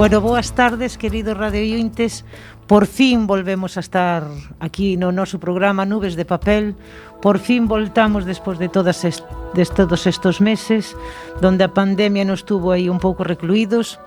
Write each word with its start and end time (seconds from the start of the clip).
Bueno, 0.00 0.22
boas 0.22 0.54
tardes, 0.54 0.96
queridos 0.96 1.36
radiointes. 1.36 2.24
Por 2.66 2.86
fin 2.86 3.26
volvemos 3.26 3.76
a 3.76 3.84
estar 3.84 4.24
aquí 4.56 4.96
no 4.96 5.12
noso 5.12 5.36
programa 5.36 5.84
Nubes 5.84 6.16
de 6.16 6.24
Papel. 6.24 6.72
Por 7.20 7.36
fin 7.36 7.68
voltamos 7.68 8.24
despois 8.24 8.56
de 8.56 8.72
todas 8.72 9.04
est 9.04 9.20
de 9.52 9.68
todos 9.68 10.08
estos 10.08 10.40
meses 10.40 10.96
donde 11.44 11.68
a 11.68 11.74
pandemia 11.76 12.24
nos 12.24 12.48
tuvo 12.48 12.72
aí 12.72 12.88
un 12.88 12.96
pouco 12.96 13.28
recluídos. 13.28 14.00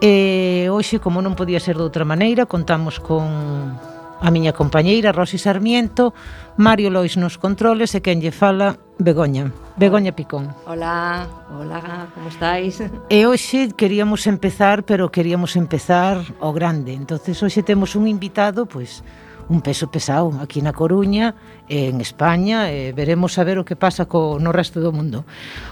E 0.00 0.72
hoxe, 0.72 0.96
como 1.04 1.20
non 1.20 1.36
podía 1.36 1.60
ser 1.60 1.76
de 1.76 1.84
outra 1.84 2.08
maneira, 2.08 2.48
contamos 2.48 2.96
con 2.96 3.76
a 4.20 4.30
miña 4.30 4.52
compañeira 4.52 5.12
Rosi 5.12 5.38
Sarmiento, 5.38 6.14
Mario 6.56 6.90
Lois 6.90 7.16
nos 7.16 7.38
controles 7.38 7.94
e 7.94 8.00
quen 8.00 8.22
lle 8.22 8.30
fala 8.30 8.78
Begoña, 8.98 9.50
Begoña 9.76 10.14
Picón. 10.14 10.54
Hola, 10.66 11.26
hola, 11.50 12.06
como 12.14 12.30
estáis? 12.30 12.78
E 13.10 13.26
hoxe 13.26 13.74
queríamos 13.74 14.26
empezar, 14.30 14.86
pero 14.86 15.10
queríamos 15.10 15.58
empezar 15.58 16.22
o 16.38 16.54
grande. 16.54 16.94
Entonces 16.94 17.40
hoxe 17.42 17.66
temos 17.66 17.98
un 17.98 18.06
invitado, 18.06 18.66
pois, 18.66 19.02
un 19.48 19.60
peso 19.60 19.90
pesado 19.90 20.32
aquí 20.40 20.62
na 20.62 20.72
Coruña, 20.72 21.34
en 21.68 22.00
España, 22.00 22.70
e 22.70 22.94
veremos 22.94 23.36
a 23.36 23.44
ver 23.44 23.58
o 23.58 23.66
que 23.66 23.76
pasa 23.76 24.06
co, 24.06 24.38
no 24.38 24.54
resto 24.54 24.80
do 24.80 24.94
mundo. 24.94 25.26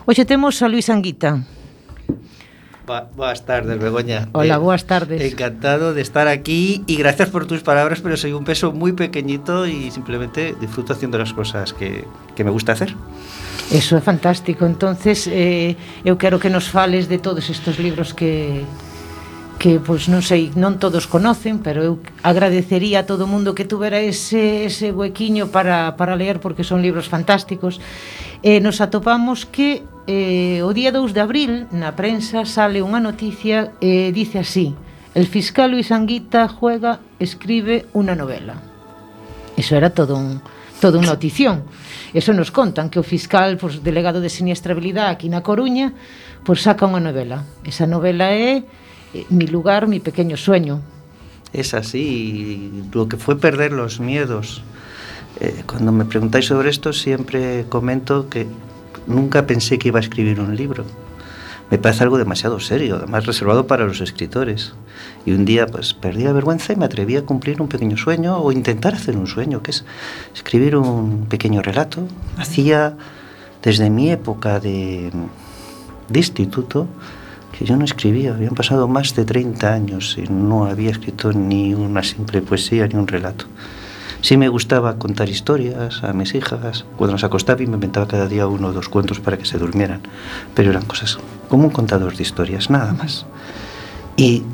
Hoxe 0.05 0.27
temos 0.27 0.61
a 0.61 0.69
Luis 0.69 0.91
Anguita. 0.91 1.41
Ba, 2.87 3.07
boas 3.15 3.47
tardes, 3.47 3.79
Begoña. 3.79 4.29
Hola, 4.33 4.59
buenas 4.59 4.85
tardes. 4.87 5.23
Encantado 5.23 5.95
de 5.95 6.03
estar 6.03 6.27
aquí 6.27 6.83
y 6.87 6.97
gracias 6.97 7.31
por 7.31 7.47
tus 7.47 7.63
palabras, 7.63 8.01
pero 8.01 8.17
soy 8.17 8.33
un 8.33 8.45
peso 8.45 8.73
muy 8.73 8.93
pequeñito 8.93 9.67
y 9.67 9.91
simplemente 9.93 10.57
disfruto 10.61 10.93
haciendo 10.93 11.17
las 11.17 11.33
cosas 11.33 11.73
que, 11.73 12.05
que 12.35 12.43
me 12.43 12.51
gusta 12.51 12.73
hacer. 12.73 12.95
Eso 13.71 13.97
é 13.97 14.01
fantástico. 14.01 14.67
Entonces, 14.67 15.29
eh, 15.31 15.77
eu 16.05 16.19
quero 16.19 16.43
que 16.43 16.51
nos 16.51 16.69
fales 16.69 17.09
de 17.09 17.19
todos 17.19 17.49
estes 17.49 17.79
libros 17.79 18.13
que 18.13 18.67
que 19.63 19.79
pois 19.79 20.11
non 20.11 20.27
sei, 20.27 20.51
non 20.59 20.83
todos 20.83 21.07
conocen, 21.07 21.63
pero 21.63 21.87
eu 21.87 22.03
agradecería 22.27 23.07
a 23.07 23.07
todo 23.07 23.31
mundo 23.31 23.55
que 23.55 23.63
tuvera 23.63 24.03
ese 24.03 24.67
ese 24.67 24.91
huequiño 24.91 25.55
para 25.55 25.95
para 25.95 26.19
ler 26.19 26.43
porque 26.43 26.67
son 26.67 26.83
libros 26.83 27.07
fantásticos. 27.07 27.79
Eh, 28.43 28.59
nos 28.59 28.83
atopamos 28.83 29.47
que 29.47 29.87
eh, 30.07 30.63
o 30.63 30.73
día 30.75 30.91
2 30.91 31.15
de 31.15 31.21
abril 31.23 31.53
na 31.71 31.95
prensa 31.95 32.43
sale 32.45 32.83
unha 32.83 32.99
noticia 32.99 33.77
e 33.79 34.09
eh, 34.09 34.15
dice 34.15 34.43
así 34.43 34.75
El 35.13 35.29
fiscal 35.29 35.77
Luis 35.77 35.93
Anguita 35.93 36.49
juega, 36.49 37.05
escribe 37.21 37.85
unha 37.93 38.17
novela 38.17 38.73
Eso 39.57 39.77
era 39.77 39.91
todo 39.91 40.17
un, 40.17 40.41
todo 40.81 40.99
un 40.99 41.07
notición. 41.07 41.65
Eso 42.15 42.33
nos 42.33 42.51
contan 42.51 42.91
que 42.91 42.99
o 42.99 43.05
fiscal 43.05 43.57
pues, 43.57 43.85
delegado 43.85 44.21
de 44.21 44.33
siniestrabilidade 44.33 45.13
aquí 45.13 45.29
na 45.29 45.45
Coruña 45.45 45.93
pues, 46.45 46.65
saca 46.65 46.89
unha 46.89 47.05
novela. 47.05 47.45
Esa 47.63 47.87
novela 47.87 48.33
é 48.33 48.65
eh, 49.13 49.29
Mi 49.29 49.47
lugar, 49.47 49.87
mi 49.87 50.01
pequeño 50.01 50.37
sueño 50.41 50.81
Es 51.53 51.75
así, 51.75 52.73
lo 52.93 53.09
que 53.09 53.21
fue 53.21 53.37
perder 53.37 53.77
los 53.77 54.01
miedos. 54.01 54.65
Eh, 55.39 55.65
Cuando 55.69 55.93
me 55.93 56.09
preguntáis 56.09 56.49
sobre 56.49 56.73
esto 56.73 56.93
siempre 56.93 57.69
comento 57.69 58.33
que 58.33 58.49
nunca 59.07 59.47
pensé 59.47 59.79
que 59.79 59.89
iba 59.89 59.99
a 59.99 60.03
escribir 60.03 60.41
un 60.41 60.57
libro. 60.57 60.85
Me 61.71 61.79
parece 61.79 62.03
algo 62.03 62.19
demasiado 62.19 62.61
serio, 62.61 62.97
además 62.97 63.25
reservado 63.25 63.67
para 63.67 63.87
los 63.87 64.03
escritores. 64.03 64.75
Y 65.25 65.33
un 65.33 65.47
día 65.47 65.67
pues 65.67 65.95
perdí 65.95 66.25
la 66.25 66.33
vergüenza 66.33 66.75
y 66.75 66.77
me 66.77 66.85
atreví 66.85 67.17
a 67.17 67.25
cumplir 67.25 67.63
un 67.63 67.69
pequeño 67.69 67.97
sueño 67.97 68.37
o 68.37 68.53
intentar 68.53 68.95
hacer 68.95 69.17
un 69.17 69.27
sueño, 69.27 69.63
que 69.63 69.71
es 69.71 69.85
escribir 70.35 70.77
un 70.77 71.27
pequeño 71.31 71.63
relato. 71.63 72.07
Hacía 72.37 72.97
desde 73.63 73.89
mi 73.89 74.11
época 74.11 74.61
de, 74.61 75.11
de 76.09 76.19
instituto, 76.19 76.89
que 77.57 77.65
yo 77.65 77.77
no 77.77 77.85
escribía. 77.85 78.35
Habían 78.35 78.55
pasado 78.55 78.87
más 78.87 79.15
de 79.15 79.25
30 79.25 79.73
años 79.73 80.19
y 80.19 80.31
no 80.31 80.67
había 80.67 80.91
escrito 80.91 81.33
ni 81.33 81.73
una 81.73 82.03
simple 82.03 82.43
poesía 82.43 82.87
ni 82.87 82.97
un 82.97 83.07
relato. 83.07 83.47
Sí 84.23 84.37
me 84.37 84.49
gustaba 84.49 84.99
contar 84.99 85.29
historias 85.29 86.05
a 86.05 86.13
mis 86.13 86.37
hijas. 86.37 86.85
Cuando 86.97 87.15
nos 87.15 87.25
acostaba 87.25 87.61
y 87.61 87.67
me 87.67 87.75
inventaba 87.75 88.07
cada 88.07 88.29
día 88.29 88.47
uno 88.47 88.69
o 88.69 88.73
dos 88.73 88.89
cuentos 88.89 89.19
para 89.19 89.37
que 89.37 89.45
se 89.45 89.59
durmieran. 89.59 90.01
Pero 90.55 90.71
eran 90.71 90.85
cosas 90.85 91.19
como 91.49 91.65
un 91.65 91.71
contador 91.71 92.17
de 92.17 92.23
historias, 92.23 92.71
nada 92.71 92.93
más. 92.93 93.27
Y 94.17 94.45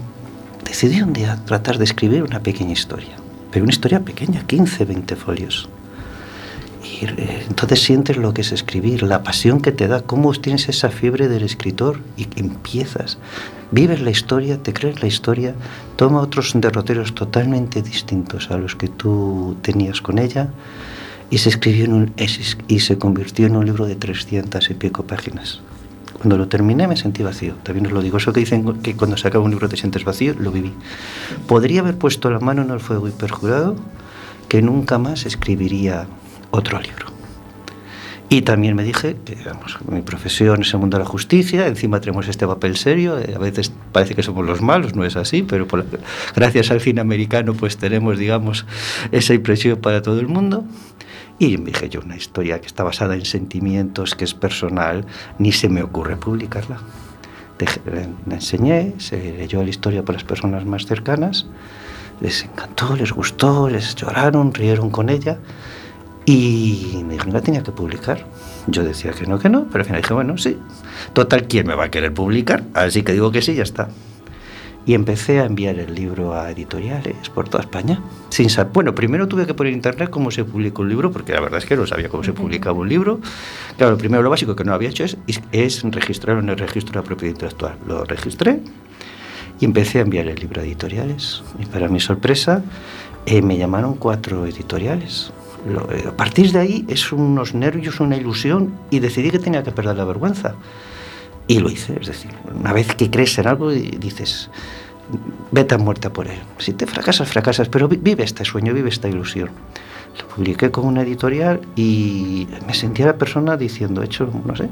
decidí 0.65 1.03
un 1.03 1.13
día 1.13 1.39
tratar 1.45 1.77
de 1.77 1.85
escribir 1.85 2.23
una 2.23 2.41
pequeña 2.41 2.73
historia. 2.73 3.17
Pero 3.51 3.65
una 3.65 3.73
historia 3.73 4.01
pequeña, 4.01 4.47
15, 4.47 4.87
20 4.87 5.17
folios. 5.17 5.69
Eh, 7.03 7.45
entonces 7.47 7.83
sientes 7.83 8.17
lo 8.17 8.33
que 8.33 8.41
es 8.41 8.53
escribir, 8.53 9.03
la 9.03 9.23
pasión 9.23 9.61
que 9.61 9.73
te 9.73 9.87
da, 9.87 10.01
cómo 10.01 10.33
tienes 10.33 10.71
esa 10.71 10.89
fiebre 10.89 11.29
del 11.29 11.43
escritor 11.43 12.01
y 12.17 12.27
empiezas. 12.41 13.19
Vives 13.71 14.01
la 14.01 14.11
historia, 14.11 14.63
te 14.63 14.73
crees 14.73 15.03
la 15.03 15.09
historia, 15.09 15.55
toma 15.97 16.21
otros 16.21 16.53
derroteros 16.55 17.15
totalmente 17.15 17.83
distintos 17.83 18.51
a 18.51 18.57
los 18.57 18.75
que 18.77 18.89
tú 18.89 19.57
tenías 19.63 20.01
con 20.01 20.19
ella 20.19 20.49
y 21.31 21.39
se 21.39 21.51
escribió 21.51 21.85
en 21.85 21.93
un, 21.93 22.13
y 22.69 22.81
se 22.81 22.99
convirtió 22.99 23.47
en 23.47 23.57
un 23.57 23.67
libro 23.67 23.87
de 23.87 23.95
300 23.95 24.71
y 24.71 24.75
pico 24.75 25.05
páginas. 25.05 25.61
Cuando 26.15 26.39
lo 26.39 26.49
terminé 26.49 26.89
me 26.89 26.97
sentí 26.97 27.23
vacío. 27.23 27.55
También 27.63 27.87
os 27.87 27.93
lo 27.93 28.03
digo. 28.03 28.17
Eso 28.17 28.33
que 28.33 28.41
dicen 28.41 28.81
que 28.83 28.97
cuando 28.97 29.17
se 29.17 29.29
acaba 29.29 29.45
un 29.45 29.51
libro 29.51 29.69
te 29.69 29.77
sientes 29.77 30.05
vacío, 30.05 30.35
lo 30.39 30.51
viví. 30.51 30.73
Podría 31.47 31.81
haber 31.81 31.97
puesto 31.97 32.31
la 32.31 32.41
mano 32.41 32.63
en 32.63 32.71
el 32.71 32.81
fuego 32.81 33.07
y 33.07 33.13
perjurado 33.13 33.77
que 34.49 34.63
nunca 34.63 34.99
más 34.99 35.27
escribiría 35.27 36.07
otro 36.51 36.81
libro. 36.81 37.08
Y 38.31 38.43
también 38.43 38.77
me 38.77 38.85
dije 38.85 39.17
que 39.25 39.37
digamos, 39.37 39.79
mi 39.89 40.03
profesión 40.03 40.61
es 40.61 40.75
el 40.75 40.81
mundo 40.81 40.99
de 40.99 41.05
la 41.05 41.09
justicia, 41.09 41.67
encima 41.67 41.99
tenemos 42.01 42.29
este 42.29 42.47
papel 42.47 42.77
serio, 42.77 43.19
eh, 43.19 43.33
a 43.35 43.39
veces 43.39 43.73
parece 43.91 44.15
que 44.15 44.23
somos 44.23 44.45
los 44.45 44.61
malos, 44.61 44.95
no 44.95 45.05
es 45.05 45.17
así, 45.17 45.43
pero 45.43 45.67
gracias 46.37 46.71
al 46.71 46.83
cine 46.83 47.01
americano 47.01 47.55
pues 47.55 47.79
tenemos, 47.79 48.19
digamos, 48.19 48.67
esa 49.13 49.33
impresión 49.33 49.79
para 49.81 50.03
todo 50.03 50.21
el 50.21 50.29
mundo. 50.29 50.65
Y 51.39 51.57
me 51.57 51.67
dije 51.67 51.89
yo, 51.89 52.01
una 52.01 52.17
historia 52.17 52.61
que 52.61 52.67
está 52.67 52.83
basada 52.83 53.15
en 53.15 53.25
sentimientos, 53.25 54.15
que 54.15 54.25
es 54.25 54.35
personal, 54.35 55.07
ni 55.39 55.53
se 55.53 55.69
me 55.69 55.83
ocurre 55.83 56.17
publicarla. 56.17 56.81
le 57.87 58.35
enseñé, 58.35 58.95
se 58.99 59.39
leyó 59.39 59.63
la 59.63 59.71
historia 59.71 60.03
por 60.03 60.15
las 60.15 60.25
personas 60.25 60.67
más 60.67 60.85
cercanas, 60.85 61.47
les 62.21 62.45
encantó, 62.45 62.95
les 62.97 63.13
gustó, 63.13 63.71
les 63.71 63.95
lloraron, 63.95 64.53
rieron 64.53 64.91
con 64.91 65.09
ella 65.09 65.39
y 66.31 67.03
me 67.07 67.15
dijo 67.15 67.33
que 67.33 67.41
tenía 67.41 67.63
que 67.63 67.73
publicar. 67.73 68.27
Yo 68.67 68.85
decía 68.85 69.13
que 69.13 69.27
no, 69.27 69.39
que 69.39 69.49
no, 69.49 69.65
pero 69.73 69.81
al 69.81 69.87
final 69.87 70.03
dije, 70.03 70.13
bueno, 70.13 70.37
sí. 70.37 70.59
Total, 71.15 71.49
¿quién 71.49 71.67
me 71.67 71.75
va 71.75 71.85
a 71.85 71.91
querer 71.91 72.13
publicar? 72.13 72.65
Así 72.75 73.03
que 73.03 73.13
digo 73.13 73.33
que 73.33 73.41
sí, 73.41 73.55
ya 73.55 73.63
está. 73.63 73.89
Y 74.85 74.93
empecé 74.93 75.41
a 75.41 75.47
enviar 75.47 75.79
el 75.79 75.95
libro 75.95 76.35
a 76.35 76.51
editoriales 76.51 77.31
por 77.31 77.49
toda 77.49 77.63
España. 77.63 78.03
Sin 78.29 78.51
saber. 78.51 78.75
Bueno, 78.75 78.95
primero 78.95 79.27
tuve 79.27 79.47
que 79.47 79.55
poner 79.55 79.73
en 79.73 79.79
internet 79.79 80.11
cómo 80.11 80.31
se 80.31 80.45
publica 80.45 80.83
un 80.83 80.91
libro, 80.91 81.11
porque 81.11 81.33
la 81.33 81.41
verdad 81.41 81.61
es 81.61 81.65
que 81.65 81.77
no 81.77 81.87
sabía 81.87 82.11
cómo 82.11 82.23
se 82.23 82.35
publicaba 82.35 82.79
un 82.79 82.91
libro. 82.91 83.21
Claro, 83.79 83.93
lo 83.93 83.99
primero, 83.99 84.23
lo 84.23 84.29
básico 84.29 84.55
que 84.55 84.65
no 84.65 84.75
había 84.75 84.91
hecho 84.91 85.05
es, 85.05 85.17
es 85.53 85.83
registrarlo 85.83 86.43
en 86.43 86.51
el 86.51 86.59
registro 86.59 86.93
de 86.93 86.99
la 86.99 87.05
propiedad 87.05 87.33
intelectual. 87.33 87.77
Lo 87.87 88.05
registré 88.05 88.61
y 89.61 89.65
empecé 89.65 90.01
a 90.01 90.03
enviar 90.03 90.27
el 90.27 90.39
libro 90.39 90.61
a 90.61 90.65
editoriales. 90.65 91.43
Y 91.59 91.65
para 91.65 91.89
mi 91.89 92.01
sorpresa, 92.01 92.63
eh, 93.25 93.41
me 93.41 93.57
llamaron 93.57 93.95
cuatro 93.95 94.45
editoriales 94.45 95.33
a 96.07 96.17
partir 96.17 96.53
de 96.53 96.59
ahí 96.59 96.85
es 96.89 97.13
unos 97.13 97.55
nervios, 97.55 98.01
una 98.01 98.17
ilusión 98.17 98.75
y 98.91 99.01
decidí 99.01 99.31
que 99.31 99.39
tenía 99.39 99.63
que 99.63 99.73
perder 99.73 99.97
la 99.97 100.05
vergüenza. 100.05 100.55
Y 101.47 101.61
lo 101.61 101.71
hice, 101.71 101.97
es 102.01 102.07
decir, 102.07 102.31
una 102.55 102.73
vez 102.73 102.95
que 102.95 103.11
crees 103.11 103.39
en 103.39 103.47
algo 103.47 103.73
y 103.73 103.91
dices, 103.99 104.51
vete 105.51 105.75
a 105.75 105.79
muerte 105.79 106.11
por 106.11 106.27
él. 106.27 106.39
Si 106.59 106.73
te 106.75 106.87
fracasas, 106.87 107.29
fracasas, 107.29 107.69
pero 107.69 107.89
vive 107.89 108.23
este 108.23 108.45
sueño, 108.45 108.75
vive 108.75 108.91
esta 108.91 109.09
ilusión. 109.09 109.51
Lo 110.21 110.29
publiqué 110.29 110.71
con 110.71 110.87
una 110.87 111.03
editorial 111.03 111.61
y 111.77 112.49
me 112.67 112.75
sentía 112.75 113.07
la 113.07 113.17
persona 113.17 113.57
diciendo, 113.57 114.03
hecho, 114.03 114.31
no 114.45 114.57
sé, 114.57 114.69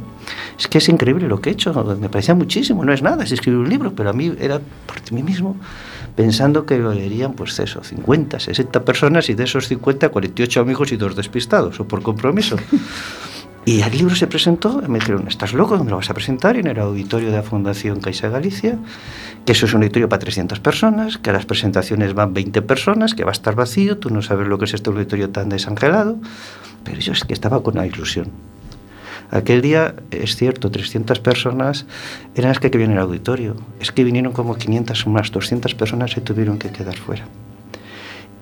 es 0.58 0.66
que 0.68 0.78
es 0.78 0.88
increíble 0.88 1.28
lo 1.28 1.40
que 1.40 1.50
he 1.50 1.52
hecho, 1.52 1.72
me 2.00 2.08
parecía 2.08 2.34
muchísimo, 2.34 2.84
no 2.84 2.92
es 2.92 3.02
nada, 3.02 3.24
es 3.24 3.32
escribir 3.32 3.60
un 3.60 3.68
libro, 3.68 3.92
pero 3.94 4.10
a 4.10 4.12
mí 4.12 4.34
era 4.38 4.60
por 4.86 5.12
mí 5.12 5.22
mismo 5.22 5.56
pensando 6.16 6.64
que 6.64 6.78
lo 6.78 6.92
leerían, 6.92 7.34
pues 7.34 7.58
eso, 7.58 7.84
50, 7.84 8.40
60 8.40 8.84
personas 8.84 9.28
y 9.28 9.34
de 9.34 9.44
esos 9.44 9.68
50, 9.68 10.08
48 10.08 10.60
amigos 10.60 10.90
y 10.90 10.96
dos 10.96 11.14
despistados, 11.14 11.78
o 11.78 11.86
por 11.86 12.02
compromiso. 12.02 12.56
Y 13.66 13.82
el 13.82 13.98
libro 13.98 14.14
se 14.14 14.28
presentó, 14.28 14.80
me 14.86 15.00
dijeron, 15.00 15.26
¿estás 15.26 15.52
loco? 15.52 15.76
¿Me 15.82 15.90
lo 15.90 15.96
vas 15.96 16.08
a 16.08 16.14
presentar? 16.14 16.56
en 16.56 16.68
el 16.68 16.78
auditorio 16.78 17.30
de 17.30 17.36
la 17.36 17.42
Fundación 17.42 18.00
Caixa 18.00 18.28
Galicia, 18.28 18.78
que 19.44 19.52
eso 19.52 19.66
es 19.66 19.74
un 19.74 19.82
auditorio 19.82 20.08
para 20.08 20.20
300 20.20 20.60
personas, 20.60 21.18
que 21.18 21.30
a 21.30 21.32
las 21.32 21.46
presentaciones 21.46 22.14
van 22.14 22.32
20 22.32 22.62
personas, 22.62 23.14
que 23.14 23.24
va 23.24 23.30
a 23.30 23.32
estar 23.32 23.56
vacío, 23.56 23.98
tú 23.98 24.10
no 24.10 24.22
sabes 24.22 24.46
lo 24.46 24.56
que 24.58 24.66
es 24.66 24.74
este 24.74 24.88
auditorio 24.88 25.30
tan 25.30 25.48
desangelado, 25.48 26.16
pero 26.84 27.00
yo 27.00 27.12
es 27.12 27.24
que 27.24 27.34
estaba 27.34 27.60
con 27.64 27.74
una 27.76 27.88
ilusión. 27.88 28.30
Aquel 29.32 29.62
día, 29.62 29.96
es 30.12 30.36
cierto, 30.36 30.70
300 30.70 31.18
personas 31.18 31.86
eran 32.36 32.50
las 32.50 32.60
que 32.60 32.68
vinieron 32.68 32.98
al 32.98 33.02
auditorio. 33.02 33.56
Es 33.80 33.90
que 33.90 34.04
vinieron 34.04 34.32
como 34.32 34.54
500 34.54 35.04
o 35.08 35.10
más, 35.10 35.32
200 35.32 35.74
personas 35.74 36.12
se 36.12 36.20
tuvieron 36.20 36.60
que 36.60 36.70
quedar 36.70 36.96
fuera. 36.96 37.26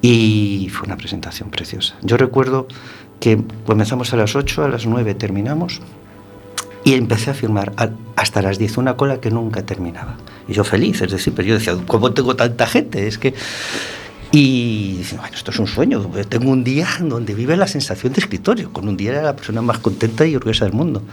Y 0.03 0.69
fue 0.71 0.87
una 0.87 0.99
presentación 0.99 1.49
preciosa. 1.49 1.95
Yo 2.03 2.19
recuerdo 2.19 2.69
que 3.25 3.43
comenzamos 3.65 4.13
a 4.13 4.19
las 4.19 4.37
8, 4.37 4.65
a 4.65 4.69
las 4.69 4.85
9 4.85 5.15
terminamos. 5.15 5.81
Y 6.85 6.93
empecé 6.93 7.31
a 7.31 7.35
firmar 7.35 7.73
hasta 8.17 8.43
las 8.43 8.59
10, 8.59 8.77
una 8.77 8.99
cola 8.99 9.19
que 9.19 9.31
nunca 9.31 9.65
terminaba. 9.65 10.19
Y 10.47 10.53
yo 10.53 10.63
feliz, 10.63 11.01
es 11.01 11.11
decir, 11.11 11.33
pero 11.35 11.49
yo 11.49 11.55
decía, 11.55 11.75
¿cómo 11.87 12.13
tengo 12.13 12.37
tanta 12.37 12.67
gente? 12.67 13.09
Es 13.09 13.17
que... 13.17 13.33
Y 14.37 14.97
dicen, 14.97 15.19
bueno, 15.19 15.37
esto 15.37 15.53
es 15.53 15.61
un 15.61 15.69
sueño. 15.69 16.11
Tengo 16.29 16.51
un 16.51 16.65
día 16.65 16.89
donde 16.99 17.35
vive 17.35 17.57
la 17.57 17.69
sensación 17.69 18.13
de 18.13 18.21
escritorio. 18.21 18.73
Con 18.73 18.89
un 18.89 18.97
día 18.97 19.13
era 19.13 19.23
la 19.23 19.37
persona 19.37 19.63
más 19.63 19.79
contenta 19.79 20.27
y 20.27 20.35
orgullosa 20.35 20.65
del 20.65 20.75
mundo. 20.75 21.05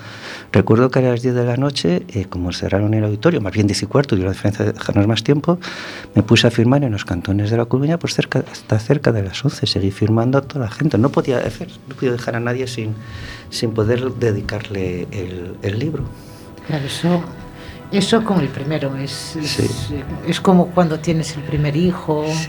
Recuerdo 0.51 0.89
que 0.89 0.97
a 0.97 1.01
las 1.03 1.21
10 1.21 1.35
de 1.35 1.45
la 1.45 1.55
noche, 1.55 2.03
eh, 2.07 2.25
como 2.25 2.51
cerraron 2.51 2.95
el 2.95 3.03
auditorio, 3.03 3.39
más 3.39 3.53
bien 3.53 3.67
10 3.67 3.83
y 3.83 3.85
cuarto, 3.85 4.15
y 4.15 4.21
la 4.21 4.31
diferencia 4.31 4.65
de 4.65 4.73
dejarnos 4.73 5.05
más 5.05 5.23
tiempo, 5.23 5.59
me 6.15 6.23
puse 6.23 6.47
a 6.47 6.49
firmar 6.49 6.83
en 6.83 6.93
los 6.93 7.05
cantones 7.05 7.51
de 7.51 7.57
la 7.57 7.65
Coruña 7.65 7.99
pues 7.99 8.15
cerca, 8.15 8.43
hasta 8.51 8.79
cerca 8.79 9.11
de 9.11 9.21
las 9.21 9.45
11. 9.45 9.67
Seguí 9.67 9.91
firmando 9.91 10.39
a 10.39 10.41
toda 10.41 10.65
la 10.65 10.71
gente. 10.71 10.97
No 10.97 11.09
podía, 11.09 11.37
hacer, 11.37 11.67
no 11.87 11.93
podía 11.93 12.13
dejar 12.13 12.37
a 12.37 12.39
nadie 12.39 12.65
sin, 12.65 12.95
sin 13.51 13.75
poder 13.75 14.13
dedicarle 14.13 15.07
el, 15.11 15.57
el 15.61 15.77
libro. 15.77 16.05
Claro, 16.65 16.85
eso 16.87 17.23
eso 17.91 18.23
con 18.23 18.39
el 18.39 18.47
primero, 18.47 18.95
es, 18.95 19.11
sí. 19.11 19.63
es, 19.63 19.89
es, 20.25 20.39
como 20.39 20.67
cuando 20.67 20.99
tienes 20.99 21.35
el 21.35 21.43
primer 21.43 21.75
hijo. 21.75 22.23
Sí. 22.25 22.47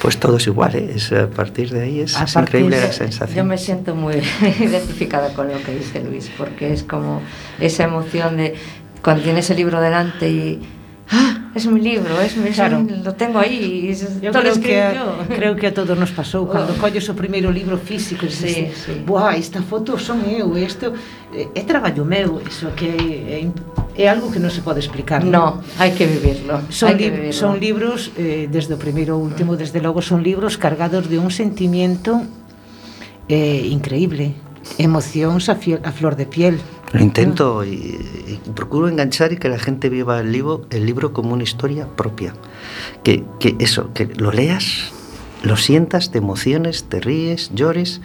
Pues 0.00 0.18
todo 0.18 0.36
es 0.36 0.46
igual, 0.46 0.74
¿eh? 0.74 0.92
es, 0.94 1.12
a 1.12 1.28
partir 1.28 1.70
de 1.70 1.82
ahí 1.82 2.00
es, 2.00 2.20
es 2.20 2.36
increíble 2.36 2.76
de, 2.76 2.86
la 2.86 2.92
sensación. 2.92 3.36
Yo 3.36 3.44
me 3.44 3.58
siento 3.58 3.94
muy 3.94 4.14
identificada 4.60 5.32
con 5.34 5.48
lo 5.48 5.62
que 5.62 5.74
dice 5.74 6.02
Luis, 6.02 6.30
porque 6.36 6.72
es 6.72 6.82
como 6.82 7.20
esa 7.60 7.84
emoción 7.84 8.36
de 8.36 8.54
cuando 9.02 9.22
tienes 9.22 9.50
el 9.50 9.56
libro 9.56 9.80
delante 9.80 10.28
y 10.28 10.62
ah, 11.12 11.50
es 11.54 11.66
un 11.66 11.82
libro, 11.82 12.20
es 12.20 12.36
un, 12.36 12.44
claro. 12.44 12.78
un, 12.78 13.04
lo 13.04 13.14
tengo 13.14 13.38
aí, 13.38 13.94
yo 14.20 14.32
todo 14.32 14.42
creo 14.42 14.60
que, 14.60 14.94
yo. 14.96 15.18
creo 15.36 15.56
que 15.56 15.66
a 15.68 15.74
todos 15.74 15.96
nos 15.96 16.10
pasou 16.10 16.44
oh. 16.44 16.50
cando 16.50 16.72
oh. 16.72 16.80
colles 16.80 17.06
o 17.08 17.14
primeiro 17.14 17.52
libro 17.52 17.76
físico, 17.76 18.26
sí, 18.28 18.46
dices, 18.46 18.88
sí. 18.88 18.92
"Buah, 19.06 19.36
esta 19.36 19.60
foto 19.60 19.98
son 19.98 20.24
eu, 20.24 20.56
isto 20.56 20.96
eh, 21.36 21.52
é 21.54 21.62
traballo 21.62 22.04
meu", 22.04 22.40
iso 22.48 22.72
que 22.74 22.88
é, 22.88 23.44
é 23.94 24.08
algo 24.08 24.32
que 24.32 24.40
non 24.40 24.48
se 24.48 24.64
pode 24.64 24.80
explicar. 24.80 25.20
No, 25.20 25.60
no? 25.60 25.64
hai 25.76 25.92
que 25.92 26.08
vivirlo. 26.08 26.64
Son, 26.72 26.96
li 26.96 27.12
vivirlo. 27.12 27.36
son 27.36 27.60
libros 27.60 28.10
eh, 28.16 28.48
desde 28.48 28.72
o 28.74 28.80
primeiro 28.80 29.14
ao 29.14 29.20
último, 29.20 29.60
desde 29.60 29.84
logo 29.84 30.00
son 30.00 30.24
libros 30.24 30.56
cargados 30.56 31.12
de 31.12 31.20
un 31.20 31.28
sentimiento 31.28 32.24
eh, 33.28 33.68
increíble, 33.68 34.32
emocións 34.78 35.52
a, 35.52 35.54
fiel, 35.54 35.84
a 35.84 35.92
flor 35.92 36.16
de 36.16 36.26
piel. 36.26 36.56
Lo 36.92 37.00
intento 37.00 37.64
y, 37.64 37.70
y, 37.70 38.40
procuro 38.54 38.88
enganchar 38.88 39.32
y 39.32 39.38
que 39.38 39.48
la 39.48 39.58
gente 39.58 39.88
viva 39.88 40.20
el 40.20 40.30
libro, 40.30 40.66
el 40.70 40.84
libro 40.84 41.12
como 41.12 41.32
una 41.32 41.42
historia 41.42 41.86
propia. 41.86 42.34
Que, 43.02 43.24
que 43.40 43.56
eso, 43.58 43.92
que 43.94 44.06
lo 44.06 44.30
leas, 44.30 44.92
lo 45.42 45.56
sientas, 45.56 46.10
te 46.10 46.18
emociones, 46.18 46.84
te 46.84 47.00
ríes, 47.00 47.50
llores. 47.54 48.00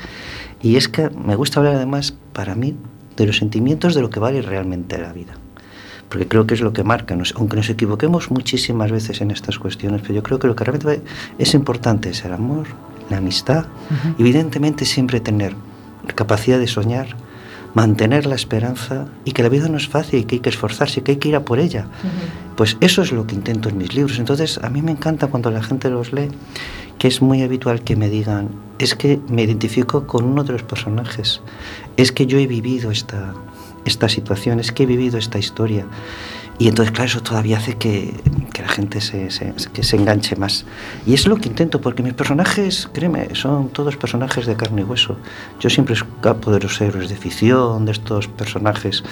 Y 0.61 0.77
es 0.77 0.87
que 0.87 1.09
me 1.09 1.35
gusta 1.35 1.59
hablar 1.59 1.75
además, 1.75 2.15
para 2.33 2.55
mí, 2.55 2.75
de 3.17 3.25
los 3.25 3.37
sentimientos 3.37 3.93
de 3.93 4.01
lo 4.01 4.09
que 4.09 4.19
vale 4.19 4.41
realmente 4.41 4.97
la 4.97 5.11
vida. 5.11 5.33
Porque 6.09 6.27
creo 6.27 6.47
que 6.47 6.53
es 6.53 6.61
lo 6.61 6.71
que 6.71 6.83
marca, 6.83 7.15
nos, 7.15 7.33
aunque 7.35 7.57
nos 7.57 7.69
equivoquemos 7.69 8.31
muchísimas 8.31 8.91
veces 8.91 9.19
en 9.19 9.31
estas 9.31 9.59
cuestiones, 9.59 10.01
pero 10.01 10.13
yo 10.13 10.23
creo 10.23 10.39
que 10.39 10.47
lo 10.47 10.55
que 10.55 10.63
realmente 10.63 11.01
es 11.37 11.53
importante 11.53 12.09
es 12.11 12.23
el 12.23 12.31
amor, 12.31 12.67
la 13.09 13.17
amistad, 13.17 13.65
uh 13.65 13.93
-huh. 13.93 14.15
evidentemente 14.17 14.85
siempre 14.85 15.19
tener 15.19 15.53
capacidad 16.15 16.59
de 16.59 16.67
soñar, 16.67 17.17
mantener 17.77 18.25
la 18.25 18.33
esperanza 18.33 19.05
y 19.23 19.33
que 19.33 19.43
la 19.43 19.49
vida 19.49 19.67
no 19.69 19.77
es 19.77 19.87
fácil 19.87 20.21
y 20.21 20.23
que 20.23 20.37
hay 20.37 20.39
que 20.39 20.49
esforzarse, 20.49 21.03
que 21.03 21.11
hay 21.11 21.17
que 21.17 21.29
ir 21.29 21.35
a 21.35 21.45
por 21.45 21.59
ella. 21.59 21.85
Uh 21.85 22.07
-huh. 22.07 22.55
Pues 22.55 22.75
eso 22.81 23.03
es 23.03 23.11
lo 23.11 23.27
que 23.27 23.35
intento 23.35 23.69
en 23.69 23.77
mis 23.77 23.93
libros. 23.93 24.17
Entonces, 24.17 24.59
a 24.63 24.69
mí 24.71 24.81
me 24.81 24.91
encanta 24.91 25.27
cuando 25.27 25.51
la 25.51 25.61
gente 25.61 25.87
los 25.91 26.11
lee, 26.11 26.29
que 26.97 27.07
es 27.07 27.21
muy 27.21 27.43
habitual 27.43 27.83
que 27.83 27.95
me 27.95 28.09
digan, 28.09 28.49
es 28.79 28.95
que 28.95 29.19
me 29.29 29.43
identifico 29.43 30.07
con 30.07 30.25
uno 30.25 30.43
de 30.43 30.53
los 30.53 30.63
personajes, 30.63 31.41
es 31.97 32.11
que 32.11 32.25
yo 32.25 32.39
he 32.39 32.47
vivido 32.47 32.89
esta, 32.89 33.35
esta 33.85 34.09
situación, 34.09 34.59
es 34.59 34.71
que 34.71 34.81
he 34.83 34.87
vivido 34.87 35.19
esta 35.19 35.37
historia. 35.37 35.85
Y 36.59 36.67
entonces, 36.67 36.91
claro, 36.91 37.07
eso 37.07 37.21
todavía 37.21 37.57
hace 37.57 37.77
que, 37.77 38.15
que 38.51 38.63
la 38.63 38.67
gente 38.67 38.99
se, 38.99 39.29
se, 39.29 39.53
se 39.79 39.95
enganche 39.95 40.35
más. 40.35 40.65
Y 41.05 41.13
es 41.13 41.27
lo 41.27 41.37
que 41.37 41.49
intento, 41.49 41.79
porque 41.81 42.01
mis 42.01 42.13
personajes, 42.13 42.89
créeme, 42.93 43.35
son 43.35 43.69
todos 43.69 43.95
personajes 43.95 44.47
de 44.47 44.55
carne 44.55 44.81
y 44.81 44.83
hueso. 44.85 45.17
Yo 45.59 45.69
siempre 45.69 45.93
escapo 45.93 46.51
de 46.51 46.59
los 46.59 46.81
héroes 46.81 47.09
de 47.09 47.15
ficción, 47.15 47.85
de 47.85 47.91
estos 47.91 48.27
personajes 48.27 49.03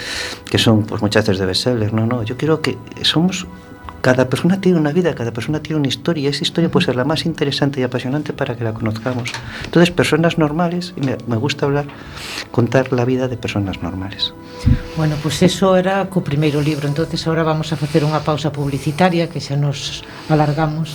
que 0.49 0.57
son 0.57 0.85
pues, 0.85 1.03
muchas 1.03 1.27
veces 1.27 1.39
de 1.39 1.45
bestseller. 1.45 1.93
No, 1.93 2.07
no, 2.07 2.23
yo 2.23 2.35
quiero 2.35 2.61
que 2.61 2.77
somos 3.03 3.45
Cada 4.05 4.29
persona 4.29 4.61
tiene 4.61 4.77
una 4.77 4.91
vida, 4.91 5.15
cada 5.15 5.31
persona 5.31 5.63
tiene 5.63 5.79
una 5.79 5.87
historia, 5.87 6.25
y 6.25 6.27
esa 6.27 6.43
historia 6.43 6.69
puede 6.69 6.85
ser 6.85 6.95
la 6.95 7.05
más 7.05 7.25
interesante 7.25 7.81
y 7.81 7.83
apasionante 7.83 8.33
para 8.33 8.55
que 8.55 8.63
la 8.63 8.71
conozcamos. 8.71 9.31
Entonces, 9.63 9.89
personas 9.89 10.37
normales, 10.37 10.93
y 10.95 11.01
me, 11.01 11.17
me 11.25 11.37
gusta 11.37 11.65
hablar, 11.65 11.85
contar 12.51 12.93
la 12.93 13.03
vida 13.03 13.27
de 13.27 13.35
personas 13.35 13.81
normales. 13.81 14.31
Bueno, 14.95 15.15
pues 15.23 15.41
eso 15.41 15.75
era 15.75 16.05
co 16.05 16.21
primeiro 16.21 16.61
libro, 16.61 16.87
entonces 16.87 17.25
ahora 17.25 17.41
vamos 17.41 17.73
a 17.73 17.81
facer 17.81 18.05
unha 18.05 18.21
pausa 18.21 18.53
publicitaria 18.53 19.25
que 19.25 19.41
xa 19.41 19.57
nos 19.57 20.05
alargamos. 20.29 20.93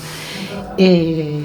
Eh, 0.78 1.42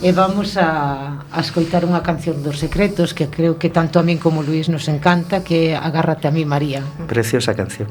e 0.00 0.10
vamos 0.16 0.56
a, 0.56 1.28
a 1.28 1.40
escoitar 1.44 1.84
unha 1.84 2.00
canción 2.00 2.40
dos 2.40 2.64
secretos 2.64 3.12
que 3.12 3.28
creo 3.28 3.60
que 3.60 3.68
tanto 3.68 4.00
a 4.00 4.06
min 4.06 4.16
como 4.16 4.40
Luis 4.40 4.72
nos 4.72 4.88
encanta 4.88 5.44
que 5.44 5.74
é 5.74 5.76
Agárrate 5.76 6.30
a 6.30 6.32
mí 6.32 6.46
María 6.46 6.80
preciosa 7.10 7.52
canción 7.58 7.90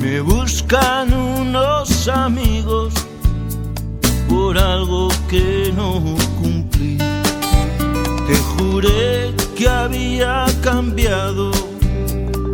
Me 0.00 0.20
buscan 0.20 1.12
unos 1.12 2.06
amigos 2.06 2.94
por 4.28 4.56
algo 4.56 5.08
que 5.28 5.72
no 5.74 6.00
cumplí. 6.40 6.98
Te 6.98 8.36
juré 8.36 9.34
que 9.56 9.68
había 9.68 10.46
cambiado 10.62 11.50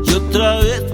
y 0.07 0.15
otra 0.15 0.61
vez 0.61 0.88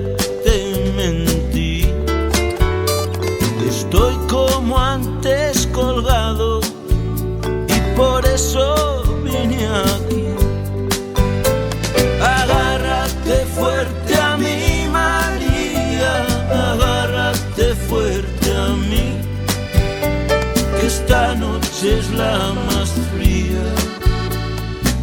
es 21.85 22.11
la 22.13 22.53
más 22.67 22.91
fría 23.13 23.65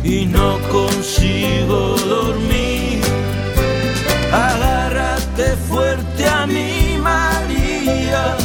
y 0.03 0.25
no 0.25 0.57
consigo 0.71 1.95
dormir. 2.09 3.01
Agárrate 4.31 5.55
fuerte 5.67 6.27
a 6.27 6.47
mí, 6.47 6.97
María, 6.99 8.35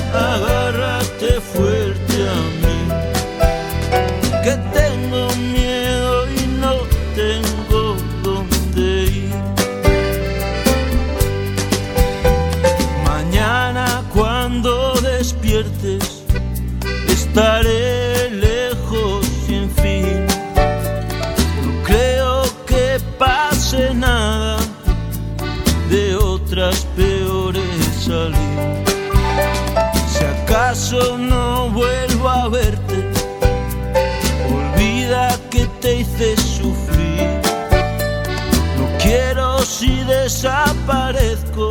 desaparezco 40.27 41.71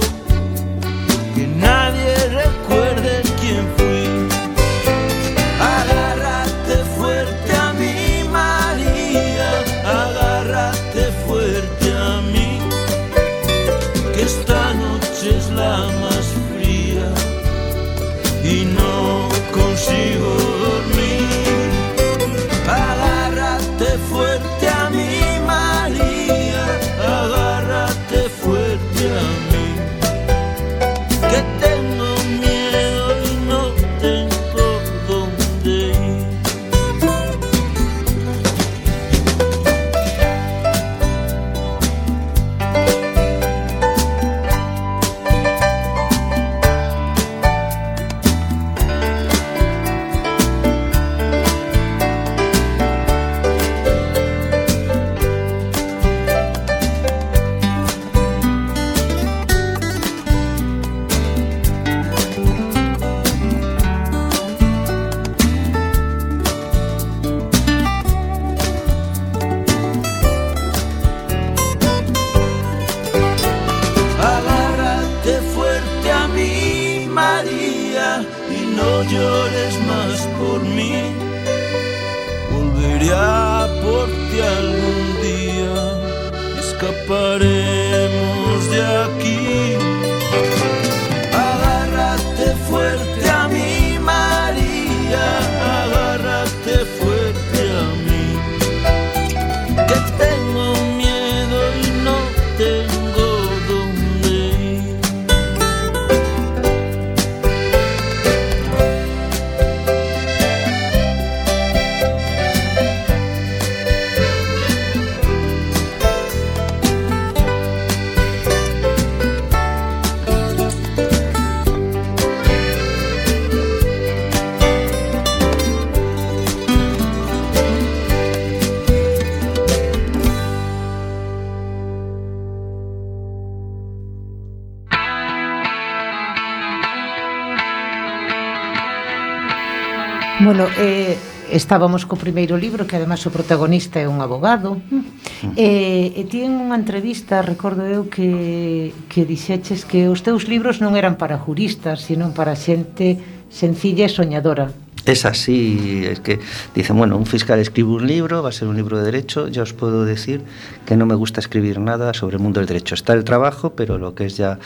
Bueno, 140.45 140.67
eh, 140.77 141.17
estábamos 141.49 142.05
co 142.05 142.21
primeiro 142.21 142.53
libro 142.53 142.85
que 142.85 143.01
además 143.01 143.25
o 143.25 143.33
protagonista 143.33 143.97
é 143.97 144.05
un 144.05 144.21
abogado 144.21 144.77
mm. 144.77 145.57
eh, 145.57 146.13
e, 146.13 146.21
e 146.21 146.29
ti 146.29 146.45
en 146.45 146.61
unha 146.61 146.77
entrevista 146.77 147.41
recordo 147.41 147.81
eu 147.81 148.05
que, 148.13 148.93
que 149.09 149.25
dixeches 149.25 149.89
que 149.89 150.05
os 150.05 150.21
teus 150.21 150.45
libros 150.45 150.85
non 150.85 150.93
eran 150.93 151.17
para 151.17 151.41
juristas 151.41 152.05
sino 152.05 152.29
para 152.29 152.53
xente 152.53 153.17
sencilla 153.49 154.05
e 154.05 154.13
soñadora. 154.13 154.69
Es 155.05 155.23
así, 155.25 156.03
es 156.03 156.19
que 156.19 156.39
dicen, 156.73 156.97
bueno, 156.97 157.15
un 157.15 157.27
fiscal 157.27 157.59
escribe 157.59 157.89
un 157.89 158.07
libro, 158.07 158.41
va 158.41 158.49
a 158.49 158.51
ser 158.51 158.67
un 158.67 158.75
libro 158.75 158.97
de 158.97 159.05
derecho, 159.05 159.47
ya 159.47 159.61
os 159.61 159.73
puedo 159.73 160.03
decir 160.03 160.41
que 160.87 160.97
no 160.97 161.05
me 161.05 161.13
gusta 161.13 161.39
escribir 161.39 161.79
nada 161.79 162.13
sobre 162.15 162.37
el 162.37 162.41
mundo 162.41 162.59
del 162.59 162.67
derecho. 162.67 162.95
Está 162.95 163.13
el 163.13 163.23
trabajo, 163.23 163.73
pero 163.75 163.99
lo 163.99 164.15
que 164.15 164.25
es 164.25 164.35
ya, 164.35 164.57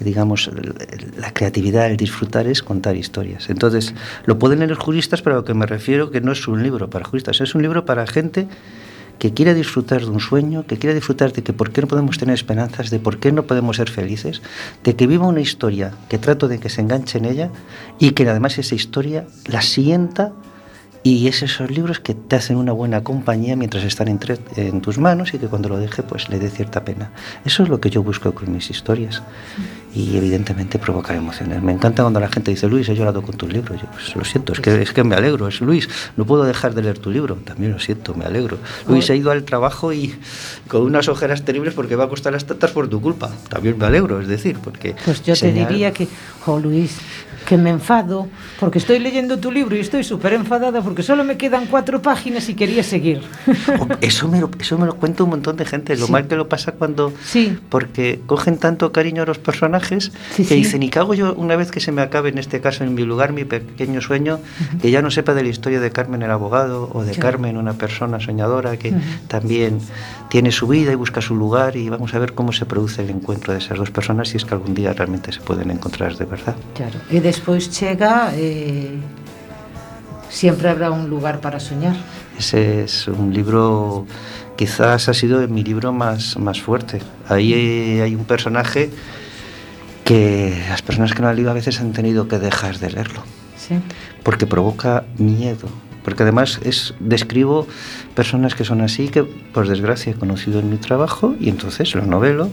digamos, 0.00 0.50
la 1.18 1.34
creatividad, 1.34 1.90
el 1.90 1.98
disfrutar 1.98 2.46
es 2.46 2.62
contar 2.62 2.96
historias. 2.96 3.50
Entonces, 3.50 3.94
lo 4.24 4.38
pueden 4.38 4.60
leer 4.60 4.70
los 4.70 4.78
juristas, 4.78 5.20
pero 5.20 5.36
a 5.36 5.38
lo 5.40 5.44
que 5.44 5.52
me 5.52 5.66
refiero 5.66 6.10
que 6.10 6.22
no 6.22 6.32
es 6.32 6.48
un 6.48 6.62
libro 6.62 6.88
para 6.88 7.04
juristas, 7.04 7.42
es 7.42 7.54
un 7.54 7.60
libro 7.60 7.84
para 7.84 8.06
gente 8.06 8.48
que 9.22 9.32
quiera 9.32 9.54
disfrutar 9.54 10.00
de 10.00 10.10
un 10.10 10.18
sueño, 10.18 10.66
que 10.66 10.78
quiera 10.78 10.96
disfrutar 10.96 11.32
de 11.32 11.44
que 11.44 11.52
por 11.52 11.70
qué 11.70 11.80
no 11.80 11.86
podemos 11.86 12.18
tener 12.18 12.34
esperanzas, 12.34 12.90
de 12.90 12.98
por 12.98 13.20
qué 13.20 13.30
no 13.30 13.44
podemos 13.44 13.76
ser 13.76 13.88
felices, 13.88 14.42
de 14.82 14.96
que 14.96 15.06
viva 15.06 15.28
una 15.28 15.40
historia 15.40 15.92
que 16.08 16.18
trato 16.18 16.48
de 16.48 16.58
que 16.58 16.68
se 16.68 16.80
enganche 16.80 17.18
en 17.18 17.26
ella 17.26 17.50
y 18.00 18.10
que 18.14 18.28
además 18.28 18.58
esa 18.58 18.74
historia 18.74 19.28
la 19.46 19.62
sienta 19.62 20.32
y 21.04 21.26
es 21.26 21.42
esos 21.42 21.70
libros 21.70 21.98
que 21.98 22.14
te 22.14 22.36
hacen 22.36 22.56
una 22.56 22.72
buena 22.72 23.02
compañía 23.02 23.56
mientras 23.56 23.82
están 23.84 24.06
entre- 24.08 24.38
en 24.56 24.80
tus 24.80 24.98
manos 24.98 25.34
y 25.34 25.38
que 25.38 25.46
cuando 25.48 25.68
lo 25.68 25.78
deje 25.78 26.02
pues 26.04 26.28
le 26.28 26.38
dé 26.38 26.48
cierta 26.48 26.84
pena. 26.84 27.10
Eso 27.44 27.62
es 27.64 27.68
lo 27.68 27.80
que 27.80 27.90
yo 27.90 28.02
busco 28.04 28.32
con 28.32 28.52
mis 28.52 28.70
historias 28.70 29.22
y 29.94 30.16
evidentemente 30.16 30.78
provocar 30.78 31.16
emociones. 31.16 31.60
Me 31.62 31.72
encanta 31.72 32.02
cuando 32.02 32.18
la 32.20 32.28
gente 32.28 32.50
dice, 32.52 32.66
Luis, 32.68 32.88
he 32.88 32.94
llorado 32.94 33.20
con 33.20 33.36
tu 33.36 33.46
libro. 33.48 33.74
Yo 33.74 33.82
pues, 33.92 34.14
lo 34.16 34.24
siento, 34.24 34.52
es 34.54 34.60
que, 34.60 34.80
es 34.80 34.92
que 34.92 35.04
me 35.04 35.14
alegro. 35.16 35.48
Es 35.48 35.60
Luis, 35.60 35.88
no 36.16 36.24
puedo 36.24 36.44
dejar 36.44 36.72
de 36.74 36.82
leer 36.82 36.98
tu 36.98 37.10
libro. 37.10 37.34
También 37.34 37.72
lo 37.72 37.78
siento, 37.80 38.14
me 38.14 38.24
alegro. 38.24 38.56
Luis 38.88 39.10
ha 39.10 39.14
ido 39.14 39.30
al 39.32 39.42
trabajo 39.44 39.92
y 39.92 40.14
con 40.68 40.82
unas 40.82 41.08
ojeras 41.08 41.44
terribles 41.44 41.74
porque 41.74 41.96
va 41.96 42.04
a 42.04 42.08
costar 42.08 42.32
las 42.32 42.46
tantas 42.46 42.70
por 42.70 42.88
tu 42.88 43.00
culpa. 43.02 43.30
También 43.50 43.76
me 43.76 43.84
alegro, 43.84 44.20
es 44.20 44.28
decir, 44.28 44.56
porque... 44.62 44.94
Pues 45.04 45.18
yo 45.24 45.34
te 45.34 45.40
señal- 45.40 45.68
diría 45.68 45.92
que, 45.92 46.08
jo 46.40 46.58
Luis, 46.58 46.96
que 47.46 47.56
me 47.56 47.70
enfado 47.70 48.28
porque 48.60 48.78
estoy 48.78 48.98
leyendo 48.98 49.38
tu 49.38 49.50
libro 49.50 49.74
y 49.76 49.80
estoy 49.80 50.04
súper 50.04 50.32
enfadada 50.34 50.80
porque 50.82 51.02
solo 51.02 51.24
me 51.24 51.36
quedan 51.36 51.66
cuatro 51.66 52.00
páginas 52.02 52.48
y 52.48 52.54
quería 52.54 52.82
seguir. 52.82 53.22
Eso 54.00 54.28
me, 54.28 54.40
lo, 54.40 54.50
eso 54.58 54.78
me 54.78 54.86
lo 54.86 54.96
cuenta 54.96 55.24
un 55.24 55.30
montón 55.30 55.56
de 55.56 55.64
gente, 55.64 55.96
lo 55.96 56.06
Sí. 56.06 56.12
mal 56.12 56.26
que 56.26 56.36
lo 56.36 56.48
pasa 56.48 56.72
cuando... 56.72 57.12
Sí. 57.24 57.58
Porque 57.68 58.20
cogen 58.26 58.58
tanto 58.58 58.92
cariño 58.92 59.22
a 59.22 59.26
los 59.26 59.38
personajes 59.38 60.12
Sí, 60.34 60.44
que 60.44 60.54
dicen, 60.54 60.82
¿y 60.82 60.88
qué 60.90 60.98
hago 60.98 61.14
yo 61.14 61.34
una 61.34 61.56
vez 61.56 61.70
que 61.70 61.80
se 61.80 61.92
me 61.92 62.02
acabe, 62.02 62.28
en 62.30 62.38
este 62.38 62.60
caso, 62.60 62.84
en 62.84 62.94
mi 62.94 63.04
lugar, 63.04 63.32
mi 63.32 63.44
pequeño 63.44 64.00
sueño, 64.00 64.38
que 64.80 64.90
ya 64.90 65.02
no 65.02 65.10
sepa 65.10 65.34
de 65.34 65.42
la 65.42 65.48
historia 65.48 65.80
de 65.80 65.90
Carmen 65.90 66.22
el 66.22 66.30
abogado 66.30 66.90
o 66.92 67.02
de. 67.04 67.12
Carmen, 67.22 67.56
una 67.56 67.74
persona 67.74 68.18
soñadora 68.18 68.76
que 68.78 68.88
Ujú. 68.90 68.98
también 69.28 69.78
tiene 70.28 70.50
su 70.50 70.66
vida 70.66 70.90
y 70.90 70.94
busca 70.96 71.20
su 71.20 71.36
lugar 71.36 71.76
y 71.76 71.88
vamos 71.88 72.14
a 72.14 72.18
ver 72.18 72.32
cómo 72.34 72.52
se 72.52 72.66
produce 72.66 73.02
el 73.02 73.10
encuentro 73.10 73.52
de 73.52 73.60
esas 73.60 73.78
dos 73.78 73.90
personas 73.90 74.30
si 74.30 74.38
es 74.38 74.44
que 74.44 74.54
algún 74.54 74.74
día 74.74 74.92
realmente 74.92 75.30
se 75.30 75.40
pueden 75.40 75.70
encontrar 75.70 76.16
de 76.16 76.24
verdad. 76.24 76.56
Claro. 76.74 76.98
E 77.10 77.20
despois 77.32 77.70
chega 77.70 78.30
eh, 78.36 78.96
siempre 80.28 80.68
habrá 80.68 80.90
un 80.90 81.08
lugar 81.08 81.40
para 81.40 81.58
soñar. 81.60 81.96
Ese 82.38 82.84
es 82.84 83.08
un 83.08 83.32
libro, 83.32 84.06
quizás 84.56 85.08
ha 85.08 85.14
sido 85.14 85.46
mi 85.48 85.62
libro 85.64 85.92
más, 85.92 86.36
más 86.36 86.60
fuerte. 86.60 87.00
Ahí 87.28 88.00
hay 88.00 88.14
un 88.14 88.24
personaje 88.24 88.90
que 90.04 90.62
las 90.68 90.82
personas 90.82 91.12
que 91.14 91.22
no 91.22 91.28
han 91.28 91.36
leído 91.36 91.50
a 91.50 91.54
veces 91.54 91.80
han 91.80 91.92
tenido 91.92 92.28
que 92.28 92.38
dejar 92.38 92.78
de 92.78 92.90
leerlo, 92.90 93.22
Sí. 93.56 93.76
porque 94.22 94.46
provoca 94.46 95.04
miedo. 95.18 95.68
Porque 96.04 96.22
además 96.24 96.60
es, 96.64 96.94
describo 97.00 97.66
personas 98.14 98.54
que 98.54 98.64
son 98.64 98.80
así, 98.80 99.08
que 99.08 99.22
por 99.22 99.68
desgracia 99.68 100.12
he 100.12 100.14
conocido 100.14 100.58
en 100.60 100.70
mi 100.70 100.76
trabajo, 100.76 101.34
y 101.38 101.48
entonces 101.48 101.94
lo 101.94 102.04
novelo, 102.04 102.50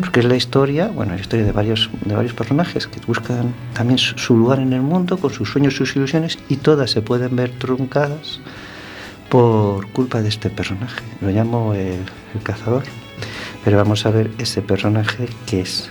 porque 0.00 0.20
es 0.20 0.26
la 0.26 0.36
historia, 0.36 0.88
bueno, 0.88 1.14
la 1.14 1.20
historia 1.20 1.44
de 1.44 1.52
varios, 1.52 1.90
de 2.04 2.14
varios 2.14 2.32
personajes 2.32 2.86
que 2.86 3.00
buscan 3.06 3.54
también 3.74 3.98
su, 3.98 4.36
lugar 4.36 4.60
en 4.60 4.72
el 4.72 4.82
mundo, 4.82 5.18
con 5.18 5.30
sus 5.30 5.50
sueños, 5.50 5.76
sus 5.76 5.94
ilusiones, 5.96 6.38
y 6.48 6.56
todas 6.56 6.90
se 6.90 7.02
pueden 7.02 7.36
ver 7.36 7.50
truncadas 7.50 8.40
por 9.28 9.88
culpa 9.88 10.22
de 10.22 10.28
este 10.28 10.50
personaje. 10.50 11.02
Lo 11.20 11.30
llamo 11.30 11.74
el, 11.74 12.00
el 12.34 12.42
cazador. 12.42 12.84
Pero 13.64 13.78
vamos 13.78 14.06
a 14.06 14.10
ver 14.10 14.30
ese 14.38 14.62
personaje 14.62 15.28
que 15.44 15.60
es 15.60 15.90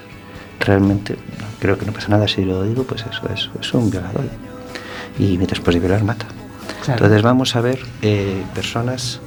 realmente, 0.60 1.18
creo 1.60 1.78
que 1.78 1.86
no 1.86 1.92
pasa 1.92 2.08
nada 2.10 2.28
si 2.28 2.46
lo 2.46 2.64
digo, 2.64 2.84
pues 2.84 3.06
eso, 3.10 3.22
es, 3.34 3.50
es 3.60 3.74
un 3.74 3.90
violador. 3.90 4.24
Y 5.20 5.38
después 5.38 5.76
de 5.76 5.80
violar 5.80 6.04
mata. 6.04 6.26
Claro. 6.86 7.04
Entonces 7.04 7.24
vamos 7.24 7.56
a 7.56 7.62
ver 7.62 7.80
eh, 8.01 8.44
personas 8.54 9.20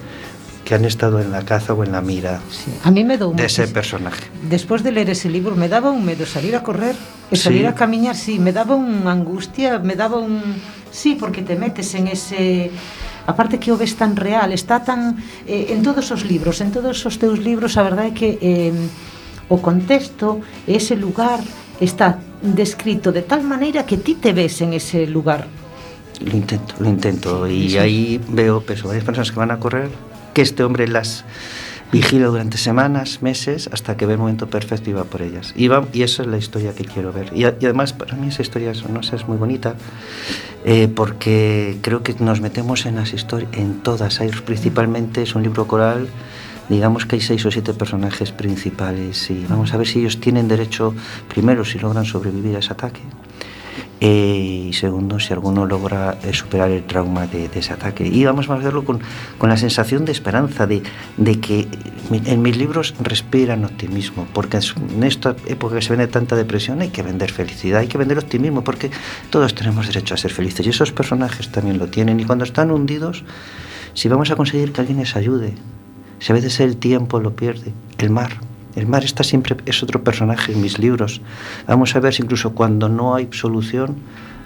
que 0.64 0.74
han 0.74 0.84
estado 0.84 1.18
en 1.18 1.32
la 1.32 1.42
caza 1.44 1.72
o 1.72 1.82
en 1.82 1.92
la 1.92 2.02
mira 2.02 2.40
sí. 2.50 2.70
a 2.84 2.90
mí 2.90 3.02
me 3.02 3.16
de 3.16 3.44
ese 3.44 3.66
personaje. 3.68 4.26
Después 4.50 4.82
de 4.82 4.92
leer 4.92 5.08
ese 5.10 5.30
libro 5.30 5.56
me 5.56 5.66
daba 5.66 5.90
un 5.90 6.04
miedo 6.04 6.26
salir 6.26 6.54
a 6.54 6.62
correr, 6.62 6.94
y 7.30 7.36
salir 7.36 7.62
sí. 7.62 7.66
a 7.66 7.74
camiñar, 7.74 8.14
sí, 8.14 8.38
me 8.38 8.52
daba 8.52 8.76
unha 8.76 9.08
angustia, 9.08 9.80
me 9.80 9.96
daba 9.96 10.20
un... 10.20 10.60
Sí, 10.92 11.16
porque 11.16 11.40
te 11.40 11.56
metes 11.56 11.96
en 11.96 12.08
ese... 12.08 12.70
Aparte 13.24 13.56
que 13.56 13.72
o 13.72 13.80
ves 13.80 13.96
tan 13.96 14.12
real, 14.12 14.52
está 14.52 14.84
tan... 14.84 15.16
Eh, 15.48 15.72
en 15.72 15.80
todos 15.80 16.12
os 16.12 16.28
libros, 16.28 16.60
en 16.60 16.68
todos 16.68 17.00
os 17.04 17.16
teus 17.16 17.40
libros, 17.40 17.80
a 17.80 17.82
verdade 17.82 18.12
é 18.12 18.16
que 18.16 18.30
eh, 18.40 18.76
o 19.48 19.56
contexto, 19.64 20.44
ese 20.68 21.00
lugar, 21.00 21.40
está 21.80 22.20
descrito 22.40 23.08
de 23.08 23.24
tal 23.24 23.40
maneira 23.40 23.88
que 23.88 23.96
ti 23.96 24.20
te 24.20 24.36
ves 24.36 24.60
en 24.60 24.76
ese 24.76 25.08
lugar 25.08 25.48
Lo 26.24 26.36
intento, 26.36 26.74
lo 26.80 26.88
intento. 26.88 27.46
Y 27.48 27.70
Sí. 27.70 27.78
ahí 27.78 28.20
veo 28.28 28.60
pues, 28.60 28.82
varias 28.82 29.04
personas 29.04 29.30
que 29.30 29.38
van 29.38 29.50
a 29.50 29.58
correr, 29.60 29.88
que 30.34 30.42
este 30.42 30.64
hombre 30.64 30.88
las 30.88 31.24
vigila 31.90 32.26
durante 32.26 32.58
semanas, 32.58 33.22
meses, 33.22 33.70
hasta 33.72 33.96
que 33.96 34.04
ve 34.04 34.12
el 34.14 34.18
momento 34.18 34.48
perfecto 34.50 34.90
y 34.90 34.92
va 34.92 35.04
por 35.04 35.22
ellas. 35.22 35.54
Y, 35.56 35.68
va, 35.68 35.86
y 35.92 36.02
eso 36.02 36.20
es 36.22 36.28
la 36.28 36.36
historia 36.36 36.74
que 36.74 36.84
quiero 36.84 37.12
ver. 37.12 37.30
Y, 37.34 37.44
a- 37.44 37.54
y 37.58 37.64
además, 37.64 37.92
para 37.94 38.14
mí 38.14 38.28
esa 38.28 38.42
historia 38.42 38.72
es, 38.72 38.86
no 38.88 39.02
sé, 39.02 39.16
es 39.16 39.26
muy 39.26 39.38
bonita, 39.38 39.74
eh, 40.66 40.88
porque 40.94 41.78
creo 41.80 42.02
que 42.02 42.14
nos 42.18 42.40
metemos 42.42 42.84
en 42.84 42.96
las 42.96 43.14
historias, 43.14 43.50
en 43.54 43.80
todas. 43.80 44.20
Hay, 44.20 44.28
principalmente 44.30 45.22
es 45.22 45.34
un 45.34 45.42
libro 45.44 45.66
coral, 45.66 46.08
digamos 46.68 47.06
que 47.06 47.16
hay 47.16 47.22
seis 47.22 47.46
o 47.46 47.50
siete 47.50 47.72
personajes 47.72 48.32
principales 48.32 49.30
y 49.30 49.46
vamos 49.48 49.72
a 49.72 49.78
ver 49.78 49.86
si 49.86 50.00
ellos 50.00 50.20
tienen 50.20 50.46
derecho, 50.48 50.94
primero, 51.32 51.64
si 51.64 51.78
logran 51.78 52.04
sobrevivir 52.04 52.56
a 52.56 52.58
ese 52.58 52.72
ataque. 52.74 53.00
Eh, 54.00 54.66
y 54.70 54.72
segundo, 54.74 55.18
si 55.18 55.32
alguno 55.32 55.66
logra 55.66 56.18
eh, 56.22 56.32
superar 56.32 56.70
el 56.70 56.84
trauma 56.84 57.26
de, 57.26 57.50
ese 57.52 57.72
ataque. 57.72 58.06
Y 58.06 58.24
vamos 58.24 58.48
a 58.48 58.54
hacerlo 58.54 58.84
con, 58.84 59.00
con 59.38 59.48
la 59.48 59.56
sensación 59.56 60.04
de 60.04 60.12
esperanza, 60.12 60.68
de, 60.68 60.84
de 61.16 61.40
que 61.40 61.66
mi- 62.08 62.22
en 62.24 62.40
mis 62.40 62.56
libros 62.56 62.94
respiran 63.00 63.64
optimismo, 63.64 64.28
porque 64.32 64.58
en 64.96 65.02
esta 65.02 65.34
época 65.46 65.74
que 65.76 65.82
se 65.82 65.90
vende 65.90 66.06
tanta 66.06 66.36
depresión 66.36 66.80
hay 66.80 66.90
que 66.90 67.02
vender 67.02 67.32
felicidad, 67.32 67.80
hay 67.80 67.88
que 67.88 67.98
vender 67.98 68.18
optimismo, 68.18 68.62
porque 68.62 68.90
todos 69.30 69.52
tenemos 69.56 69.88
derecho 69.88 70.14
a 70.14 70.16
ser 70.16 70.30
felices 70.32 70.64
y 70.64 70.70
esos 70.70 70.92
personajes 70.92 71.50
también 71.50 71.78
lo 71.78 71.88
tienen. 71.88 72.20
Y 72.20 72.24
cuando 72.24 72.44
están 72.44 72.70
hundidos, 72.70 73.24
si 73.94 74.08
vamos 74.08 74.30
a 74.30 74.36
conseguir 74.36 74.70
que 74.72 74.80
alguien 74.80 74.98
les 74.98 75.16
ayude, 75.16 75.54
si 76.20 76.30
a 76.30 76.34
veces 76.36 76.60
el 76.60 76.76
tiempo 76.76 77.18
lo 77.18 77.34
pierde, 77.34 77.72
el 77.98 78.10
mar. 78.10 78.38
El 78.78 78.86
mar 78.86 79.02
está 79.02 79.24
siempre, 79.24 79.56
es 79.66 79.82
otro 79.82 80.04
personaje 80.04 80.52
en 80.52 80.60
mis 80.60 80.78
libros. 80.78 81.20
Vamos 81.66 81.96
a 81.96 82.00
ver 82.00 82.14
si 82.14 82.22
incluso 82.22 82.54
cuando 82.54 82.88
no 82.88 83.16
hay 83.16 83.28
solución, 83.32 83.96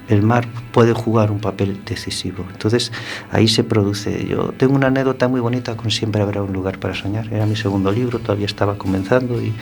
el 0.09 0.23
mar 0.23 0.47
puede 0.73 0.93
jugar 0.93 1.31
un 1.31 1.41
papel 1.41 1.81
decisivo. 1.85 2.45
Entonces 2.53 2.93
ahí 3.31 3.49
se 3.49 3.65
produce. 3.65 4.27
Yo 4.27 4.53
tengo 4.57 4.75
una 4.75 4.89
anécdota 4.89 5.29
muy 5.29 5.41
bonita 5.41 5.77
con 5.77 5.91
Siempre 5.91 6.23
habrá 6.23 6.43
un 6.43 6.53
lugar 6.53 6.79
para 6.79 6.95
soñar. 6.95 7.33
Era 7.33 7.47
mi 7.47 7.57
segundo 7.57 7.93
libro, 7.93 8.19
todavía 8.19 8.47
estaba 8.47 8.77
comenzando 8.77 9.41
y, 9.41 9.53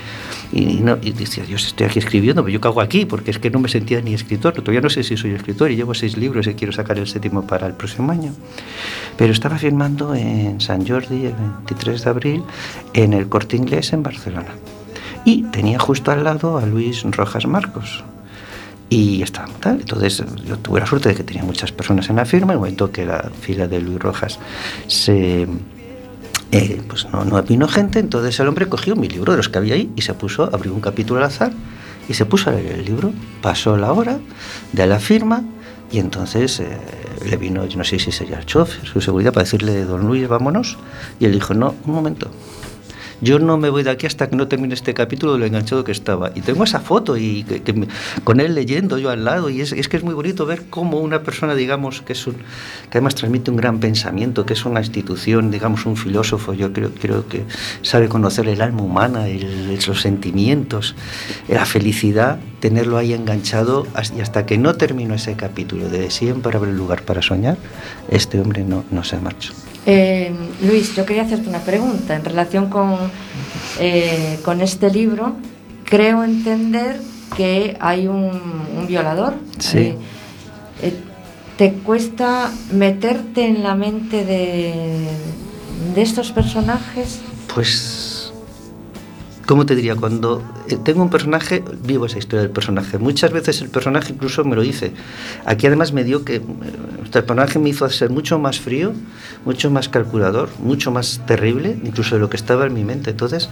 y, 0.52 0.80
no, 0.80 0.98
y 1.02 1.12
decía, 1.12 1.44
Dios, 1.44 1.66
estoy 1.66 1.86
aquí 1.86 1.98
escribiendo, 1.98 2.42
pero 2.42 2.52
yo 2.52 2.60
cago 2.60 2.80
aquí 2.80 3.04
porque 3.04 3.30
es 3.30 3.38
que 3.38 3.50
no 3.50 3.58
me 3.58 3.68
sentía 3.68 4.00
ni 4.00 4.14
escritor. 4.14 4.54
Todavía 4.54 4.80
no 4.80 4.90
sé 4.90 5.02
si 5.02 5.16
soy 5.16 5.32
escritor 5.32 5.70
y 5.70 5.76
llevo 5.76 5.94
seis 5.94 6.16
libros 6.16 6.46
y 6.46 6.54
quiero 6.54 6.72
sacar 6.72 6.98
el 6.98 7.06
séptimo 7.06 7.46
para 7.46 7.66
el 7.66 7.74
próximo 7.74 8.12
año. 8.12 8.32
Pero 9.16 9.32
estaba 9.32 9.58
firmando 9.58 10.14
en 10.14 10.60
San 10.60 10.86
Jordi 10.86 11.26
el 11.26 11.34
23 11.34 12.04
de 12.04 12.10
abril 12.10 12.42
en 12.94 13.12
el 13.12 13.28
Corte 13.28 13.56
Inglés 13.56 13.92
en 13.92 14.02
Barcelona. 14.02 14.54
Y 15.24 15.42
tenía 15.44 15.78
justo 15.78 16.10
al 16.10 16.24
lado 16.24 16.58
a 16.58 16.64
Luis 16.64 17.02
Rojas 17.02 17.46
Marcos, 17.46 18.04
y 18.90 19.22
estábamos 19.22 19.60
tal. 19.60 19.80
Entonces 19.80 20.22
yo 20.44 20.58
tuve 20.58 20.80
la 20.80 20.86
suerte 20.86 21.08
de 21.08 21.14
que 21.14 21.22
tenía 21.22 21.44
muchas 21.44 21.72
personas 21.72 22.10
en 22.10 22.16
la 22.16 22.26
firma. 22.26 22.52
En 22.52 22.56
el 22.56 22.58
momento 22.58 22.90
que 22.90 23.06
la 23.06 23.30
fila 23.40 23.66
de 23.66 23.80
Luis 23.80 23.98
Rojas 23.98 24.38
se. 24.88 25.46
Eh, 26.52 26.82
pues 26.88 27.06
no, 27.12 27.24
no 27.24 27.40
vino 27.44 27.68
gente, 27.68 28.00
entonces 28.00 28.40
el 28.40 28.48
hombre 28.48 28.66
cogió 28.66 28.96
mi 28.96 29.08
libro 29.08 29.30
de 29.32 29.36
los 29.36 29.48
que 29.48 29.58
había 29.58 29.76
ahí 29.76 29.88
y 29.94 30.02
se 30.02 30.14
puso, 30.14 30.50
abrió 30.52 30.74
un 30.74 30.80
capítulo 30.80 31.20
al 31.20 31.26
azar 31.26 31.52
y 32.08 32.14
se 32.14 32.26
puso 32.26 32.50
a 32.50 32.52
leer 32.52 32.80
el 32.80 32.84
libro. 32.84 33.12
Pasó 33.40 33.76
la 33.76 33.92
hora 33.92 34.18
de 34.72 34.86
la 34.88 34.98
firma 34.98 35.44
y 35.92 36.00
entonces 36.00 36.58
eh, 36.58 36.76
le 37.24 37.36
vino, 37.36 37.64
yo 37.66 37.78
no 37.78 37.84
sé 37.84 38.00
si 38.00 38.10
sería 38.10 38.38
el 38.38 38.46
chofer, 38.46 38.84
su 38.84 39.00
seguridad, 39.00 39.32
para 39.32 39.44
decirle, 39.44 39.84
don 39.84 40.08
Luis, 40.08 40.26
vámonos. 40.26 40.76
Y 41.20 41.26
él 41.26 41.32
dijo, 41.32 41.54
no, 41.54 41.76
un 41.84 41.94
momento, 41.94 42.32
yo 43.20 43.38
no 43.38 43.56
me 43.58 43.70
voy 43.70 43.82
de 43.82 43.90
aquí 43.90 44.06
hasta 44.06 44.28
que 44.28 44.36
no 44.36 44.48
termine 44.48 44.74
este 44.74 44.94
capítulo 44.94 45.34
de 45.34 45.38
lo 45.38 45.46
enganchado 45.46 45.84
que 45.84 45.92
estaba. 45.92 46.32
Y 46.34 46.40
tengo 46.40 46.64
esa 46.64 46.80
foto 46.80 47.16
y 47.16 47.44
con 48.24 48.40
él 48.40 48.54
leyendo 48.54 48.98
yo 48.98 49.10
al 49.10 49.24
lado 49.24 49.50
y 49.50 49.60
es, 49.60 49.72
es, 49.72 49.88
que 49.88 49.96
es 49.96 50.04
muy 50.04 50.14
bonito 50.14 50.46
ver 50.46 50.64
cómo 50.70 50.98
una 51.00 51.22
persona, 51.22 51.54
digamos, 51.54 52.02
que 52.02 52.12
es 52.14 52.26
un, 52.26 52.34
que 52.34 52.98
además 52.98 53.14
transmite 53.14 53.50
un 53.50 53.56
gran 53.56 53.78
pensamiento, 53.80 54.46
que 54.46 54.54
es 54.54 54.64
una 54.64 54.80
institución, 54.80 55.50
digamos, 55.50 55.86
un 55.86 55.96
filósofo, 55.96 56.52
yo 56.54 56.72
creo, 56.72 56.90
creo 56.92 57.28
que 57.28 57.44
sabe 57.82 58.08
conocer 58.08 58.48
el 58.48 58.60
alma 58.62 58.82
humana, 58.82 59.28
el, 59.28 59.78
los 59.86 60.00
sentimientos, 60.00 60.94
la 61.48 61.66
felicidad, 61.66 62.38
tenerlo 62.60 62.98
ahí 62.98 63.12
enganchado 63.12 63.86
y 64.16 64.20
hasta 64.20 64.46
que 64.46 64.58
no 64.58 64.74
termino 64.74 65.14
ese 65.14 65.34
capítulo 65.34 65.88
de 65.88 66.10
siempre 66.10 66.56
habrá 66.56 66.70
lugar 66.70 67.02
para 67.02 67.22
soñar, 67.22 67.56
este 68.10 68.40
hombre 68.40 68.64
no, 68.64 68.84
no 68.90 69.04
se 69.04 69.18
marchó. 69.18 69.52
Eh, 69.86 70.32
Luis, 70.62 70.94
yo 70.94 71.06
quería 71.06 71.22
hacerte 71.22 71.48
una 71.48 71.60
pregunta 71.60 72.14
en 72.14 72.24
relación 72.24 72.68
con, 72.68 72.96
eh, 73.78 74.38
con 74.44 74.60
este 74.60 74.90
libro. 74.90 75.36
Creo 75.84 76.22
entender 76.22 77.00
que 77.36 77.76
hay 77.80 78.06
un, 78.06 78.30
un 78.76 78.86
violador. 78.86 79.34
Sí. 79.58 79.78
Eh, 79.78 79.96
eh, 80.82 80.94
¿Te 81.56 81.72
cuesta 81.72 82.50
meterte 82.72 83.46
en 83.46 83.62
la 83.62 83.74
mente 83.74 84.24
de, 84.24 85.08
de 85.94 86.02
estos 86.02 86.32
personajes? 86.32 87.20
Pues, 87.54 88.09
¿cómo 89.50 89.66
te 89.66 89.74
diría? 89.74 89.96
Cuando 89.96 90.40
eh, 90.68 90.76
tengo 90.84 91.02
un 91.02 91.10
personaje, 91.10 91.64
vivo 91.82 92.06
esa 92.06 92.18
historia 92.18 92.42
del 92.42 92.52
personaje. 92.52 92.98
Muchas 92.98 93.32
veces 93.32 93.60
el 93.62 93.68
personaje 93.68 94.12
incluso 94.12 94.44
me 94.44 94.54
lo 94.54 94.62
dice. 94.62 94.92
Aquí 95.44 95.66
además 95.66 95.92
me 95.92 96.04
dio 96.04 96.24
que 96.24 96.36
eh, 96.36 96.42
el 97.02 97.10
personaje 97.24 97.58
me 97.58 97.70
hizo 97.70 97.90
ser 97.90 98.10
mucho 98.10 98.38
más 98.38 98.60
frío, 98.60 98.92
mucho 99.44 99.68
más 99.68 99.88
calculador, 99.88 100.50
mucho 100.60 100.92
más 100.92 101.20
terrible, 101.26 101.76
incluso 101.82 102.14
de 102.14 102.20
lo 102.20 102.30
que 102.30 102.36
estaba 102.36 102.64
en 102.64 102.74
mi 102.74 102.84
mente. 102.84 103.10
Entonces, 103.10 103.48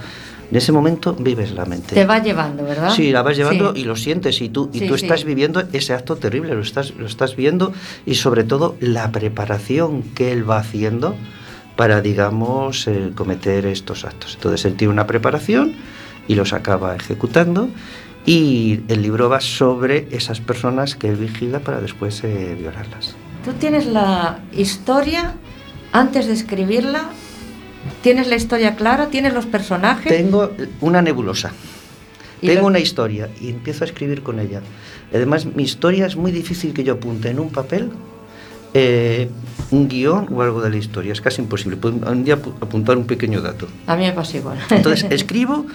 en 0.49 0.55
ese 0.55 0.71
momento 0.71 1.15
vives 1.15 1.51
la 1.51 1.65
mente. 1.65 1.95
Te 1.95 2.05
va 2.05 2.23
llevando, 2.23 2.63
¿verdad? 2.63 2.91
Sí, 2.95 3.11
la 3.11 3.21
vas 3.21 3.35
llevando 3.35 3.73
Sí. 3.73 3.81
y 3.81 3.83
lo 3.83 3.97
sientes 3.97 4.39
y 4.41 4.47
tú, 4.47 4.69
y 4.71 4.79
Sí, 4.79 4.87
tú 4.87 4.97
sí. 4.97 5.03
estás 5.05 5.25
viviendo 5.25 5.61
ese 5.73 5.93
acto 5.93 6.15
terrible, 6.15 6.55
lo 6.55 6.61
estás, 6.61 6.95
lo 6.95 7.07
estás 7.07 7.35
viendo 7.35 7.73
y 8.05 8.15
sobre 8.15 8.45
todo 8.45 8.77
la 8.79 9.11
preparación 9.11 10.01
que 10.15 10.31
él 10.31 10.49
va 10.49 10.59
haciendo 10.59 11.17
para, 11.79 12.01
digamos, 12.01 12.89
eh, 12.89 13.11
cometer 13.15 13.65
estos 13.65 14.03
actos. 14.03 14.33
Entonces 14.35 14.65
él 14.65 14.75
tiene 14.75 14.91
una 14.91 15.07
preparación 15.07 15.77
y 16.27 16.35
los 16.35 16.51
acaba 16.51 16.93
ejecutando 16.93 17.69
y 18.25 18.81
el 18.89 19.01
libro 19.01 19.29
va 19.29 19.39
sobre 19.39 20.09
esas 20.11 20.41
personas 20.41 20.97
que 20.97 21.07
él 21.07 21.15
vigila 21.15 21.59
para 21.61 21.79
después 21.79 22.21
eh, 22.25 22.57
violarlas. 22.59 23.15
Tú 23.45 23.53
tienes 23.53 23.85
la 23.85 24.39
historia 24.51 25.35
antes 25.93 26.27
de 26.27 26.33
escribirla, 26.33 27.11
tienes 28.01 28.27
la 28.27 28.35
historia 28.35 28.75
clara, 28.75 29.07
tienes 29.07 29.33
los 29.33 29.45
personajes. 29.45 30.11
Tengo 30.11 30.51
una 30.81 31.01
nebulosa. 31.01 31.53
Tengo 32.41 32.67
una 32.67 32.79
historia 32.79 33.29
y 33.39 33.51
empiezo 33.51 33.85
a 33.85 33.87
escribir 33.87 34.21
con 34.21 34.41
ella. 34.41 34.59
Además, 35.13 35.45
mi 35.45 35.63
historia 35.63 36.07
es 36.07 36.17
muy 36.17 36.33
difícil 36.33 36.73
que 36.73 36.83
yo 36.83 36.95
apunte 36.95 37.29
en 37.29 37.39
un 37.39 37.51
papel 37.51 37.89
eh, 38.73 39.29
un 39.71 39.87
guion 39.87 40.27
o 40.33 40.41
algo 40.41 40.61
de 40.61 40.69
la 40.69 40.77
historia. 40.77 41.13
Es 41.13 41.21
casi 41.21 41.41
imposible. 41.41 41.77
Puedo 41.77 41.95
un 42.11 42.23
día 42.23 42.37
apu- 42.37 42.53
apuntar 42.61 42.97
un 42.97 43.05
pequeño 43.05 43.41
dato. 43.41 43.67
A 43.87 43.95
mí 43.95 44.03
me 44.05 44.11
pasa 44.13 44.37
igual. 44.37 44.57
Entonces, 44.69 45.05
escribo, 45.11 45.65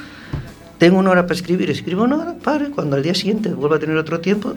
tengo 0.78 0.98
una 0.98 1.11
hora 1.11 1.22
para 1.22 1.35
escribir, 1.35 1.70
escribo 1.70 2.04
una 2.04 2.16
hora, 2.16 2.35
pare, 2.42 2.70
cuando 2.70 2.96
al 2.96 3.02
día 3.02 3.14
siguiente 3.14 3.48
vuelvo 3.50 3.76
a 3.76 3.78
tener 3.78 3.96
otro 3.96 4.20
tiempo 4.20 4.54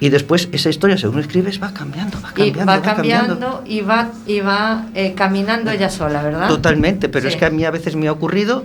y 0.00 0.08
después 0.08 0.48
esa 0.52 0.70
historia, 0.70 0.96
según 0.96 1.18
escribes, 1.20 1.62
va 1.62 1.72
cambiando, 1.74 2.18
va 2.22 2.30
y 2.30 2.50
cambiando. 2.52 2.66
va 2.72 2.80
cambiando 2.82 3.62
y 3.66 3.80
va, 3.82 4.10
y 4.26 4.40
va 4.40 4.86
eh, 4.94 5.12
caminando 5.14 5.70
ella 5.70 5.90
sola, 5.90 6.22
¿verdad? 6.22 6.48
Totalmente, 6.48 7.08
pero 7.10 7.28
Sí. 7.28 7.34
es 7.34 7.36
que 7.36 7.44
a 7.44 7.50
mí 7.50 7.64
a 7.64 7.70
veces 7.70 7.96
me 7.96 8.08
ha 8.08 8.12
ocurrido 8.12 8.64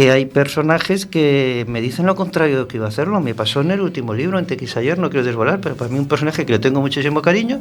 que 0.00 0.10
hay 0.10 0.24
personajes 0.24 1.04
que 1.04 1.66
me 1.68 1.82
dicen 1.82 2.06
lo 2.06 2.16
contrario 2.16 2.54
de 2.54 2.62
lo 2.62 2.68
que 2.68 2.78
iba 2.78 2.86
a 2.86 2.88
hacerlo. 2.88 3.20
Me 3.20 3.34
pasó 3.34 3.60
en 3.60 3.70
el 3.70 3.82
último 3.82 4.14
libro, 4.14 4.38
en 4.38 4.46
TX 4.46 4.78
ayer, 4.78 4.98
no 4.98 5.10
quiero 5.10 5.26
desvolar, 5.26 5.60
pero 5.60 5.76
para 5.76 5.90
mí 5.90 5.98
un 5.98 6.08
personaje 6.08 6.46
que 6.46 6.52
le 6.54 6.58
tengo 6.58 6.80
muchísimo 6.80 7.20
cariño, 7.20 7.60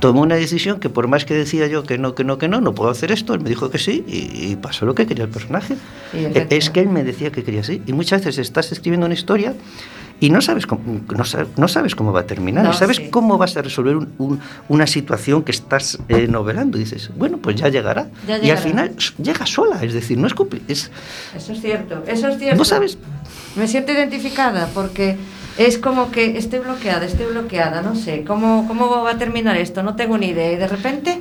tomó 0.00 0.22
una 0.22 0.36
decisión 0.36 0.80
que 0.80 0.88
por 0.88 1.08
más 1.08 1.26
que 1.26 1.34
decía 1.34 1.66
yo 1.66 1.82
que 1.82 1.98
no, 1.98 2.14
que 2.14 2.24
no, 2.24 2.38
que 2.38 2.48
no, 2.48 2.62
no 2.62 2.74
puedo 2.74 2.88
hacer 2.88 3.12
esto, 3.12 3.34
él 3.34 3.40
me 3.40 3.50
dijo 3.50 3.68
que 3.68 3.76
sí 3.76 4.02
y, 4.08 4.52
y 4.52 4.56
pasó 4.56 4.86
lo 4.86 4.94
que 4.94 5.06
quería 5.06 5.24
el 5.24 5.30
personaje. 5.30 5.74
Sí, 6.10 6.26
es 6.48 6.70
que 6.70 6.80
él 6.80 6.88
me 6.88 7.04
decía 7.04 7.30
que 7.30 7.44
quería 7.44 7.60
así. 7.60 7.82
Y 7.86 7.92
muchas 7.92 8.24
veces 8.24 8.46
estás 8.46 8.72
escribiendo 8.72 9.04
una 9.04 9.14
historia 9.14 9.52
y 10.24 10.30
no 10.30 10.40
sabes 10.40 10.66
cómo, 10.66 10.80
no 11.16 11.24
sa- 11.24 11.46
no 11.56 11.68
sabes 11.68 11.94
cómo 11.94 12.12
va 12.12 12.20
a 12.20 12.26
terminar, 12.26 12.64
No, 12.64 12.72
sabes 12.72 12.96
sí. 12.96 13.08
cómo 13.10 13.36
vas 13.36 13.56
a 13.56 13.62
resolver 13.62 13.96
un- 13.96 14.08
un- 14.18 14.40
una 14.68 14.86
situación 14.86 15.42
que 15.42 15.52
estás 15.52 15.98
eh, 16.08 16.26
novelando. 16.28 16.78
Y 16.78 16.80
dices, 16.80 17.10
bueno, 17.16 17.36
pues 17.38 17.56
ya 17.56 17.68
llegará. 17.68 18.08
Ya 18.26 18.38
Y 18.38 18.50
al 18.50 18.58
final 18.58 18.94
llega 19.22 19.44
sola, 19.44 19.82
es 19.82 19.92
decir, 19.92 20.16
no 20.18 20.26
es 20.26 20.34
es 20.68 20.90
Eso 21.36 21.52
es 21.52 21.60
cierto, 21.60 22.02
eso 22.06 22.28
es 22.28 22.38
cierto. 22.38 22.56
No 22.56 22.64
sabes. 22.64 22.96
Me 23.56 23.68
siento 23.68 23.92
identificada 23.92 24.68
porque 24.74 25.16
es 25.58 25.78
como 25.78 26.10
que 26.10 26.38
estoy 26.38 26.60
bloqueada, 26.60 27.04
estoy 27.04 27.26
bloqueada, 27.26 27.82
no 27.82 27.94
sé, 27.94 28.24
¿cómo, 28.26 28.66
cómo 28.66 28.88
va 29.02 29.10
a 29.12 29.18
terminar 29.18 29.56
esto? 29.56 29.82
No 29.82 29.94
tengo 29.94 30.16
ni 30.18 30.28
idea. 30.28 30.52
Y 30.52 30.56
de 30.56 30.66
repente 30.66 31.20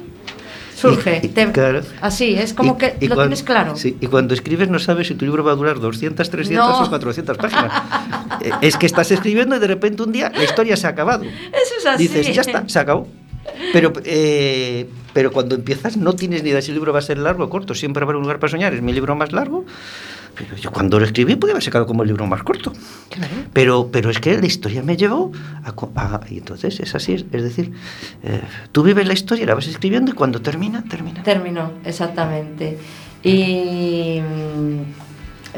surge. 0.76 1.22
Y- 1.24 1.28
te- 1.30 1.52
claro. 1.52 1.82
Así, 2.02 2.36
es 2.36 2.54
como 2.54 2.74
Y- 2.74 2.78
que 2.78 2.96
y 3.00 3.08
lo 3.08 3.16
cuan- 3.16 3.28
tienes 3.28 3.44
claro. 3.44 3.76
sí, 3.76 3.98
y 4.00 4.08
cuando 4.08 4.34
escribes 4.34 4.70
no 4.70 4.80
sabes 4.80 5.08
si 5.08 5.16
tu 5.16 5.26
libro 5.26 5.44
va 5.44 5.52
a 5.54 5.56
durar 5.56 5.80
200, 5.80 6.30
300 6.30 6.80
No. 6.80 6.86
o 6.86 6.90
400 6.90 7.38
páginas. 7.38 7.72
Eh, 8.42 8.52
es 8.62 8.76
que 8.78 8.88
estás 8.88 9.10
escribiendo 9.12 9.56
y 9.56 9.60
de 9.60 9.68
repente 9.68 10.02
un 10.04 10.12
día 10.12 10.30
la 10.36 10.44
historia 10.44 10.76
se 10.76 10.88
ha 10.88 10.90
acabado. 10.90 11.24
Eso 11.24 11.74
es 11.80 11.86
así. 11.86 12.08
Dices, 12.08 12.34
ya 12.36 12.42
está, 12.42 12.64
se 12.68 12.80
acabó. 12.80 13.08
Pero, 13.72 13.94
eh, 14.06 14.90
pero 15.14 15.32
cuando 15.32 15.56
empiezas 15.56 15.96
no 15.98 16.14
tienes 16.14 16.44
ni 16.44 16.50
idea 16.50 16.62
si 16.62 16.70
el 16.72 16.76
libro 16.76 16.92
va 16.92 17.00
a 17.00 17.04
ser 17.04 17.20
largo 17.20 17.44
o 17.46 17.50
corto. 17.50 17.76
Siempre 17.76 18.04
habrá 18.04 18.18
un 18.18 18.24
lugar 18.24 18.40
para 18.40 18.52
soñar. 18.52 18.74
Es 18.74 18.82
mi 18.82 18.92
libro 18.92 19.16
más 19.16 19.32
largo. 19.32 19.66
Pero 20.36 20.56
yo 20.58 20.72
cuando 20.72 21.00
lo 21.00 21.06
escribí 21.06 21.36
podía 21.36 21.54
haber 21.54 21.64
sacado 21.64 21.86
como 21.86 22.02
el 22.04 22.08
libro 22.08 22.26
más 22.26 22.42
corto. 22.44 22.74
Pero, 23.54 23.90
pero 23.92 24.10
es 24.10 24.20
que 24.20 24.36
la 24.40 24.46
historia 24.48 24.82
me 24.82 24.98
llevó 24.98 25.32
a... 25.96 26.22
y 26.30 26.40
entonces 26.40 26.80
es 26.80 26.96
así. 26.96 27.14
Es, 27.14 27.26
es 27.32 27.44
decir, 27.44 27.72
eh, 28.24 28.42
tú 28.72 28.82
vives 28.84 29.06
la 29.08 29.14
historia, 29.14 29.46
la 29.46 29.54
vas 29.56 29.68
escribiendo 29.68 30.12
y 30.12 30.16
cuando 30.16 30.42
termina, 30.42 30.84
termina. 30.90 31.22
Terminó, 31.24 31.72
exactamente. 31.86 32.80
Y 33.24 34.20
mm, 34.22 34.80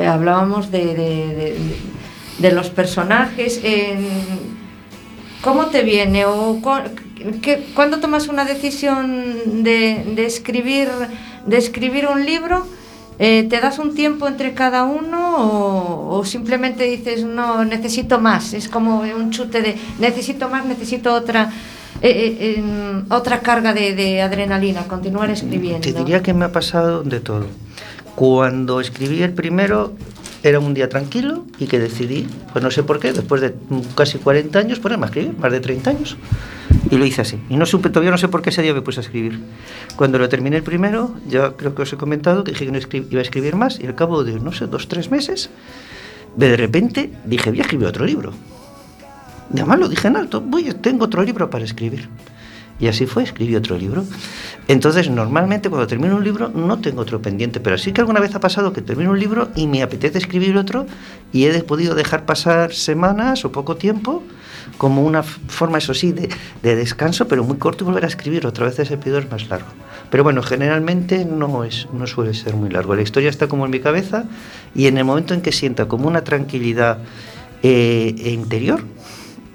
eh, 0.01 0.07
hablábamos 0.07 0.71
de, 0.71 0.85
de- 0.87 0.95
de- 0.95 1.57
de 2.39 2.51
los 2.51 2.69
personajes. 2.69 3.61
¿Cómo 5.41 5.67
te 5.67 5.83
viene? 5.83 6.25
¿O 6.25 6.59
qué- 7.41 7.67
¿Cuándo 7.75 7.99
tomas 7.99 8.27
una 8.27 8.45
decisión 8.45 9.63
de, 9.63 10.03
de 10.15 10.25
escribir, 10.25 10.89
de 11.45 11.57
escribir 11.57 12.07
un 12.07 12.25
libro? 12.25 12.67
Eh, 13.17 13.47
¿Te 13.49 13.61
das 13.61 13.79
un 13.79 13.95
tiempo 13.95 14.27
entre 14.27 14.53
cada 14.53 14.83
uno 14.83 16.09
o, 16.09 16.25
simplemente 16.25 16.83
dices, 16.83 17.23
no, 17.23 17.63
necesito 17.63 18.19
más? 18.19 18.53
Es 18.53 18.67
como 18.67 18.99
un 18.99 19.31
chute 19.31 19.61
de, 19.61 19.77
necesito 19.99 20.49
más, 20.49 20.65
necesito 20.65 21.13
otra, 21.13 21.49
eh, 22.01 22.09
eh, 22.09 22.55
em, 22.57 23.05
otra 23.09 23.39
carga 23.39 23.73
de, 23.73 23.95
de 23.95 24.21
adrenalina, 24.21 24.83
continuar 24.87 25.29
escribiendo. 25.29 25.81
Te 25.81 25.93
diría 25.93 26.21
que 26.21 26.33
me 26.33 26.45
ha 26.45 26.51
pasado 26.51 27.03
de 27.03 27.21
todo. 27.21 27.47
Cuando 28.15 28.81
escribí 28.81 29.21
el 29.23 29.33
primero 29.33 29.93
era 30.49 30.59
un 30.59 30.75
día 30.75 30.89
tranquilo 30.89 31.43
y 31.57 31.65
que 31.65 31.79
decidí, 31.79 32.27
pues 32.53 32.63
no 32.63 32.69
sé 32.69 32.83
por 32.83 32.99
qué, 32.99 33.13
después 33.13 33.41
de 33.41 33.55
casi 33.95 34.19
40 34.19 34.59
años, 34.59 34.79
ponerme 34.79 35.05
a 35.05 35.07
escribir, 35.07 35.35
más 35.37 35.51
de 35.51 35.59
30 35.59 35.89
años. 35.89 36.17
Y 36.91 36.97
lo 36.97 37.05
hice 37.05 37.21
así. 37.21 37.39
Y 37.49 37.57
no 37.57 37.65
supe, 37.65 37.89
todavía 37.89 38.11
no 38.11 38.17
sé 38.19 38.27
por 38.27 38.43
qué 38.43 38.51
ese 38.51 38.61
día 38.61 38.73
me 38.73 38.81
puse 38.81 38.99
a 38.99 39.03
escribir. 39.03 39.39
Cuando 39.95 40.19
lo 40.19 40.29
terminé 40.29 40.57
el 40.57 40.63
primero, 40.63 41.15
ya 41.27 41.53
creo 41.53 41.73
que 41.73 41.81
os 41.81 41.91
he 41.93 41.97
comentado 41.97 42.43
que 42.43 42.51
dije 42.51 42.65
que 42.65 42.71
no 42.71 42.77
iba 42.77 43.19
a 43.19 43.23
escribir 43.23 43.55
más 43.55 43.79
y 43.79 43.87
al 43.87 43.95
cabo 43.95 44.23
de, 44.23 44.39
no 44.39 44.51
sé, 44.51 44.67
dos, 44.67 44.87
tres 44.87 45.09
meses, 45.09 45.49
de 46.35 46.55
repente 46.55 47.11
dije, 47.25 47.49
voy 47.49 47.59
a 47.59 47.63
escribir 47.63 47.87
otro 47.87 48.05
libro. 48.05 48.31
Además 49.51 49.79
lo 49.79 49.89
dije 49.89 50.07
en 50.07 50.17
alto, 50.17 50.41
voy, 50.41 50.65
tengo 50.75 51.05
otro 51.05 51.23
libro 51.23 51.49
para 51.49 51.65
escribir. 51.65 52.07
Y 52.79 52.87
así 52.87 53.05
fue, 53.05 53.23
escribí 53.23 53.55
otro 53.55 53.77
libro. 53.77 54.03
Entonces, 54.67 55.09
normalmente 55.09 55.69
cuando 55.69 55.87
termino 55.87 56.17
un 56.17 56.23
libro 56.23 56.49
no 56.49 56.79
tengo 56.79 57.01
otro 57.01 57.21
pendiente, 57.21 57.59
pero 57.59 57.77
sí 57.77 57.93
que 57.93 58.01
alguna 58.01 58.19
vez 58.19 58.35
ha 58.35 58.39
pasado 58.39 58.73
que 58.73 58.81
termino 58.81 59.11
un 59.11 59.19
libro 59.19 59.49
y 59.55 59.67
me 59.67 59.81
apetece 59.81 60.17
escribir 60.17 60.57
otro 60.57 60.85
y 61.31 61.45
he 61.45 61.63
podido 61.63 61.95
dejar 61.95 62.25
pasar 62.25 62.73
semanas 62.73 63.45
o 63.45 63.51
poco 63.51 63.77
tiempo 63.77 64.23
como 64.77 65.03
una 65.03 65.23
forma, 65.23 65.77
eso 65.77 65.93
sí, 65.93 66.11
de, 66.11 66.29
de 66.63 66.75
descanso, 66.75 67.27
pero 67.27 67.43
muy 67.43 67.57
corto 67.57 67.83
y 67.83 67.87
volver 67.87 68.03
a 68.03 68.07
escribir. 68.07 68.45
Otra 68.45 68.65
vez 68.65 68.77
ese 68.79 68.97
periodo 68.97 69.19
es 69.19 69.31
más 69.31 69.47
largo. 69.47 69.67
Pero 70.09 70.23
bueno, 70.23 70.41
generalmente 70.43 71.25
no, 71.25 71.63
es, 71.63 71.87
no 71.93 72.07
suele 72.07 72.33
ser 72.33 72.55
muy 72.55 72.69
largo. 72.69 72.95
La 72.95 73.01
historia 73.01 73.29
está 73.29 73.47
como 73.47 73.65
en 73.65 73.71
mi 73.71 73.79
cabeza 73.79 74.25
y 74.73 74.87
en 74.87 74.97
el 74.97 75.05
momento 75.05 75.33
en 75.33 75.41
que 75.41 75.51
sienta 75.51 75.87
como 75.87 76.07
una 76.07 76.23
tranquilidad 76.23 76.99
eh, 77.63 78.13
interior, 78.25 78.83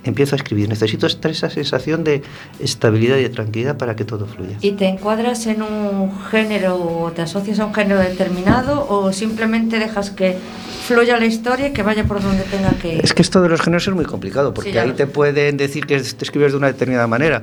empiezo 0.05 0.35
a 0.35 0.39
escribir. 0.39 0.69
Necesito 0.69 1.07
estar 1.07 1.31
esa 1.31 1.51
sensación 1.51 2.05
de 2.05 2.23
estabilidad 2.59 3.17
y 3.19 3.23
de 3.23 3.29
tranquilidad 3.29 3.77
para 3.77 3.97
que 3.97 4.05
todo 4.05 4.27
fluya. 4.27 4.57
¿Y 4.61 4.73
te 4.73 4.87
encuadras 4.87 5.47
en 5.47 5.63
un 5.63 6.13
género 6.31 6.77
o 6.77 7.11
te 7.13 7.23
asocias 7.23 7.61
a 7.61 7.67
un 7.67 7.75
género 7.75 8.01
determinado 8.01 8.87
o 8.89 9.13
simplemente 9.13 9.79
dejas 9.79 10.11
que 10.11 10.37
fluya 10.87 11.19
la 11.19 11.27
historia 11.27 11.69
y 11.69 11.73
que 11.73 11.83
vaya 11.83 12.05
por 12.05 12.23
donde 12.23 12.43
tenga 12.45 12.71
que 12.73 12.95
ir? 12.95 13.01
Es 13.05 13.15
que 13.15 13.23
esto 13.23 13.43
de 13.43 13.49
los 13.49 13.61
géneros 13.61 13.87
es 13.87 13.95
muy 13.95 14.05
complicado 14.05 14.55
porque 14.55 14.73
Sí, 14.73 14.79
ahí 14.79 14.89
lo 14.89 14.95
te 14.95 15.07
pueden 15.07 15.57
decir 15.57 15.87
que 15.87 16.01
te 16.01 16.25
escribes 16.25 16.53
de 16.53 16.59
una 16.59 16.69
determinada 16.69 17.07
manera. 17.07 17.43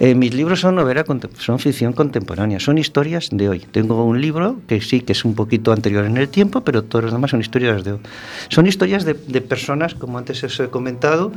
Eh, 0.00 0.14
mis 0.14 0.32
libros 0.32 0.60
son 0.60 0.76
novela, 0.76 1.04
son 1.38 1.58
ficción 1.58 1.92
contemporánea, 1.92 2.58
son 2.58 2.78
historias 2.78 3.28
de 3.30 3.50
hoy. 3.50 3.58
Tengo 3.70 4.02
un 4.02 4.18
libro 4.18 4.56
que 4.66 4.80
sí 4.80 5.02
que 5.02 5.12
es 5.12 5.26
un 5.26 5.34
poquito 5.34 5.72
anterior 5.72 6.06
en 6.06 6.16
el 6.16 6.30
tiempo, 6.30 6.62
pero 6.62 6.82
todos 6.84 7.04
los 7.04 7.12
demás 7.12 7.32
son 7.32 7.42
historias 7.42 7.84
de 7.84 7.92
hoy. 7.92 7.98
Son 8.48 8.66
historias 8.66 9.04
de, 9.04 9.12
de 9.12 9.42
personas, 9.42 9.94
como 9.94 10.16
antes 10.16 10.42
os 10.42 10.58
he 10.58 10.68
comentado, 10.68 11.32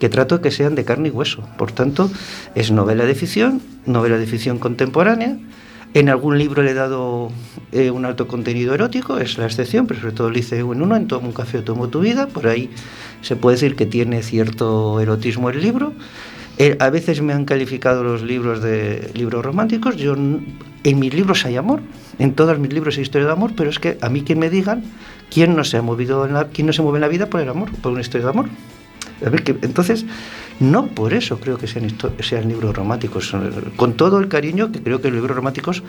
que 0.00 0.07
trato 0.08 0.40
que 0.40 0.50
sean 0.50 0.74
de 0.74 0.84
carne 0.84 1.08
y 1.08 1.10
hueso. 1.10 1.42
Por 1.56 1.72
tanto, 1.72 2.10
es 2.54 2.70
novela 2.70 3.04
de 3.04 3.14
ficción, 3.14 3.60
novela 3.86 4.18
de 4.18 4.26
ficción 4.26 4.58
contemporánea. 4.58 5.36
En 5.94 6.10
algún 6.10 6.36
libro 6.36 6.62
le 6.62 6.72
he 6.72 6.74
dado 6.74 7.30
eh, 7.72 7.90
un 7.90 8.04
alto 8.04 8.28
contenido 8.28 8.74
erótico, 8.74 9.18
es 9.18 9.38
la 9.38 9.46
excepción, 9.46 9.86
pero 9.86 10.00
sobre 10.00 10.12
todo 10.12 10.30
lo 10.30 10.38
hice 10.38 10.58
en 10.58 10.66
uno, 10.66 10.96
en 10.96 11.08
Tomo 11.08 11.28
un 11.28 11.32
café 11.32 11.58
o 11.58 11.64
Tomo 11.64 11.88
tu 11.88 12.00
vida. 12.00 12.26
Por 12.26 12.46
ahí 12.46 12.70
se 13.22 13.36
puede 13.36 13.56
decir 13.56 13.74
que 13.74 13.86
tiene 13.86 14.22
cierto 14.22 15.00
erotismo 15.00 15.48
el 15.48 15.62
libro. 15.62 15.94
Eh, 16.58 16.76
a 16.80 16.90
veces 16.90 17.22
me 17.22 17.32
han 17.32 17.44
calificado 17.44 18.02
los 18.02 18.22
libros 18.22 18.62
de 18.62 19.10
libros 19.14 19.44
románticos. 19.44 19.96
Yo 19.96 20.14
en 20.14 20.98
mis 20.98 21.14
libros 21.14 21.44
hay 21.46 21.56
amor, 21.56 21.80
en 22.18 22.34
todos 22.34 22.58
mis 22.58 22.72
libros 22.72 22.96
hay 22.96 23.02
historia 23.02 23.26
de 23.26 23.32
amor, 23.32 23.52
pero 23.56 23.70
es 23.70 23.78
que 23.78 23.96
a 24.00 24.08
mí 24.08 24.22
que 24.22 24.36
me 24.36 24.50
digan 24.50 24.82
quién 25.30 25.56
no 25.56 25.64
se 25.64 25.76
ha 25.76 25.82
movido 25.82 26.24
en 26.26 26.34
la, 26.34 26.48
quién 26.48 26.66
no 26.66 26.72
se 26.72 26.82
mueve 26.82 26.98
en 26.98 27.02
la 27.02 27.08
vida 27.08 27.26
por 27.26 27.40
el 27.40 27.48
amor, 27.48 27.70
por 27.80 27.92
una 27.92 28.00
historia 28.00 28.26
de 28.26 28.30
amor. 28.30 28.46
Que, 29.44 29.56
entonces, 29.62 30.04
no 30.60 30.86
por 30.86 31.12
eso 31.12 31.40
creo 31.40 31.58
que 31.58 31.66
sean, 31.66 32.48
libros 32.48 32.74
románticos, 32.76 33.34
con 33.76 33.94
todo 33.94 34.18
el 34.18 34.28
cariño 34.28 34.70
que 34.72 34.82
creo 34.82 35.00
que 35.00 35.08
los 35.08 35.16
libros 35.16 35.36
románticos 35.36 35.82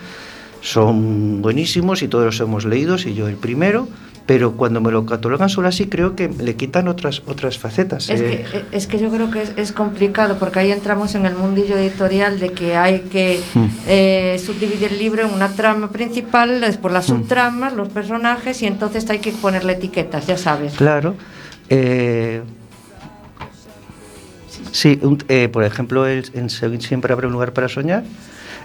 son 0.62 1.40
buenísimos 1.40 2.02
y 2.02 2.08
todos 2.08 2.24
los 2.26 2.40
hemos 2.40 2.64
leído, 2.64 2.96
y 2.96 3.14
yo 3.14 3.28
el 3.28 3.36
primero, 3.36 3.88
pero 4.26 4.52
cuando 4.52 4.80
me 4.80 4.92
lo 4.92 5.06
catalogan 5.06 5.48
solo 5.48 5.68
así 5.68 5.86
creo 5.86 6.14
que 6.14 6.28
le 6.28 6.54
quitan 6.54 6.86
otras, 6.86 7.22
otras 7.26 7.58
facetas. 7.58 8.10
Es 8.10 8.20
eh. 8.20 8.44
que, 8.50 8.76
es 8.76 8.86
que 8.86 8.98
yo 8.98 9.10
creo 9.10 9.30
que 9.30 9.42
es, 9.42 9.52
es 9.56 9.72
complicado 9.72 10.36
porque 10.38 10.60
ahí 10.60 10.70
entramos 10.70 11.14
en 11.14 11.24
el 11.26 11.34
mundillo 11.34 11.76
editorial 11.76 12.38
de 12.38 12.50
que 12.52 12.76
hay 12.76 13.00
que 13.10 13.40
Mm. 13.54 13.66
eh, 13.88 14.40
subdividir 14.44 14.92
el 14.92 14.98
libro 14.98 15.26
en 15.26 15.32
una 15.32 15.48
trama 15.48 15.90
principal, 15.90 16.60
después 16.60 16.92
las 16.92 17.06
subtramas, 17.06 17.72
los 17.72 17.88
personajes 17.88 18.60
y 18.62 18.66
entonces 18.66 19.08
hay 19.10 19.18
que 19.18 19.32
ponerle 19.32 19.72
etiquetas, 19.72 20.26
ya 20.26 20.36
sabes. 20.36 20.74
Claro. 20.74 21.14
eh, 21.68 22.42
sí, 24.72 24.98
un- 25.02 25.22
eh, 25.28 25.48
por 25.48 25.64
ejemplo, 25.64 26.06
el- 26.06 26.30
en 26.34 26.48
Siempre 26.80 27.12
habrá 27.12 27.26
un 27.26 27.32
lugar 27.32 27.52
para 27.52 27.68
soñar. 27.68 28.04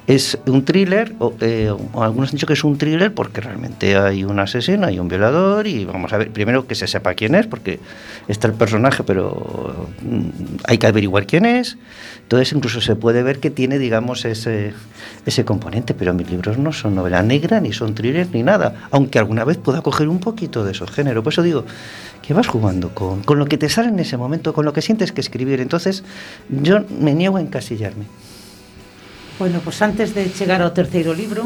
Es 0.07 0.37
un 0.45 0.65
thriller, 0.65 1.15
o, 1.17 1.33
eh, 1.41 1.73
algunos 1.95 2.29
han 2.29 2.35
dicho 2.35 2.45
que 2.45 2.53
es 2.53 2.63
un 2.63 2.77
thriller 2.77 3.11
porque 3.11 3.41
realmente 3.41 3.97
hay 3.97 4.23
un 4.23 4.39
asesino, 4.39 4.85
hay 4.85 4.99
un 4.99 5.07
violador 5.07 5.65
y 5.65 5.83
vamos 5.83 6.13
a 6.13 6.17
ver, 6.17 6.29
primero 6.31 6.67
que 6.67 6.75
se 6.75 6.85
sepa 6.85 7.15
quién 7.15 7.33
es, 7.33 7.47
porque 7.47 7.79
está 8.27 8.47
el 8.47 8.53
personaje, 8.53 9.03
pero 9.03 9.87
mm, 10.03 10.57
hay 10.65 10.77
que 10.77 10.85
averiguar 10.85 11.25
quién 11.25 11.45
es. 11.45 11.77
Entonces 12.21 12.53
incluso 12.53 12.81
se 12.81 12.95
puede 12.95 13.23
ver 13.23 13.39
que 13.39 13.49
tiene, 13.49 13.79
digamos, 13.79 14.25
ese, 14.25 14.73
ese 15.25 15.43
componente, 15.43 15.95
pero 15.95 16.13
mis 16.13 16.29
libros 16.29 16.59
no 16.59 16.71
son 16.71 16.93
novela 16.93 17.23
negra, 17.23 17.59
ni 17.59 17.73
son 17.73 17.95
thrillers, 17.95 18.29
ni 18.29 18.43
nada, 18.43 18.87
aunque 18.91 19.17
alguna 19.17 19.43
vez 19.43 19.57
pueda 19.57 19.81
coger 19.81 20.07
un 20.07 20.19
poquito 20.19 20.63
de 20.63 20.73
esos 20.73 20.91
géneros. 20.91 21.23
Por 21.23 21.33
eso 21.33 21.41
digo 21.41 21.65
que 22.21 22.35
vas 22.35 22.45
jugando 22.45 22.93
con, 22.93 23.23
con 23.23 23.39
lo 23.39 23.47
que 23.47 23.57
te 23.57 23.69
sale 23.69 23.89
en 23.89 23.99
ese 23.99 24.17
momento, 24.17 24.53
con 24.53 24.65
lo 24.65 24.73
que 24.73 24.83
sientes 24.83 25.11
que 25.11 25.21
escribir. 25.21 25.61
Entonces 25.61 26.03
yo 26.49 26.85
me 26.99 27.15
niego 27.15 27.37
a 27.37 27.41
encasillarme. 27.41 28.05
Bueno, 29.37 29.59
pois 29.59 29.81
antes 29.83 30.15
de 30.15 30.31
chegar 30.31 30.63
ao 30.63 30.71
terceiro 30.71 31.11
libro 31.11 31.43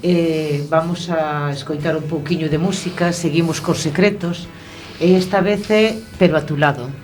eh, 0.00 0.64
Vamos 0.72 1.12
a 1.12 1.52
escoitar 1.52 2.00
un 2.00 2.08
pouquiño 2.08 2.48
de 2.48 2.56
música 2.56 3.12
Seguimos 3.12 3.60
cos 3.60 3.84
secretos 3.84 4.48
E 4.96 5.12
esta 5.12 5.44
vez 5.44 5.68
é 5.68 6.00
Pero 6.16 6.32
a 6.32 6.48
tu 6.48 6.56
lado. 6.56 7.03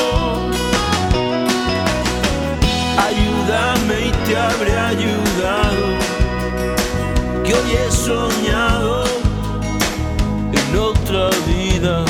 Te 4.31 4.37
habré 4.37 4.79
ayudado, 4.79 5.87
que 7.43 7.53
hoy 7.53 7.71
he 7.73 7.91
soñado 7.91 9.03
en 10.53 10.79
otra 10.79 11.29
vida, 11.47 12.05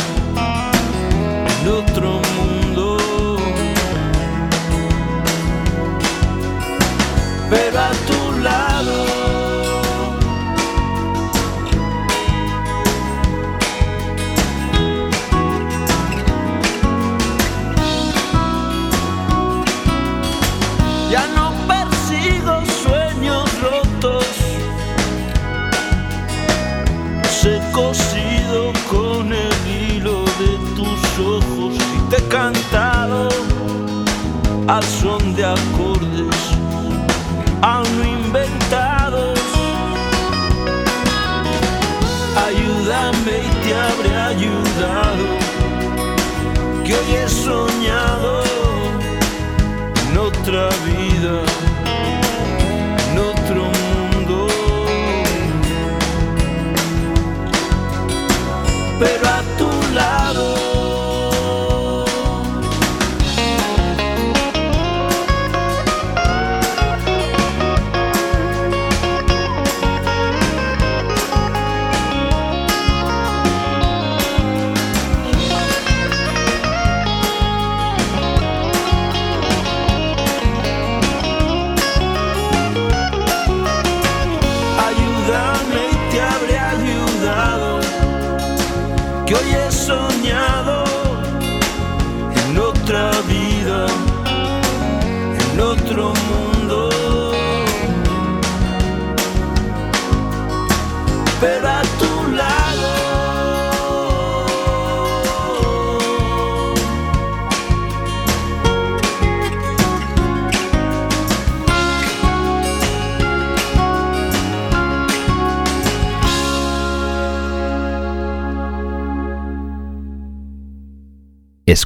en 1.51 1.67
otro 1.67 2.10
cantado 32.31 33.27
al 34.67 34.83
son 34.83 35.35
de 35.35 35.43
acordes 35.43 36.37
aún 37.61 38.07
inventados. 38.07 39.39
Ayúdame 42.47 43.35
y 43.47 43.51
te 43.63 43.71
habré 43.75 44.15
ayudado, 44.33 45.25
que 46.85 46.93
hoy 46.95 47.15
he 47.21 47.27
soñado 47.27 48.43
en 50.01 50.17
otra 50.17 50.69
vida, 50.85 51.35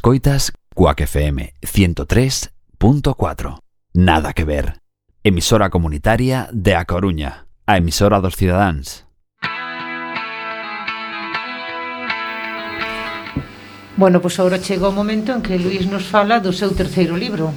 Escoitas 0.06 0.54
Cuac 0.76 1.02
FM 1.02 1.56
103.4. 1.64 3.58
Nada 3.96 4.34
que 4.34 4.44
ver. 4.44 4.78
Emisora 5.24 5.72
comunitaria 5.72 6.48
de 6.54 6.76
A 6.76 6.86
Coruña, 6.86 7.48
a 7.66 7.78
emisora 7.82 8.22
dos 8.22 8.38
cidadáns. 8.38 9.10
Bueno, 13.98 14.22
pois 14.22 14.38
agora 14.38 14.62
chega 14.62 14.86
o 14.86 14.94
momento 14.94 15.34
en 15.34 15.42
que 15.42 15.58
Luís 15.58 15.90
nos 15.90 16.06
fala 16.06 16.38
do 16.38 16.54
seu 16.54 16.70
terceiro 16.78 17.18
libro, 17.18 17.50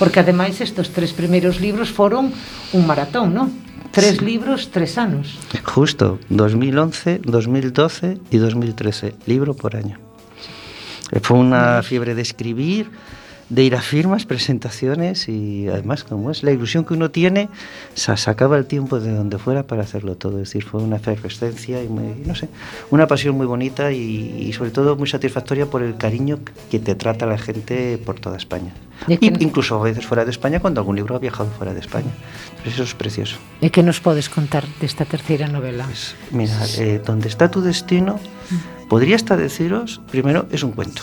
porque 0.00 0.24
ademais 0.24 0.64
estes 0.64 0.96
tres 0.96 1.12
primeiros 1.12 1.60
libros 1.60 1.92
foron 1.92 2.32
un 2.72 2.82
maratón, 2.88 3.36
non? 3.36 3.52
Tres 3.92 4.16
sí. 4.16 4.24
libros, 4.24 4.72
tres 4.72 4.96
anos. 4.96 5.36
Justo, 5.68 6.16
2011, 6.32 7.28
2012 7.28 8.24
e 8.32 8.36
2013, 8.40 9.20
libro 9.28 9.52
por 9.52 9.76
año. 9.76 10.00
Fue 11.22 11.38
una 11.38 11.82
fiebre 11.82 12.14
de 12.14 12.22
escribir, 12.22 12.90
de 13.50 13.64
ir 13.64 13.74
a 13.74 13.80
firmas, 13.82 14.24
presentaciones 14.26 15.28
y 15.28 15.66
además 15.68 16.04
como 16.04 16.30
es 16.30 16.42
la 16.44 16.52
ilusión 16.52 16.84
que 16.84 16.94
uno 16.94 17.10
tiene, 17.10 17.48
sa- 17.94 18.16
sacaba 18.16 18.56
el 18.56 18.66
tiempo 18.66 19.00
de 19.00 19.10
donde 19.12 19.38
fuera 19.38 19.64
para 19.66 19.82
hacerlo 19.82 20.14
todo. 20.16 20.38
Es 20.40 20.48
decir, 20.50 20.64
fue 20.64 20.80
una 20.82 20.96
efervescencia 20.96 21.82
y 21.82 21.88
muy, 21.88 22.14
no 22.24 22.34
sé, 22.36 22.48
una 22.90 23.06
pasión 23.08 23.36
muy 23.36 23.46
bonita 23.46 23.90
y, 23.92 23.98
y 24.46 24.52
sobre 24.52 24.70
todo 24.70 24.94
muy 24.96 25.08
satisfactoria 25.08 25.66
por 25.66 25.82
el 25.82 25.96
cariño 25.96 26.38
que 26.70 26.78
te 26.78 26.94
trata 26.94 27.26
la 27.26 27.38
gente 27.38 27.98
por 27.98 28.20
toda 28.20 28.36
España. 28.36 28.72
¿De 29.08 29.14
Y 29.14 29.18
qué- 29.18 29.36
incluso 29.40 29.76
a 29.80 29.82
veces 29.82 30.06
fuera 30.06 30.24
de 30.24 30.30
España 30.30 30.60
cuando 30.60 30.80
algún 30.80 30.94
libro 30.96 31.16
ha 31.16 31.18
viajado 31.18 31.50
fuera 31.50 31.74
de 31.74 31.80
España. 31.80 32.12
Pero 32.58 32.70
eso 32.70 32.84
es 32.84 32.94
precioso. 32.94 33.36
E 33.60 33.70
que 33.74 33.82
nos 33.82 33.98
podes 33.98 34.28
contar 34.30 34.62
desta 34.80 35.04
terceira 35.04 35.48
novela? 35.48 35.84
Pues, 35.90 36.14
mira, 36.30 36.54
eh, 36.78 37.02
donde 37.04 37.26
está 37.26 37.50
tu 37.50 37.62
destino, 37.62 38.20
podría 38.88 39.16
hasta 39.16 39.36
deciros, 39.36 40.00
primero, 40.12 40.46
es 40.52 40.62
un 40.62 40.70
cuento. 40.70 41.02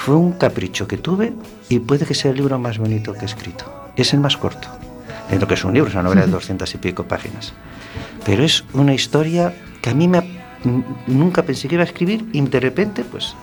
Fue 0.00 0.16
un 0.16 0.32
capricho 0.32 0.88
que 0.88 0.96
tuve 0.96 1.34
y 1.68 1.78
puede 1.78 2.06
que 2.06 2.14
sea 2.14 2.30
el 2.30 2.38
libro 2.38 2.58
más 2.58 2.78
bonito 2.78 3.12
que 3.12 3.20
he 3.20 3.24
escrito. 3.26 3.66
Es 3.96 4.14
el 4.14 4.20
más 4.20 4.38
corto. 4.38 4.66
En 5.30 5.38
lo 5.40 5.46
que 5.46 5.52
es 5.52 5.62
un 5.62 5.74
libro, 5.74 5.90
es 5.90 5.94
una 5.94 6.04
novela 6.04 6.22
de 6.22 6.32
200 6.32 6.74
y 6.74 6.78
pico 6.78 7.04
páginas. 7.04 7.52
Pero 8.24 8.42
es 8.42 8.64
una 8.72 8.94
historia 8.94 9.54
que 9.82 9.90
a 9.90 9.94
mí 9.94 10.08
me, 10.08 10.40
nunca 11.06 11.42
pensé 11.42 11.68
que 11.68 11.74
iba 11.74 11.84
a 11.84 11.86
escribir 11.86 12.24
y 12.32 12.40
de 12.40 12.60
repente, 12.60 13.04
pues, 13.04 13.34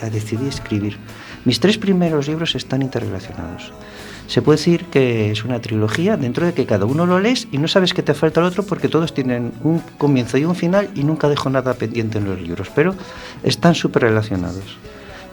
la 0.00 0.08
decidí 0.08 0.46
escribir. 0.46 0.98
Mis 1.44 1.58
tres 1.58 1.78
primeros 1.78 2.28
libros 2.28 2.54
están 2.54 2.82
interrelacionados. 2.82 3.72
Se 4.28 4.40
puede 4.40 4.58
decir 4.58 4.84
que 4.84 5.32
es 5.32 5.44
una 5.44 5.60
trilogía 5.60 6.16
dentro 6.16 6.46
de 6.46 6.54
que 6.54 6.64
cada 6.64 6.86
uno 6.86 7.06
lo 7.06 7.18
lees 7.18 7.48
y 7.50 7.58
no 7.58 7.66
sabes 7.66 7.92
qué 7.92 8.04
te 8.04 8.14
falta 8.14 8.40
al 8.40 8.46
otro 8.46 8.62
porque 8.62 8.88
todos 8.88 9.14
tienen 9.14 9.52
un 9.64 9.80
comienzo 9.98 10.38
y 10.38 10.44
un 10.44 10.54
final 10.54 10.90
y 10.94 11.02
nunca 11.02 11.28
dejo 11.28 11.50
nada 11.50 11.74
pendiente 11.74 12.18
en 12.18 12.26
los 12.26 12.40
libros, 12.40 12.70
pero 12.72 12.94
están 13.42 13.74
súper 13.74 14.04
relacionados. 14.04 14.78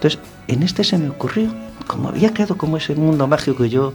Entonces, 0.02 0.20
en 0.48 0.64
este 0.64 0.84
se 0.84 0.98
me 0.98 1.10
ocurrió, 1.10 1.54
como 1.86 2.10
había 2.10 2.34
creado 2.34 2.58
como 2.58 2.78
ese 2.78 2.96
mundo 2.96 3.28
mágico 3.28 3.62
que 3.62 3.70
yo 3.70 3.94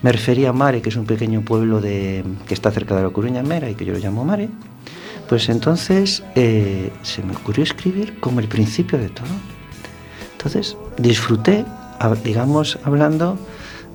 me 0.00 0.10
refería 0.10 0.48
a 0.48 0.52
Mare, 0.54 0.80
que 0.80 0.88
es 0.88 0.96
un 0.96 1.04
pequeño 1.04 1.42
pueblo 1.42 1.78
que 1.82 2.24
está 2.48 2.70
cerca 2.70 2.96
de 2.96 3.02
la 3.02 3.10
Coruña 3.10 3.42
Mera 3.42 3.68
y 3.68 3.74
que 3.74 3.84
yo 3.84 3.92
lo 3.92 3.98
llamo 3.98 4.24
Mare, 4.24 4.48
pues 5.28 5.50
entonces 5.50 6.22
eh, 6.36 6.90
se 7.02 7.22
me 7.22 7.36
ocurrió 7.36 7.64
escribir 7.64 8.18
como 8.18 8.40
el 8.40 8.48
principio 8.48 8.98
de 8.98 9.10
todo. 9.10 9.26
Entonces 10.32 10.74
disfruté, 10.96 11.66
digamos, 12.24 12.78
hablando 12.82 13.36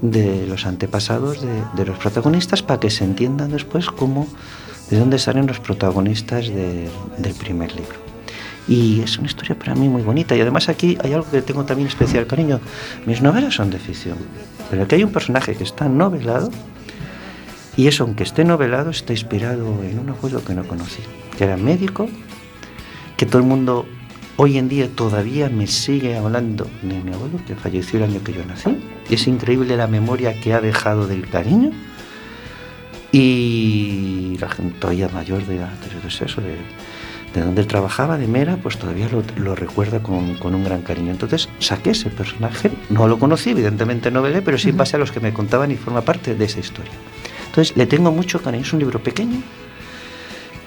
de 0.04 0.46
los 0.46 0.68
antepasados 0.68 1.42
de, 1.76 1.86
los 1.86 1.98
protagonistas 1.98 2.62
para 2.62 2.80
que 2.80 2.92
se 2.92 3.04
entiendan 3.04 3.52
después 3.52 3.88
cómo, 3.88 4.28
de 4.92 5.00
dónde 5.00 5.18
salen 5.18 5.48
los 5.48 5.60
protagonistas 5.60 6.50
de- 6.50 6.88
del 7.18 7.34
primer 7.34 7.76
libro. 7.76 8.07
Y 8.68 9.02
es 9.02 9.18
una 9.18 9.28
historia 9.28 9.58
para 9.58 9.76
mí 9.76 9.88
muy 9.88 10.02
bonita. 10.02 10.36
Y 10.36 10.42
además 10.42 10.68
aquí 10.70 10.98
hay 11.04 11.14
algo 11.14 11.30
que 11.32 11.42
tengo 11.42 11.64
también 11.64 11.88
especial 11.88 12.28
cariño. 12.28 12.60
Mis 13.06 13.22
novelas 13.22 13.56
son 13.56 13.70
de 13.70 13.80
ficción. 13.80 14.18
Pero 14.70 14.84
aquí 14.84 14.96
hay 14.96 15.04
un 15.04 15.12
personaje 15.12 15.56
que 15.56 15.64
está 15.64 15.88
novelado. 15.88 16.50
Y 17.78 17.88
eso, 17.88 18.04
aunque 18.04 18.24
esté 18.24 18.44
novelado, 18.44 18.90
está 18.90 19.14
inspirado 19.14 19.84
en 19.84 20.00
un 20.00 20.10
abuelo 20.10 20.44
que 20.44 20.54
no 20.54 20.68
conocí. 20.68 21.02
Que 21.38 21.46
era 21.46 21.56
médico. 21.56 22.10
Que 23.16 23.26
todo 23.26 23.42
el 23.42 23.48
mundo 23.48 23.86
hoy 24.36 24.58
en 24.58 24.68
día 24.68 24.90
todavía 24.94 25.50
me 25.50 25.68
sigue 25.68 26.18
hablando 26.18 26.68
de 26.82 27.00
mi 27.02 27.14
abuelo, 27.14 27.40
que 27.48 27.56
falleció 27.56 27.98
el 27.98 28.12
año 28.12 28.24
que 28.24 28.34
yo 28.34 28.46
nací. 28.46 28.78
Y 29.10 29.16
es 29.16 29.28
increíble 29.28 29.78
la 29.78 29.88
memoria 29.88 30.40
que 30.40 30.54
ha 30.54 30.60
dejado 30.60 31.08
del 31.08 31.28
cariño. 31.30 31.72
Y 33.12 34.38
la 34.40 34.50
gente 34.50 34.78
todavía 34.80 35.08
mayor 35.08 35.46
de, 35.46 35.56
de, 35.56 35.62
de 35.62 36.08
eso, 36.08 36.42
de, 36.42 36.58
de 37.38 37.46
donde 37.46 37.62
él 37.62 37.68
trabajaba, 37.68 38.18
de 38.18 38.28
Mera, 38.28 38.58
pues 38.58 38.78
todavía 38.78 39.08
lo, 39.10 39.24
lo 39.36 39.56
recuerda 39.56 40.02
con, 40.02 40.36
con, 40.36 40.56
un 40.56 40.64
gran 40.64 40.82
cariño. 40.82 41.12
Entonces 41.12 41.50
saqué 41.60 41.92
ese 41.92 42.10
personaje, 42.10 42.72
no 42.90 43.08
lo 43.08 43.20
conocí, 43.20 43.52
evidentemente 43.52 44.10
no 44.10 44.22
velé, 44.22 44.42
pero 44.42 44.58
sí 44.58 44.72
base 44.72 44.96
a 44.96 45.00
los 45.00 45.12
que 45.12 45.20
me 45.20 45.34
contaban 45.34 45.72
y 45.72 45.76
forma 45.76 46.02
parte 46.02 46.36
de 46.36 46.46
esa 46.46 46.60
historia. 46.60 46.92
Entonces 47.46 47.78
le 47.78 47.86
tengo 47.86 48.12
mucho 48.12 48.42
cariño, 48.42 48.64
es 48.64 48.74
un 48.74 48.80
libro 48.80 49.02
pequeño. 49.02 49.42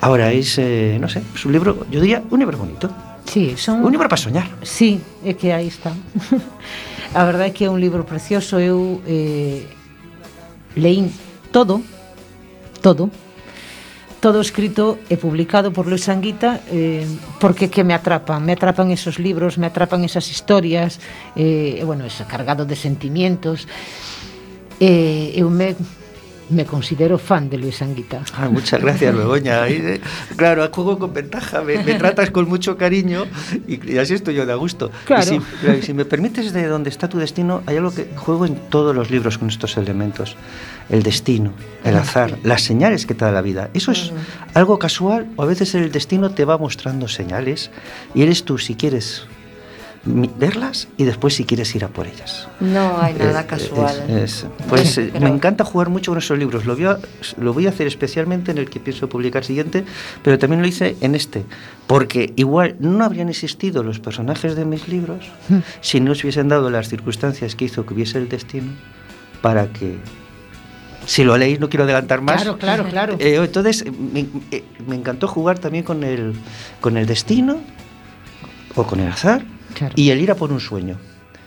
Ahora 0.00 0.33
es, 0.33 0.59
eh, 0.59 0.96
no 1.00 1.09
sé, 1.09 1.22
es 1.35 1.44
un 1.44 1.52
libro, 1.52 1.87
yo 1.90 2.00
diría, 2.00 2.22
un 2.30 2.38
libro 2.38 2.56
bonito. 2.56 2.88
Sí, 3.26 3.54
son... 3.56 3.85
Un 3.85 3.92
libro 3.92 4.09
para 4.09 4.20
soñar. 4.20 4.48
Sí, 4.62 5.00
é 5.24 5.35
que 5.35 5.52
aí 5.52 5.68
está. 5.68 5.92
a 7.14 7.24
verdade 7.24 7.50
é 7.50 7.52
que 7.52 7.64
é 7.66 7.70
un 7.70 7.78
libro 7.78 8.04
precioso. 8.04 8.59
Eu 8.59 9.02
eh, 9.06 9.66
leín 10.74 11.12
todo, 11.52 11.83
todo, 12.80 13.11
todo 14.20 14.40
escrito 14.44 15.00
e 15.09 15.16
publicado 15.16 15.72
por 15.72 15.88
Luis 15.88 16.04
Anguita 16.12 16.61
eh, 16.68 17.09
porque 17.40 17.72
que 17.72 17.83
me 17.83 17.96
atrapan, 17.96 18.44
me 18.44 18.52
atrapan 18.52 18.92
esos 18.92 19.16
libros, 19.16 19.56
me 19.56 19.66
atrapan 19.66 20.04
esas 20.04 20.28
historias, 20.28 21.00
eh, 21.35 21.80
e, 21.80 21.85
bueno, 21.88 22.04
es 22.04 22.20
cargado 22.28 22.68
de 22.68 22.76
sentimientos. 22.76 23.64
Eh, 24.80 25.33
eu 25.37 25.48
me 25.48 25.76
me 26.51 26.65
considero 26.67 27.19
fan 27.19 27.49
de 27.49 27.59
Luis 27.59 27.81
Anguita. 27.83 28.23
Ah, 28.35 28.49
muchas 28.49 28.81
gracias, 28.81 29.15
Begoña. 29.17 29.61
Eh, 29.71 30.01
claro, 30.37 30.69
juego 30.73 30.99
con 30.99 31.13
ventaja, 31.13 31.63
me, 31.63 31.83
me, 31.83 31.95
tratas 31.95 32.31
con 32.31 32.49
mucho 32.49 32.77
cariño 32.77 33.27
y, 33.67 33.97
así 33.99 34.15
estoy 34.15 34.35
yo 34.35 34.45
de 34.45 34.55
gusto. 34.55 34.91
Claro. 35.05 35.23
Y 35.23 35.27
si, 35.27 35.39
claro, 35.39 35.83
si 35.83 35.95
me 35.95 36.05
permites 36.05 36.53
de 36.53 36.67
dónde 36.67 36.91
está 36.91 37.09
tu 37.09 37.19
destino, 37.19 37.63
hay 37.67 37.77
algo 37.77 37.93
que 37.93 38.09
juego 38.17 38.47
en 38.47 38.57
todos 38.69 38.95
los 38.95 39.11
libros 39.11 39.39
con 39.39 39.49
estos 39.49 39.77
elementos. 39.77 40.37
El 40.89 41.03
destino, 41.03 41.53
el 41.85 41.97
azar, 41.97 42.37
las 42.43 42.63
señales 42.63 43.07
que 43.07 43.15
te 43.15 43.25
da 43.25 43.33
la 43.33 43.43
vida. 43.43 43.71
Eso 43.75 43.93
es 43.93 44.13
algo 44.55 44.79
casual 44.79 45.29
o 45.37 45.45
a 45.45 45.47
veces 45.47 45.75
el 45.75 45.93
destino 45.93 46.31
te 46.31 46.45
va 46.45 46.59
mostrando 46.59 47.09
señales 47.09 47.71
y 48.15 48.23
eres 48.23 48.45
tú, 48.45 48.59
si 48.59 48.75
quieres 48.75 49.25
verlas 50.05 50.89
y 50.97 51.05
después 51.05 51.35
si 51.35 51.45
quieres 51.45 51.75
ir 51.75 51.85
a 51.85 51.89
por 51.89 52.07
ellas. 52.07 52.49
No 52.61 53.01
hay 53.01 53.15
nada 53.15 53.41
es, 53.41 53.47
casual. 53.47 54.05
Es, 54.09 54.45
es, 54.45 54.47
pues 54.69 54.95
Pero... 55.13 55.21
me 55.21 55.29
encanta 55.29 55.65
jugar 55.65 55.91
mucho 55.91 56.13
con 56.13 56.19
esos 56.19 56.39
libros. 56.39 56.65
Lo 56.65 56.75
voy, 56.75 56.87
a, 56.87 56.99
lo 57.39 57.53
voy 57.53 57.67
a 57.67 57.71
hacer 57.71 57.87
especialmente 57.87 58.51
en 58.51 58.59
el 58.59 58.71
que 58.71 58.81
pienso 58.81 59.09
publicar 59.09 59.45
siguiente, 59.45 59.85
pero 60.23 60.39
también 60.39 60.63
lo 60.63 60.69
hice 60.69 60.97
en 61.01 61.15
este, 61.15 61.45
porque 61.87 62.33
igual 62.37 62.77
no 62.81 63.05
habrían 63.05 63.29
existido 63.29 63.83
los 63.83 64.01
personajes 64.01 64.57
de 64.57 64.65
mis 64.65 64.89
libros 64.89 65.31
si 65.81 66.01
no 66.01 66.15
se 66.15 66.27
hubiesen 66.27 66.49
dado 66.49 66.71
las 66.71 66.89
circunstancias 66.89 67.55
que 67.55 67.67
hizo 67.67 67.85
que 67.85 67.95
hubiese 67.95 68.19
el 68.19 68.29
destino 68.29 68.73
para 69.43 69.69
que 69.69 69.99
si 71.05 71.25
lo 71.25 71.37
leéis 71.37 71.61
no 71.61 71.69
quiero 71.69 71.85
adelantar 71.85 72.23
más. 72.23 72.43
Claro, 72.43 72.59
claro, 72.59 72.85
claro. 72.85 73.17
Eh, 73.19 73.37
entonces 73.37 73.85
me, 73.91 74.27
eh, 74.51 74.65
me, 74.87 74.97
encantó 74.97 75.29
jugar 75.29 75.59
también 75.59 75.85
con 75.85 76.05
el, 76.05 76.35
con 76.81 76.97
el 76.97 77.07
destino 77.07 77.59
o 78.77 78.85
con 78.85 79.01
el 79.01 79.09
azar 79.09 79.43
Claro. 79.74 79.94
y 79.96 80.11
el 80.11 80.20
ir 80.20 80.30
a 80.30 80.35
por 80.35 80.52
un 80.52 80.61
sueño. 80.61 80.96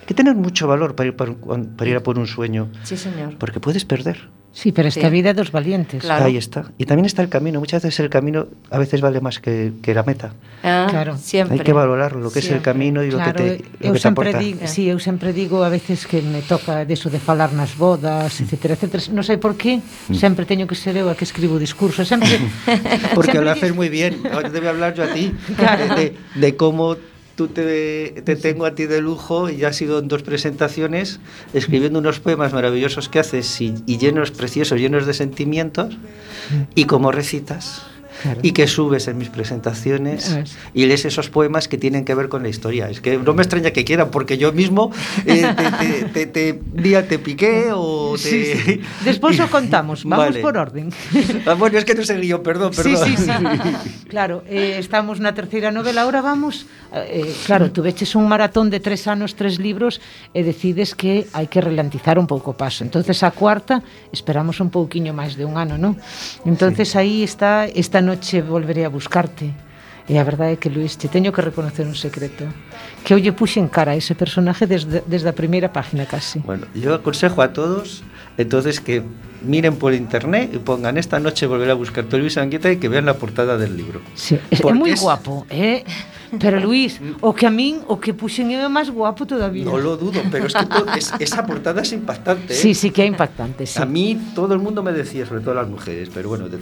Hay 0.02 0.08
que 0.08 0.14
tener 0.14 0.36
mucho 0.36 0.68
valor 0.68 0.96
para 0.96 1.08
ir, 1.08 1.16
para, 1.16 1.32
para 1.34 1.90
ir, 1.90 1.96
a 1.96 2.04
por 2.04 2.20
un 2.20 2.28
sueño. 2.28 2.68
Sí, 2.84 2.98
señor. 2.98 3.38
Porque 3.40 3.60
puedes 3.62 3.86
perder. 3.86 4.28
Sí, 4.52 4.72
pero 4.72 4.88
esta 4.88 5.08
Sí. 5.10 5.16
vida 5.16 5.32
é 5.32 5.34
dos 5.34 5.50
valientes. 5.50 6.04
Claro. 6.04 6.26
Ahí 6.30 6.38
está. 6.38 6.70
Y 6.78 6.86
también 6.86 7.08
está 7.10 7.24
el 7.24 7.30
camino. 7.32 7.58
Muchas 7.58 7.82
veces 7.82 8.02
el 8.06 8.12
camino 8.12 8.46
a 8.70 8.78
veces 8.78 9.02
vale 9.02 9.18
más 9.24 9.40
que, 9.40 9.74
que 9.82 9.96
la 9.96 10.04
meta. 10.04 10.36
Ah, 10.62 10.86
Claro. 10.92 11.18
Siempre. 11.18 11.58
Hay 11.58 11.64
que 11.66 11.74
valorar 11.74 12.14
lo 12.20 12.30
que 12.30 12.38
es 12.38 12.46
el 12.52 12.60
Siempre. 12.60 12.72
camino 12.72 13.02
y 13.02 13.10
lo 13.10 13.18
Claro, 13.18 13.34
que 13.34 13.64
te, 13.64 13.64
lo 13.82 13.88
eu 13.90 13.94
que 13.96 14.00
te 14.04 14.08
aporta. 14.12 14.38
digo, 14.38 14.68
sí, 14.70 14.86
eu 14.92 15.00
sempre 15.02 15.32
digo 15.34 15.64
a 15.66 15.72
veces 15.74 16.06
que 16.06 16.22
me 16.22 16.44
toca 16.46 16.86
deso 16.86 17.10
de 17.10 17.18
falar 17.18 17.50
nas 17.56 17.74
bodas, 17.80 18.30
etcétera, 18.44 18.76
etcétera. 18.78 19.02
Non 19.10 19.24
sei 19.26 19.40
por 19.42 19.56
qué, 19.58 19.82
Mm. 19.82 20.14
sempre 20.20 20.46
teño 20.46 20.68
que 20.70 20.76
ser 20.78 21.00
eu 21.02 21.08
a 21.10 21.16
que 21.18 21.26
escribo 21.26 21.58
discursos, 21.58 22.06
sempre 22.06 22.38
Porque 23.18 23.40
sempre 23.40 23.48
lo 23.48 23.52
haces 23.58 23.72
muy 23.74 23.90
bien. 23.90 24.22
Ahora 24.30 24.52
te 24.54 24.60
voy 24.62 24.68
a 24.70 24.76
hablar 24.76 24.94
yo 24.94 25.02
a 25.08 25.10
ti 25.16 25.34
Claro. 25.58 25.96
de, 25.98 26.14
de 26.14 26.50
cómo 26.60 26.94
tú 27.36 27.48
te, 27.48 28.22
te 28.24 28.36
tengo 28.36 28.66
a 28.66 28.76
ti 28.76 28.86
de 28.86 29.02
lujo 29.02 29.50
y 29.50 29.64
has 29.64 29.76
sido 29.76 30.00
en 30.00 30.08
dos 30.08 30.24
presentaciones 30.24 31.20
escribiendo 31.54 32.00
unos 32.00 32.20
poemas 32.20 32.54
maravillosos 32.54 33.10
que 33.10 33.20
haces 33.20 33.62
y, 33.62 33.76
y 33.86 33.98
llenos, 33.98 34.32
preciosos, 34.32 34.80
llenos 34.80 35.06
de 35.06 35.14
sentimientos 35.14 35.98
y 36.76 36.86
cómo 36.86 37.12
recitas. 37.12 37.93
Claro. 38.24 38.40
Y 38.42 38.54
que 38.56 38.68
subes 38.68 39.08
en 39.12 39.18
mis 39.20 39.28
presentaciones 39.30 40.32
Ah, 40.32 40.44
y 40.74 40.86
lees 40.86 41.04
esos 41.04 41.30
poemas 41.30 41.68
que 41.68 41.78
tienen 41.78 42.06
que 42.06 42.16
ver 42.16 42.30
con 42.30 42.42
la 42.42 42.48
historia. 42.50 42.90
Es 42.90 43.02
que 43.02 43.18
no 43.18 43.34
me 43.34 43.44
extraña 43.44 43.72
que 43.72 43.84
quieran, 43.84 44.10
porque 44.12 44.38
yo 44.38 44.54
mismo 44.54 44.92
eh, 45.26 45.44
te, 45.80 46.06
te, 46.08 46.26
te, 46.28 46.60
día 46.74 47.06
te 47.08 47.20
piqué 47.20 47.72
o 47.74 48.14
te... 48.22 48.24
Sí, 48.24 48.46
sí. 48.56 48.82
Despois 49.04 49.38
o 49.44 49.48
contamos, 49.52 50.04
vamos 50.08 50.28
Vale. 50.32 50.40
por 50.40 50.58
orden. 50.58 50.90
Ah, 51.46 51.56
bueno, 51.56 51.78
es 51.78 51.84
que 51.84 51.94
no 51.94 52.04
sé 52.06 52.16
guion, 52.18 52.42
perdón, 52.42 52.74
Sí, 52.74 52.84
perdón. 52.84 53.08
sí, 53.08 53.18
sí. 53.18 53.32
Claro, 54.08 54.44
eh, 54.48 54.78
estamos 54.80 55.20
na 55.20 55.36
terceira 55.36 55.72
novela, 55.76 56.08
ahora 56.08 56.22
vamos 56.24 56.66
eh, 56.94 57.28
Claro, 57.46 57.72
tú 57.76 57.84
veches 57.84 58.16
un 58.16 58.30
maratón 58.30 58.70
de 58.70 58.80
tres 58.80 59.08
anos, 59.12 59.36
tres 59.36 59.60
libros 59.60 60.00
E 60.32 60.46
decides 60.48 60.96
que 60.96 61.28
hai 61.36 61.52
que 61.52 61.60
relantizar 61.60 62.16
un 62.16 62.30
pouco 62.30 62.54
o 62.54 62.58
paso 62.58 62.88
entonces 62.88 63.20
a 63.28 63.34
cuarta 63.36 63.84
esperamos 64.16 64.64
un 64.64 64.70
pouquiño 64.72 65.12
máis 65.12 65.36
de 65.36 65.44
un 65.44 65.60
ano, 65.60 65.76
non? 65.76 66.00
Entonces 66.48 66.96
aí 66.96 67.26
está, 67.26 67.66
esta 67.68 68.00
noche 68.14 68.42
volveré 68.42 68.86
a 68.86 68.90
buscarte 68.90 69.50
E 70.04 70.20
a 70.20 70.24
verdade 70.28 70.54
é 70.56 70.60
que, 70.60 70.68
Luis, 70.68 71.00
te 71.00 71.08
teño 71.08 71.32
que 71.32 71.40
reconocer 71.40 71.88
un 71.88 71.96
secreto 71.96 72.44
Que 73.08 73.16
lle 73.16 73.32
puxe 73.32 73.58
en 73.64 73.72
cara 73.72 73.96
a 73.96 73.98
ese 73.98 74.14
personaje 74.20 74.68
desde, 74.68 75.00
desde 75.08 75.32
a 75.32 75.36
primeira 75.36 75.72
página 75.72 76.06
casi 76.06 76.40
Bueno, 76.44 76.68
yo 76.76 76.94
aconsejo 76.94 77.42
a 77.42 77.56
todos 77.56 78.04
entonces 78.36 78.82
que 78.82 79.02
miren 79.46 79.76
por 79.78 79.94
internet 79.94 80.50
y 80.54 80.58
pongan 80.58 80.98
esta 80.98 81.20
noche 81.20 81.46
volver 81.46 81.70
a 81.70 81.76
buscar 81.78 82.04
a 82.10 82.18
Luis 82.18 82.36
Anguita 82.38 82.72
y 82.72 82.78
que 82.78 82.90
vean 82.90 83.06
la 83.06 83.14
portada 83.14 83.58
del 83.58 83.78
libro. 83.78 84.02
Sí, 84.16 84.40
es- 84.50 84.62
guapo, 85.02 85.46
eh? 85.52 85.84
Pero 86.40 86.60
Luis, 86.60 86.98
o 87.22 87.36
que 87.36 87.46
a 87.46 87.52
min, 87.54 87.86
o 87.86 88.00
que 88.02 88.10
puxen 88.18 88.50
eu 88.50 88.66
é 88.66 88.70
máis 88.72 88.90
guapo 88.90 89.22
todavía 89.30 89.62
No 89.70 89.78
lo 89.78 89.94
dudo, 90.02 90.18
pero 90.34 90.50
es 90.50 90.56
que 90.58 90.66
to- 90.66 90.90
es- 90.98 91.14
esa 91.22 91.46
portada 91.46 91.86
es 91.86 91.94
impactante. 91.94 92.54
¿eh? 92.54 92.58
Sí, 92.58 92.74
sí 92.74 92.90
que 92.90 93.04
é 93.04 93.08
impactante, 93.08 93.70
sí. 93.70 93.78
A 93.78 93.86
mí 93.86 94.18
todo 94.34 94.58
el 94.58 94.62
mundo 94.66 94.82
me 94.82 94.90
decía, 94.98 95.30
sobre 95.30 95.46
todo 95.46 95.54
las 95.54 95.70
mujeres, 95.70 96.10
pero 96.10 96.30
bueno, 96.34 96.50
de 96.50 96.58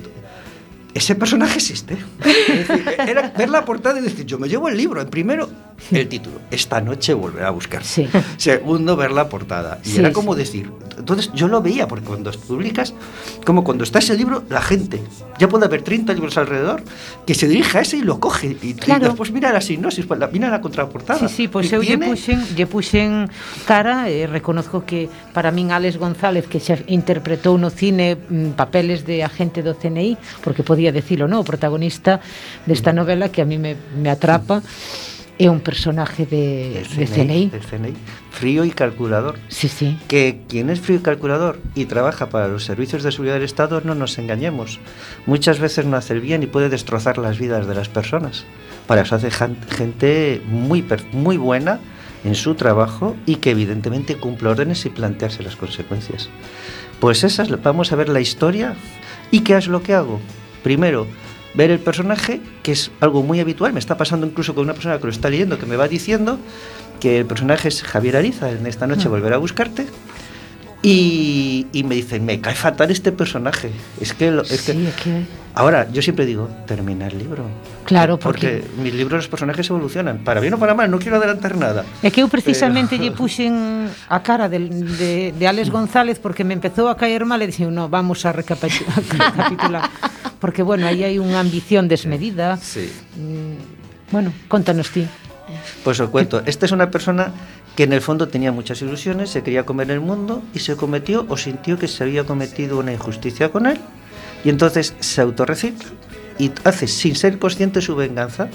ese 0.93 1.15
personaje 1.15 1.55
existe. 1.55 1.97
Es 2.23 2.67
decir, 2.67 2.95
era 2.99 3.33
ver 3.37 3.49
la 3.49 3.65
portada 3.65 3.99
y 3.99 4.01
decir, 4.01 4.25
yo 4.25 4.37
me 4.37 4.47
llevo 4.47 4.69
el 4.69 4.77
libro. 4.77 5.01
En 5.01 5.09
primero, 5.09 5.49
el 5.91 6.07
título, 6.07 6.39
esta 6.51 6.79
noche 6.81 7.13
volveré 7.13 7.45
a 7.45 7.51
buscar. 7.51 7.83
Sí. 7.83 8.07
Segundo, 8.37 8.95
ver 8.95 9.11
la 9.11 9.27
portada. 9.29 9.79
Y 9.83 9.89
Sí, 9.89 9.99
era 9.99 10.11
como 10.11 10.35
decir, 10.35 10.69
entonces 10.97 11.31
yo 11.33 11.47
lo 11.47 11.61
veía, 11.61 11.87
porque 11.87 12.05
cuando 12.05 12.31
publicas, 12.31 12.93
como 13.45 13.63
cuando 13.63 13.83
está 13.83 13.99
ese 13.99 14.15
libro, 14.15 14.43
la 14.49 14.61
gente, 14.61 15.01
ya 15.39 15.49
puede 15.49 15.65
haber 15.65 15.81
30 15.81 16.13
libros 16.13 16.37
alrededor, 16.37 16.83
que 17.25 17.33
se 17.33 17.47
dirige 17.47 17.77
a 17.79 17.81
ese 17.81 17.97
y 17.97 18.01
lo 18.01 18.19
coge. 18.19 18.57
Y, 18.61 18.69
y 18.69 18.73
Claro. 18.75 19.07
después 19.07 19.31
mira 19.31 19.51
la 19.51 19.61
sinopsis, 19.61 20.05
pues 20.05 20.19
la- 20.19 20.27
mira 20.27 20.49
la 20.49 20.61
contraportada. 20.61 21.27
Sí, 21.27 21.35
sí, 21.35 21.43
Y 21.51 21.73
eu 21.73 21.81
lle 21.81 21.97
tiene- 21.97 22.13
lle 22.55 22.67
puxen 22.67 23.29
cara 23.65 24.09
e 24.09 24.27
reconozco 24.27 24.85
que 24.85 25.09
para 25.33 25.49
min 25.51 25.71
Alex 25.71 25.97
González 25.97 26.45
que 26.47 26.59
xa 26.59 26.77
interpretou 26.87 27.57
no 27.57 27.69
cine 27.73 28.15
mm, 28.15 28.53
papeles 28.53 29.03
de 29.05 29.23
agente 29.23 29.63
do 29.63 29.73
CNI, 29.73 30.17
porque 30.43 30.61
podía 30.63 30.91
decilo, 30.91 31.27
no, 31.27 31.41
o 31.41 31.43
protagonista 31.43 32.21
desta 32.69 32.93
novela 32.93 33.29
que 33.33 33.41
a 33.41 33.45
mí 33.45 33.57
me, 33.57 33.75
me 33.97 34.09
atrapa 34.11 34.61
é 35.41 35.49
un 35.49 35.59
personaje 35.59 36.29
de, 36.29 36.85
del 36.85 36.97
de 36.97 37.07
CNI. 37.09 37.51
frío 38.29 38.63
y 38.63 38.69
calculador. 38.69 39.39
Sí, 39.49 39.67
sí. 39.69 39.97
que 40.07 40.41
quien 40.47 40.69
es 40.69 40.79
frío 40.79 40.99
y 40.99 41.01
calculador 41.01 41.59
y 41.73 41.85
trabaja 41.85 42.29
para 42.29 42.47
los 42.47 42.63
servicios 42.63 43.01
de 43.01 43.11
seguridad 43.11 43.35
del 43.35 43.43
Estado, 43.43 43.81
no 43.83 43.95
nos 43.95 44.19
engañemos. 44.19 44.79
Muchas 45.25 45.59
veces 45.59 45.87
no 45.87 45.97
hace 45.97 46.13
el 46.13 46.21
bien 46.21 46.43
y 46.43 46.47
puede 46.47 46.69
destrozar 46.69 47.17
las 47.17 47.39
vidas 47.39 47.65
de 47.65 47.73
las 47.73 47.89
personas. 47.89 48.45
Para 48.85 49.01
eso 49.01 49.15
hace 49.15 49.31
gente 49.31 50.41
muy, 50.45 50.85
muy 51.11 51.37
buena 51.37 51.79
en 52.23 52.35
su 52.35 52.53
trabajo 52.53 53.15
y 53.25 53.37
que 53.37 53.49
evidentemente 53.49 54.17
cumple 54.17 54.49
órdenes 54.49 54.85
y 54.85 54.89
plantearse 54.89 55.41
las 55.41 55.55
consecuencias. 55.55 56.29
Pues 56.99 57.23
esas, 57.23 57.49
vamos 57.63 57.91
a 57.91 57.95
ver 57.95 58.09
la 58.09 58.21
historia 58.21 58.75
y 59.31 59.39
qué 59.39 59.57
es 59.57 59.67
lo 59.67 59.81
que 59.81 59.95
hago. 59.95 60.19
Primero, 60.61 61.07
ver 61.53 61.71
el 61.71 61.79
personaje, 61.79 62.41
que 62.63 62.71
es 62.71 62.91
algo 62.99 63.23
muy 63.23 63.39
habitual, 63.39 63.73
me 63.73 63.79
está 63.79 63.97
pasando 63.97 64.25
incluso 64.25 64.55
con 64.55 64.63
una 64.65 64.73
persona 64.73 64.97
que 64.97 65.03
lo 65.05 65.11
está 65.11 65.29
leyendo, 65.29 65.59
que 65.59 65.65
me 65.65 65.75
va 65.75 65.87
diciendo 65.87 66.39
que 66.99 67.17
el 67.17 67.25
personaje 67.25 67.67
es 67.67 67.83
Javier 67.83 68.15
Ariza, 68.17 68.51
en 68.51 68.65
esta 68.67 68.87
noche 68.87 69.07
Mm. 69.07 69.11
volverá 69.11 69.35
a 69.35 69.39
buscarte. 69.39 69.87
Y, 70.83 71.67
y, 71.73 71.83
me 71.83 71.95
dice, 71.95 72.19
me 72.19 72.41
cae 72.41 72.55
fatal 72.55 72.89
este 72.89 73.11
personaje. 73.11 73.71
Es 73.99 74.13
que, 74.13 74.31
lo, 74.31 74.41
es, 74.41 74.61
sí, 74.61 74.71
que... 74.73 74.87
es 74.87 74.95
que... 74.95 75.25
Ahora, 75.53 75.87
yo 75.91 76.01
siempre 76.01 76.25
digo, 76.25 76.49
termina 76.65 77.07
el 77.07 77.19
libro. 77.19 77.43
Claro, 77.85 78.17
porque... 78.17 78.63
porque 78.63 78.81
mis 78.81 78.93
libros, 78.93 79.19
los 79.19 79.27
personajes 79.27 79.69
evolucionan. 79.69 80.23
Para 80.23 80.39
bien 80.39 80.53
o 80.53 80.57
para 80.57 80.73
mal, 80.73 80.89
no 80.89 80.97
quiero 80.97 81.17
adelantar 81.17 81.57
nada. 81.57 81.85
É 82.01 82.09
que 82.09 82.23
eu 82.23 82.31
precisamente 82.31 82.95
Pero... 82.95 83.03
lle 83.05 83.11
puxen 83.11 83.53
a 84.07 84.19
cara 84.23 84.47
de, 84.47 84.57
de, 84.71 85.11
de 85.35 85.45
Alex 85.45 85.69
González 85.69 86.17
porque 86.17 86.47
me 86.47 86.55
empezou 86.55 86.87
a 86.87 86.95
caer 86.95 87.27
mal 87.27 87.43
e 87.43 87.51
dixen, 87.51 87.69
no, 87.69 87.91
vamos 87.91 88.23
a 88.25 88.31
recapitular. 88.39 89.85
porque, 90.39 90.63
bueno, 90.63 90.87
aí 90.87 91.03
hai 91.03 91.19
unha 91.19 91.37
ambición 91.37 91.91
desmedida. 91.91 92.55
Sí. 92.57 92.87
Mm, 93.19 94.09
bueno, 94.09 94.33
contanos 94.47 94.89
ti. 94.89 95.05
Pues 95.83 95.99
os 95.99 96.09
cuento. 96.09 96.41
Esta 96.45 96.65
es 96.65 96.71
una 96.71 96.89
persona 96.89 97.31
que 97.75 97.83
en 97.83 97.93
el 97.93 98.01
fondo 98.01 98.27
tenía 98.27 98.51
muchas 98.51 98.81
ilusiones, 98.81 99.29
se 99.29 99.43
quería 99.43 99.65
comer 99.65 99.91
el 99.91 99.99
mundo 99.99 100.41
y 100.53 100.59
se 100.59 100.75
cometió 100.75 101.25
o 101.29 101.37
sintió 101.37 101.79
que 101.79 101.87
se 101.87 102.03
había 102.03 102.25
cometido 102.25 102.79
una 102.79 102.93
injusticia 102.93 103.49
con 103.49 103.65
él 103.65 103.79
y 104.43 104.49
entonces 104.49 104.93
se 104.99 105.21
autorrecicla 105.21 105.89
y 106.37 106.51
hace 106.63 106.87
sin 106.87 107.15
ser 107.15 107.37
consciente 107.39 107.81
su 107.81 107.95
venganza. 107.95 108.49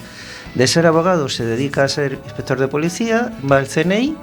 De 0.55 0.67
ser 0.67 0.87
abogado 0.87 1.29
se 1.29 1.45
dedica 1.45 1.85
a 1.85 1.89
ser 1.89 2.19
inspector 2.25 2.59
de 2.59 2.69
policía, 2.69 3.33
va 3.51 3.59
al 3.59 3.69
CNI 3.69 4.17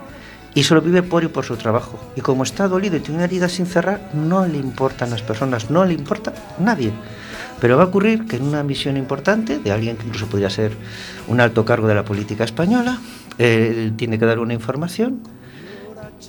y 0.56 0.64
solo 0.64 0.82
vive 0.82 1.04
por 1.04 1.24
y 1.24 1.28
por 1.28 1.46
su 1.46 1.56
trabajo. 1.56 2.00
Y 2.16 2.22
como 2.22 2.44
está 2.44 2.68
dolido 2.68 2.98
y 2.98 3.00
tiene 3.00 3.18
una 3.18 3.26
herida 3.26 3.50
sin 3.50 3.66
cerrar, 3.66 4.10
no 4.14 4.46
le 4.46 4.58
importan 4.58 5.10
las 5.10 5.22
personas, 5.22 5.70
no 5.70 5.86
le 5.86 5.94
importa 5.94 6.34
nadie. 6.60 6.92
Pero 7.62 7.78
va 7.78 7.84
a 7.84 7.88
ocurrir 7.88 8.26
que 8.26 8.36
en 8.36 8.44
una 8.44 8.64
misión 8.64 8.98
importante, 8.98 9.60
de 9.60 9.72
alguien 9.72 9.96
que 9.96 10.06
incluso 10.06 10.28
podría 10.28 10.50
ser 10.50 10.76
un 11.28 11.40
alto 11.40 11.64
cargo 11.64 11.88
de 11.88 11.96
la 11.96 12.04
política 12.04 12.44
española, 12.44 13.00
él 13.38 13.94
tiene 13.96 14.20
que 14.20 14.26
dar 14.26 14.40
una 14.40 14.54
información 14.54 15.22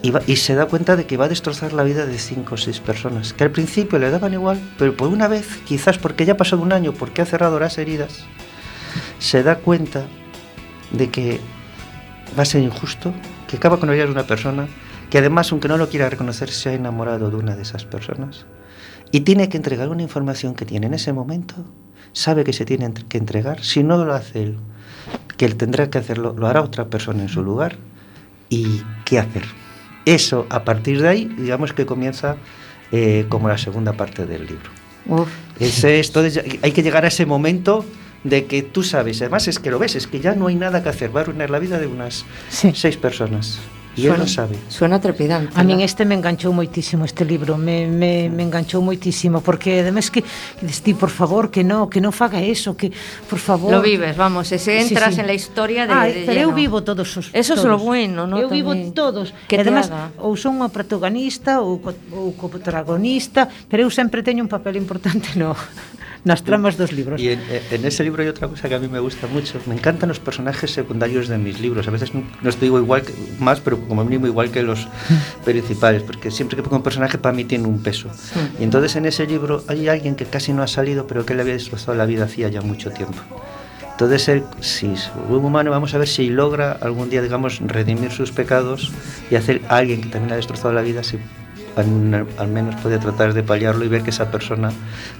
y, 0.02 0.36
se 0.36 0.54
da 0.54 0.66
cuenta 0.66 0.96
de 0.96 1.06
que 1.06 1.16
va 1.16 1.26
a 1.26 1.28
destrozar 1.28 1.72
la 1.72 1.82
vida 1.82 2.06
de 2.06 2.18
cinco 2.18 2.56
o 2.56 2.58
seis 2.58 2.80
personas, 2.80 3.32
que 3.32 3.44
al 3.44 3.50
principio 3.50 3.98
le 3.98 4.10
daban 4.10 4.32
igual, 4.32 4.60
pero 4.78 4.96
por 4.96 5.08
una 5.08 5.28
vez, 5.28 5.60
quizás 5.64 5.98
porque 5.98 6.26
ya 6.26 6.34
ha 6.34 6.36
pasado 6.36 6.62
un 6.62 6.72
año, 6.72 6.92
porque 6.92 7.22
ha 7.22 7.26
cerrado 7.26 7.58
las 7.60 7.78
heridas, 7.78 8.24
se 9.18 9.42
da 9.42 9.56
cuenta 9.56 10.04
de 10.92 11.10
que 11.10 11.40
va 12.38 12.42
a 12.42 12.46
ser 12.46 12.62
injusto, 12.62 13.14
que 13.48 13.56
acaba 13.56 13.78
con 13.78 13.88
de 13.88 14.04
una 14.04 14.26
persona, 14.26 14.66
que 15.10 15.18
además, 15.18 15.52
aunque 15.52 15.68
no 15.68 15.76
lo 15.76 15.88
quiera 15.88 16.10
reconocer, 16.10 16.50
se 16.50 16.70
ha 16.70 16.74
enamorado 16.74 17.30
de 17.30 17.36
una 17.36 17.56
de 17.56 17.62
esas 17.62 17.84
personas. 17.84 18.46
Y 19.12 19.20
tiene 19.20 19.48
que 19.48 19.56
entregar 19.56 19.88
una 19.88 20.02
información 20.02 20.54
que 20.54 20.66
tiene 20.66 20.86
en 20.86 20.94
ese 20.94 21.12
momento, 21.12 21.54
sabe 22.12 22.42
que 22.42 22.52
se 22.52 22.64
tiene 22.64 22.92
que 22.92 23.18
entregar, 23.18 23.62
si 23.62 23.84
no 23.84 24.04
lo 24.04 24.12
hace 24.12 24.42
él, 24.42 24.58
que 25.36 25.44
él 25.44 25.56
tendrá 25.56 25.90
que 25.90 25.98
hacerlo, 25.98 26.34
lo 26.36 26.46
hará 26.46 26.62
otra 26.62 26.86
persona 26.86 27.22
en 27.22 27.28
su 27.28 27.42
lugar, 27.42 27.76
y 28.48 28.82
qué 29.04 29.18
hacer. 29.18 29.44
Eso, 30.06 30.46
a 30.50 30.64
partir 30.64 31.00
de 31.00 31.08
ahí, 31.08 31.24
digamos 31.38 31.72
que 31.72 31.86
comienza 31.86 32.36
eh, 32.92 33.26
como 33.28 33.48
la 33.48 33.58
segunda 33.58 33.94
parte 33.94 34.26
del 34.26 34.46
libro. 34.46 34.70
Uf. 35.06 35.28
Ese 35.58 35.98
es, 36.00 36.12
hay 36.62 36.72
que 36.72 36.82
llegar 36.82 37.04
a 37.04 37.08
ese 37.08 37.26
momento 37.26 37.84
de 38.22 38.46
que 38.46 38.62
tú 38.62 38.82
sabes, 38.82 39.20
además 39.22 39.48
es 39.48 39.58
que 39.58 39.70
lo 39.70 39.78
ves, 39.78 39.96
es 39.96 40.06
que 40.06 40.20
ya 40.20 40.34
no 40.34 40.46
hay 40.46 40.54
nada 40.54 40.82
que 40.82 40.88
hacer, 40.88 41.14
va 41.14 41.20
a 41.20 41.22
arruinar 41.24 41.50
la 41.50 41.58
vida 41.58 41.78
de 41.78 41.86
unas 41.86 42.24
Sí. 42.48 42.72
seis 42.74 42.96
personas. 42.96 43.58
E 43.96 44.06
ela 44.10 44.26
sabe. 44.26 44.58
Suena 44.68 44.98
trepidante. 44.98 45.54
A 45.54 45.62
min 45.62 45.80
este 45.80 46.02
me 46.02 46.18
enganchou 46.18 46.50
moitísimo 46.50 47.06
este 47.06 47.22
libro, 47.22 47.54
me, 47.54 47.86
me, 47.86 48.26
me 48.28 48.42
enganchou 48.42 48.82
moitísimo, 48.82 49.40
porque 49.40 49.80
además 49.80 50.10
que, 50.10 50.22
que 50.22 50.64
destí, 50.66 50.94
por 50.94 51.10
favor, 51.10 51.50
que 51.50 51.62
no, 51.62 51.86
que 51.86 52.02
non 52.02 52.10
faga 52.10 52.42
eso, 52.42 52.74
que 52.74 52.90
por 53.30 53.38
favor... 53.38 53.70
Lo 53.70 53.82
vives, 53.82 54.18
vamos, 54.18 54.50
e 54.50 54.58
se 54.58 54.82
entras 54.82 55.14
sí, 55.14 55.18
sí. 55.18 55.20
en 55.22 55.26
la 55.30 55.36
historia 55.36 55.86
de... 55.86 55.94
Ah, 55.94 56.06
de 56.10 56.26
pero 56.26 56.42
lleno. 56.42 56.50
eu 56.50 56.58
vivo 56.58 56.82
todos 56.82 57.08
os... 57.14 57.30
Eso 57.30 57.54
todos. 57.54 57.66
é 57.66 57.70
lo 57.70 57.78
bueno, 57.78 58.26
¿no? 58.26 58.42
Eu 58.42 58.50
vivo 58.50 58.74
También. 58.74 58.90
todos. 58.90 59.30
Que 59.46 59.56
e 59.56 59.62
además, 59.62 59.88
haga. 59.90 60.10
ou 60.18 60.34
son 60.34 60.58
unha 60.58 60.70
protagonista 60.74 61.62
ou, 61.62 61.78
co, 61.78 61.94
ou 62.10 62.34
co 62.34 62.50
protagonista, 62.50 63.46
pero 63.70 63.86
eu 63.86 63.90
sempre 63.94 64.26
teño 64.26 64.42
un 64.42 64.50
papel 64.50 64.74
importante 64.74 65.38
no, 65.38 65.54
nas 66.24 66.42
tramas 66.42 66.76
dos 66.80 66.90
libros. 66.90 67.20
Y 67.20 67.28
en, 67.28 67.40
en 67.70 67.84
ese 67.84 68.02
libro 68.02 68.22
hay 68.22 68.28
otra 68.28 68.48
cosa 68.48 68.68
que 68.68 68.74
a 68.74 68.80
mí 68.80 68.88
me 68.88 68.98
gusta 68.98 69.26
mucho. 69.28 69.60
Me 69.66 69.74
encantan 69.74 70.08
los 70.08 70.18
personajes 70.18 70.72
secundarios 70.72 71.28
de 71.28 71.38
mis 71.38 71.60
libros. 71.60 71.86
A 71.86 71.92
veces 71.92 72.14
no, 72.14 72.24
no 72.40 72.48
estoy 72.48 72.64
digo 72.64 72.78
igual 72.78 73.02
que, 73.02 73.12
más, 73.38 73.60
pero 73.60 73.76
como 73.86 74.04
mínimo 74.04 74.26
igual 74.26 74.50
que 74.50 74.62
los 74.62 74.86
principales, 75.44 76.02
porque 76.02 76.30
siempre 76.30 76.56
que 76.56 76.62
pongo 76.62 76.76
un 76.76 76.82
personaje 76.82 77.18
para 77.18 77.34
mí 77.34 77.44
tiene 77.44 77.66
un 77.66 77.82
peso. 77.82 78.08
Y 78.58 78.64
entonces 78.64 78.96
en 78.96 79.06
ese 79.06 79.26
libro 79.26 79.62
hay 79.68 79.88
alguien 79.88 80.14
que 80.14 80.24
casi 80.26 80.52
no 80.52 80.62
ha 80.62 80.68
salido, 80.68 81.06
pero 81.06 81.24
que 81.24 81.34
le 81.34 81.42
había 81.42 81.54
destrozado 81.54 81.96
la 81.96 82.06
vida 82.06 82.24
hacía 82.24 82.48
ya 82.48 82.60
mucho 82.60 82.90
tiempo. 82.90 83.18
Entonces 83.92 84.28
él, 84.28 84.42
si 84.60 84.88
es 84.88 85.10
un 85.28 85.44
humano, 85.44 85.70
vamos 85.70 85.94
a 85.94 85.98
ver 85.98 86.08
si 86.08 86.28
logra 86.28 86.72
algún 86.72 87.10
día, 87.10 87.22
digamos, 87.22 87.60
redimir 87.60 88.10
sus 88.10 88.32
pecados 88.32 88.90
y 89.30 89.36
hacer 89.36 89.62
a 89.68 89.76
alguien 89.76 90.00
que 90.00 90.08
también 90.08 90.32
ha 90.32 90.36
destrozado 90.36 90.74
la 90.74 90.82
vida, 90.82 91.04
si 91.04 91.18
al, 91.76 92.26
al 92.36 92.48
menos 92.48 92.74
puede 92.82 92.98
tratar 92.98 93.34
de 93.34 93.44
paliarlo 93.44 93.84
y 93.84 93.88
ver 93.88 94.02
que 94.02 94.10
esa 94.10 94.32
persona 94.32 94.72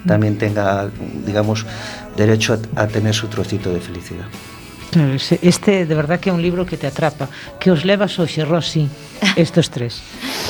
también 0.07 0.39
tenga, 0.39 0.89
digamos, 1.25 1.67
derecho 2.17 2.59
a, 2.75 2.83
a 2.83 2.89
tener 2.89 3.15
su 3.15 3.29
trocito 3.29 3.73
de 3.73 3.81
felicidad. 3.81 4.27
Claro, 4.95 5.15
este 5.43 5.87
de 5.87 5.95
verdad 5.97 6.21
que 6.21 6.31
é 6.31 6.33
un 6.33 6.39
libro 6.39 6.63
que 6.63 6.79
te 6.79 6.87
atrapa. 6.87 7.27
Que 7.59 7.75
os 7.75 7.83
levas 7.83 8.15
hoxe, 8.23 8.47
Rosy, 8.47 8.87
estos 9.35 9.67
tres. 9.67 9.99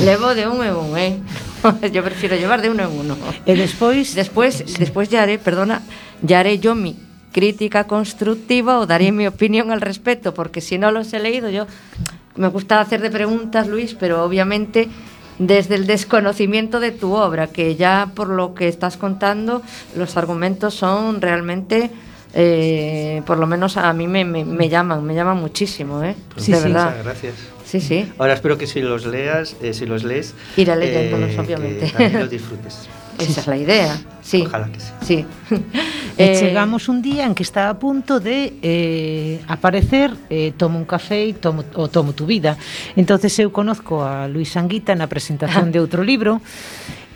Levo 0.05 0.36
de 0.36 0.45
un 0.45 0.61
en 0.61 0.76
un, 0.76 0.92
eh. 1.01 1.16
Yo 1.88 2.05
prefiero 2.05 2.36
llevar 2.36 2.61
de 2.61 2.68
uno 2.68 2.84
en 2.84 2.92
uno. 2.92 3.16
E 3.49 3.57
despois 3.57 4.12
Despois, 4.12 4.61
sí. 4.61 4.76
despois 4.76 5.09
ya 5.09 5.24
haré, 5.24 5.40
perdona 5.40 5.80
Ya 6.20 6.45
haré 6.45 6.61
yo 6.61 6.76
mi 6.76 6.92
crítica 7.32 7.88
constructiva 7.88 8.76
o 8.76 8.84
daré 8.84 9.16
mi 9.16 9.24
opinión 9.24 9.72
al 9.72 9.80
respecto 9.80 10.36
Porque 10.36 10.61
si 10.61 10.76
no 10.76 10.92
los 10.92 11.09
he 11.16 11.24
leído 11.24 11.49
yo 11.49 11.64
Me 12.36 12.49
gusta 12.53 12.84
hacer 12.84 13.01
de 13.01 13.09
preguntas, 13.09 13.64
Luis 13.64 13.97
Pero 13.97 14.22
obviamente 14.22 14.92
desde 15.38 15.74
el 15.74 15.88
desconocimiento 15.88 16.78
de 16.78 16.92
tu 16.92 17.14
obra, 17.14 17.49
que 17.49 17.74
ya 17.74 18.12
por 18.14 18.28
lo 18.28 18.55
que 18.55 18.68
estás 18.68 18.97
contando, 18.97 19.62
los 19.97 20.16
argumentos 20.16 20.74
son 20.74 21.20
realmente 21.20 21.90
eh, 22.35 23.22
por 23.26 23.39
lo 23.39 23.47
menos 23.47 23.76
a 23.76 23.93
mí 23.93 24.09
me, 24.09 24.24
me, 24.24 24.45
me, 24.45 24.68
llaman, 24.68 25.05
me 25.05 25.14
llaman 25.14 25.39
muchísimo, 25.39 26.03
¿eh? 26.03 26.16
Pues 26.32 26.45
sí, 26.45 26.53
de 26.53 26.59
sí, 26.59 26.64
verdad. 26.64 26.97
gracias. 27.03 27.35
Sí, 27.64 27.80
sí. 27.80 28.12
Ahora 28.18 28.35
espero 28.35 28.59
que 28.59 28.66
si 28.66 28.82
los 28.82 29.07
leas, 29.07 29.57
eh, 29.62 29.72
si 29.72 29.87
los 29.87 30.05
lees, 30.05 30.35
ir 30.57 30.70
a 30.70 30.76
leyéndolos, 30.76 31.30
eh, 31.30 31.41
obviamente. 31.41 31.93
Que 31.97 32.11
los 32.11 32.30
disfrutes. 32.30 32.89
Esa 33.18 33.41
es 33.41 33.47
la 33.47 33.57
idea, 33.57 33.97
sí. 34.22 34.43
Ojalá 34.47 34.68
que 34.70 34.80
sí. 34.80 34.91
sí. 35.03 35.26
eh, 36.18 36.37
chegamos 36.39 36.89
un 36.89 37.01
día 37.01 37.24
en 37.24 37.35
que 37.35 37.45
está 37.45 37.68
a 37.68 37.78
punto 37.78 38.18
de 38.18 38.55
eh, 38.62 39.41
aparecer 39.47 40.12
eh, 40.30 40.53
Tomo 40.57 40.78
un 40.78 40.85
café 40.85 41.28
e 41.28 41.35
tomo, 41.35 41.64
o 41.74 41.87
Tomo 41.89 42.12
tu 42.12 42.26
vida. 42.26 42.59
Entonces 42.97 43.39
eu 43.39 43.51
conozco 43.51 44.03
a 44.03 44.26
Luis 44.26 44.57
Anguita 44.57 44.99
na 44.99 45.07
presentación 45.07 45.70
de 45.70 45.78
outro 45.85 46.03
libro 46.03 46.43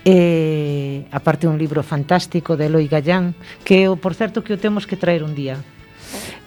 eh, 0.08 1.04
aparte 1.12 1.46
un 1.46 1.60
libro 1.60 1.82
fantástico 1.82 2.56
de 2.56 2.72
Eloi 2.72 2.88
Gallán, 2.88 3.36
que 3.60 3.92
por 4.00 4.16
certo 4.16 4.40
que 4.40 4.56
o 4.56 4.58
temos 4.58 4.88
que 4.88 4.96
traer 4.96 5.20
un 5.20 5.36
día. 5.36 5.60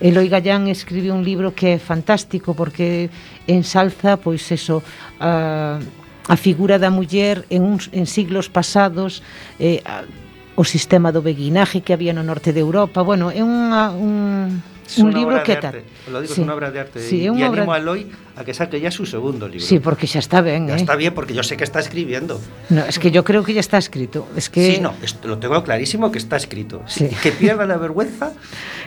Eloi 0.01 0.25
Gallán 0.33 0.65
escribe 0.65 1.13
un 1.13 1.21
libro 1.21 1.53
que 1.53 1.77
é 1.77 1.79
fantástico 1.79 2.57
porque 2.57 3.13
ensalza 3.45 4.17
pois 4.17 4.49
eso 4.49 4.81
a, 5.21 5.77
a 6.25 6.35
figura 6.41 6.81
da 6.81 6.89
muller 6.89 7.45
en, 7.53 7.61
uns, 7.61 7.93
en 7.93 8.09
siglos 8.09 8.49
pasados 8.49 9.21
eh, 9.61 9.85
a, 9.85 10.09
o 10.57 10.65
sistema 10.65 11.13
do 11.13 11.21
beguinaje 11.21 11.85
que 11.85 11.93
había 11.93 12.17
no 12.17 12.25
norte 12.25 12.57
de 12.57 12.65
Europa. 12.65 13.05
Bueno, 13.05 13.29
é 13.29 13.45
unha, 13.45 13.93
un, 13.93 14.65
un 14.97 15.13
libro 15.13 15.41
que 15.43 15.55
tal. 15.55 15.83
Lo 16.11 16.21
digo, 16.21 16.33
sí. 16.33 16.41
es 16.41 16.45
una 16.45 16.53
obra 16.53 16.71
de 16.71 16.79
arte. 16.79 16.99
Sí, 17.01 17.17
y, 17.17 17.23
y 17.23 17.27
animo 17.27 17.49
obra... 17.49 17.73
a 17.73 17.77
Eloy 17.77 18.11
a 18.35 18.43
que 18.43 18.53
saque 18.53 18.79
ya 18.79 18.91
su 18.91 19.05
segundo 19.05 19.47
libro. 19.47 19.65
Sí, 19.65 19.79
porque 19.79 20.07
ya 20.07 20.19
está 20.19 20.41
bien. 20.41 20.67
Ya 20.67 20.73
¿eh? 20.73 20.77
está 20.77 20.95
bien, 20.95 21.13
porque 21.13 21.33
yo 21.33 21.43
sé 21.43 21.57
que 21.57 21.63
está 21.63 21.79
escribiendo. 21.79 22.39
No, 22.69 22.83
es 22.85 22.97
que 22.99 23.11
yo 23.11 23.23
creo 23.23 23.43
que 23.43 23.53
ya 23.53 23.59
está 23.59 23.77
escrito. 23.77 24.27
Es 24.35 24.49
que... 24.49 24.75
Sí, 24.75 24.81
no, 24.81 24.93
esto, 25.01 25.27
lo 25.27 25.37
tengo 25.37 25.63
clarísimo 25.63 26.11
que 26.11 26.17
está 26.17 26.37
escrito. 26.37 26.81
Sí. 26.87 27.09
Que 27.21 27.31
pierda 27.31 27.65
la 27.65 27.77
vergüenza. 27.77 28.33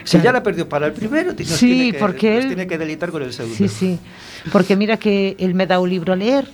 Si 0.03 0.19
ya 0.21 0.31
la 0.31 0.43
perdió 0.43 0.67
para 0.67 0.87
el 0.87 0.93
primero, 0.93 1.33
nos 1.33 1.47
sí, 1.47 1.67
tiene 1.67 1.91
que, 1.93 1.99
porque 1.99 2.35
nos 2.35 2.43
él... 2.43 2.47
tiene 2.49 2.67
que 2.67 2.77
delitar 2.77 3.11
con 3.11 3.23
el 3.23 3.33
segundo. 3.33 3.57
Sí, 3.57 3.67
sí. 3.67 3.99
Porque 4.51 4.75
mira 4.75 4.97
que 4.97 5.35
él 5.39 5.55
me 5.55 5.67
da 5.67 5.79
un 5.79 5.89
libro 5.89 6.13
a 6.13 6.15
leer 6.15 6.47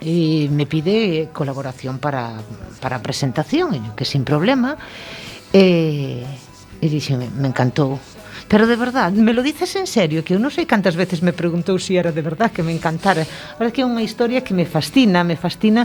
y 0.00 0.48
me 0.52 0.66
pide 0.66 1.28
colaboración 1.32 1.98
para, 1.98 2.34
para 2.80 3.02
presentación, 3.02 3.94
que 3.96 4.04
sin 4.04 4.24
problema. 4.24 4.76
Eh, 5.52 6.24
e 6.80 6.86
dixe, 6.86 7.16
me 7.16 7.48
encantou 7.48 7.98
Pero 8.48 8.66
de 8.66 8.76
verdad, 8.76 9.12
me 9.12 9.34
lo 9.34 9.42
dices 9.42 9.76
en 9.76 9.86
serio, 9.86 10.24
que 10.24 10.32
eu 10.32 10.40
non 10.40 10.48
sei 10.48 10.64
cantas 10.64 10.96
veces 10.96 11.20
me 11.20 11.36
preguntou 11.36 11.76
se 11.76 11.92
si 11.92 12.00
era 12.00 12.16
de 12.16 12.24
verdad 12.24 12.48
que 12.48 12.64
me 12.64 12.72
encantara. 12.72 13.28
Ahora 13.60 13.68
que 13.68 13.84
é 13.84 13.86
unha 13.86 14.00
historia 14.00 14.40
que 14.40 14.56
me 14.56 14.64
fascina, 14.64 15.20
me 15.20 15.36
fascina 15.36 15.84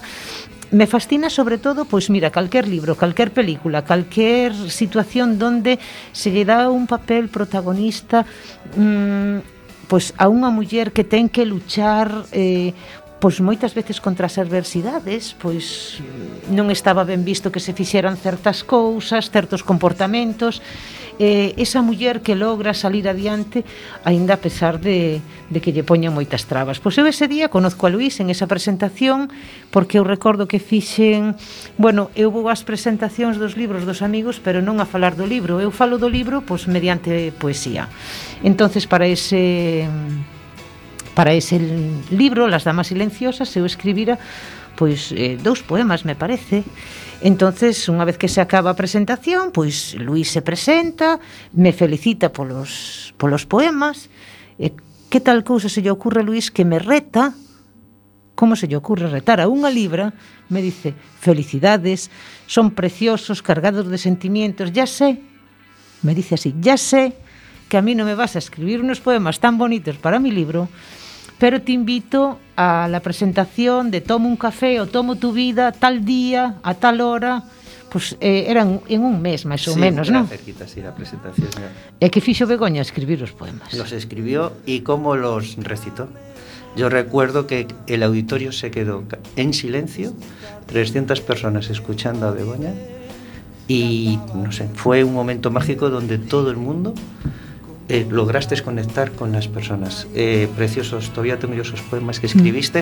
me 0.74 0.88
fascina 0.88 1.30
sobre 1.30 1.59
todo, 1.61 1.86
pois 1.86 2.09
mira, 2.09 2.34
calquer 2.34 2.66
libro, 2.66 2.97
calquer 2.97 3.30
película, 3.30 3.86
calquer 3.86 4.55
situación 4.72 5.38
donde 5.38 5.78
se 6.11 6.34
lle 6.34 6.47
dá 6.49 6.72
un 6.72 6.89
papel 6.89 7.30
protagonista 7.30 8.26
mmm, 8.74 9.53
pois 9.86 10.16
a 10.18 10.26
unha 10.32 10.49
muller 10.49 10.89
que 10.89 11.05
ten 11.05 11.30
que 11.30 11.45
luchar 11.45 12.26
eh, 12.34 12.74
pois 13.24 13.39
moitas 13.39 13.71
veces 13.71 14.03
contra 14.03 14.28
as 14.28 14.36
adversidades, 14.36 15.32
pois 15.39 15.95
mm, 16.03 16.51
non 16.51 16.67
estaba 16.67 17.07
ben 17.07 17.24
visto 17.24 17.55
que 17.55 17.63
se 17.63 17.71
fixeran 17.71 18.19
certas 18.19 18.67
cousas, 18.67 19.32
certos 19.32 19.63
comportamentos. 19.63 20.59
Eh, 21.24 21.55
esa 21.55 21.80
muller 21.80 22.19
que 22.19 22.36
logra 22.36 22.76
salir 22.76 23.07
adiante 23.07 23.63
aínda 24.03 24.36
a 24.36 24.43
pesar 24.43 24.76
de, 24.84 25.24
de 25.47 25.59
que 25.63 25.71
lle 25.71 25.88
poñan 25.88 26.11
moitas 26.11 26.43
trabas. 26.51 26.84
Pois 26.84 26.99
eu 26.99 27.07
ese 27.07 27.32
día 27.32 27.47
conozco 27.47 27.88
a 27.88 27.93
Luís 27.95 28.19
en 28.19 28.28
esa 28.28 28.43
presentación 28.43 29.32
porque 29.71 30.01
eu 30.01 30.03
recordo 30.03 30.43
que 30.43 30.59
fixen, 30.59 31.39
bueno, 31.80 32.11
eu 32.19 32.28
vou 32.28 32.51
ás 32.51 32.67
presentacións 32.67 33.39
dos 33.39 33.55
libros 33.55 33.88
dos 33.88 34.03
amigos, 34.03 34.43
pero 34.43 34.59
non 34.59 34.84
a 34.84 34.89
falar 34.89 35.15
do 35.15 35.24
libro. 35.24 35.63
Eu 35.63 35.71
falo 35.71 35.95
do 35.95 36.11
libro 36.11 36.43
pois 36.43 36.67
mediante 36.67 37.32
poesía. 37.39 37.88
Entonces 38.43 38.84
para 38.84 39.07
ese 39.07 39.88
para 41.16 41.34
ese 41.34 41.61
libro, 42.09 42.47
Las 42.47 42.64
Damas 42.64 42.88
Silenciosas, 42.88 43.53
eu 43.55 43.66
escribira 43.66 44.18
pois 44.74 45.14
eh, 45.14 45.38
dous 45.38 45.61
poemas, 45.61 46.05
me 46.05 46.18
parece. 46.18 46.66
Entonces, 47.22 47.78
unha 47.88 48.03
vez 48.03 48.18
que 48.18 48.28
se 48.28 48.41
acaba 48.41 48.74
a 48.74 48.80
presentación, 48.80 49.53
pois 49.53 49.93
Luís 49.95 50.34
se 50.34 50.41
presenta, 50.41 51.22
me 51.53 51.72
felicita 51.72 52.34
polos, 52.34 53.14
polos 53.22 53.45
poemas. 53.45 54.09
E 54.57 54.70
eh, 54.70 54.74
que 55.14 55.22
tal 55.22 55.45
cousa 55.45 55.70
se 55.70 55.86
lle 55.86 55.93
ocurre, 55.93 56.26
Luís, 56.26 56.49
que 56.49 56.66
me 56.66 56.82
reta 56.82 57.38
como 58.34 58.57
se 58.57 58.68
lle 58.68 58.76
ocurre 58.76 59.14
retar 59.14 59.38
a 59.38 59.45
unha 59.45 59.70
libra, 59.70 60.09
me 60.49 60.59
dice, 60.66 60.97
felicidades, 61.22 62.09
son 62.49 62.74
preciosos, 62.74 63.45
cargados 63.45 63.86
de 63.86 64.01
sentimientos, 64.01 64.74
ya 64.74 64.89
sé, 64.89 65.22
me 66.01 66.18
dice 66.18 66.34
así, 66.34 66.57
ya 66.57 66.74
sé 66.76 67.14
que 67.70 67.78
a 67.78 67.86
mí 67.86 67.93
non 67.93 68.09
me 68.09 68.18
vas 68.18 68.34
a 68.34 68.41
escribir 68.41 68.82
unos 68.82 69.05
poemas 69.05 69.38
tan 69.38 69.61
bonitos 69.61 70.01
para 70.01 70.18
mi 70.18 70.34
libro, 70.34 70.66
pero 71.44 71.62
te 71.62 71.74
invito 71.74 72.39
a 72.56 72.88
la 72.89 73.02
presentación 73.02 73.91
de 73.91 74.00
Tomo 74.00 74.30
un 74.30 74.38
café 74.38 74.80
o 74.80 74.88
Tomo 74.88 75.18
tu 75.18 75.34
vida 75.34 75.74
tal 75.74 76.06
día, 76.06 76.56
a 76.64 76.74
tal 76.74 77.02
hora, 77.02 77.44
pues 77.91 78.16
eh, 78.22 78.46
eran 78.48 78.80
en 78.88 79.02
un 79.04 79.20
mes 79.20 79.44
máis 79.44 79.68
ou 79.68 79.76
sí, 79.76 79.84
menos, 79.84 80.08
non? 80.08 80.24
cerquita, 80.24 80.72
sí, 80.72 80.80
la 80.80 80.96
presentación. 80.96 81.52
Ya. 81.52 81.68
E 82.00 82.08
que 82.08 82.24
fixo 82.24 82.48
Begoña 82.48 82.80
escribir 82.80 83.20
os 83.20 83.36
poemas. 83.36 83.76
Los 83.76 83.91
escribió 83.91 84.56
y 84.64 84.88
cómo 84.88 85.20
los 85.20 85.60
recitó. 85.60 86.08
Yo 86.80 86.88
recuerdo 86.88 87.44
que 87.44 87.68
el 87.91 88.08
auditorio 88.08 88.56
se 88.56 88.72
quedó 88.72 89.04
en 89.36 89.52
silencio, 89.52 90.16
300 90.72 91.20
personas 91.28 91.68
escuchando 91.68 92.24
a 92.24 92.32
Begoña 92.32 92.72
y 93.68 94.16
no 94.32 94.56
sé, 94.56 94.72
fue 94.80 95.04
un 95.04 95.12
momento 95.12 95.52
mágico 95.52 95.91
donde 95.91 96.24
todo 96.24 96.56
el 96.56 96.56
mundo 96.56 96.96
eh, 97.90 98.06
lograste 98.10 98.62
conectar 98.62 99.12
con 99.12 99.32
las 99.32 99.48
personas. 99.48 100.08
Eh, 100.16 100.48
preciosos, 100.56 101.10
todavía 101.10 101.40
tengo 101.40 101.54
yo 101.54 101.64
esos 101.64 101.82
poemas 101.82 102.20
que 102.20 102.28
escribiste 102.28 102.82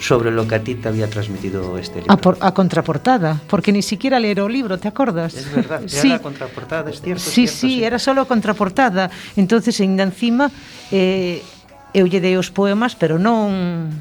sobre 0.00 0.30
lo 0.30 0.46
que 0.46 0.54
a 0.56 0.60
ti 0.60 0.74
te 0.74 0.88
había 0.88 1.08
transmitido 1.08 1.78
este 1.78 2.00
libro. 2.00 2.12
A, 2.12 2.16
por, 2.16 2.36
a 2.40 2.52
contraportada, 2.52 3.40
porque 3.48 3.72
ni 3.72 3.82
siquiera 3.82 4.18
leer 4.18 4.40
o 4.40 4.48
libro, 4.48 4.78
¿te 4.78 4.88
acuerdas? 4.88 5.34
Es 5.34 5.54
verdad, 5.54 5.80
era 5.80 5.88
sí. 5.88 6.08
la 6.08 6.18
contraportada, 6.20 6.90
es 6.90 7.00
cierto. 7.00 7.22
Sí, 7.22 7.46
cierto, 7.46 7.52
sí, 7.52 7.68
sí, 7.68 7.84
era 7.84 7.98
solo 7.98 8.26
contraportada. 8.26 9.10
Entonces, 9.36 9.80
ainda 9.80 10.02
encima, 10.02 10.50
eh, 10.90 11.42
eu 11.92 12.08
lle 12.08 12.20
dei 12.20 12.36
os 12.40 12.48
poemas, 12.48 12.96
pero 12.96 13.20
non 13.20 13.92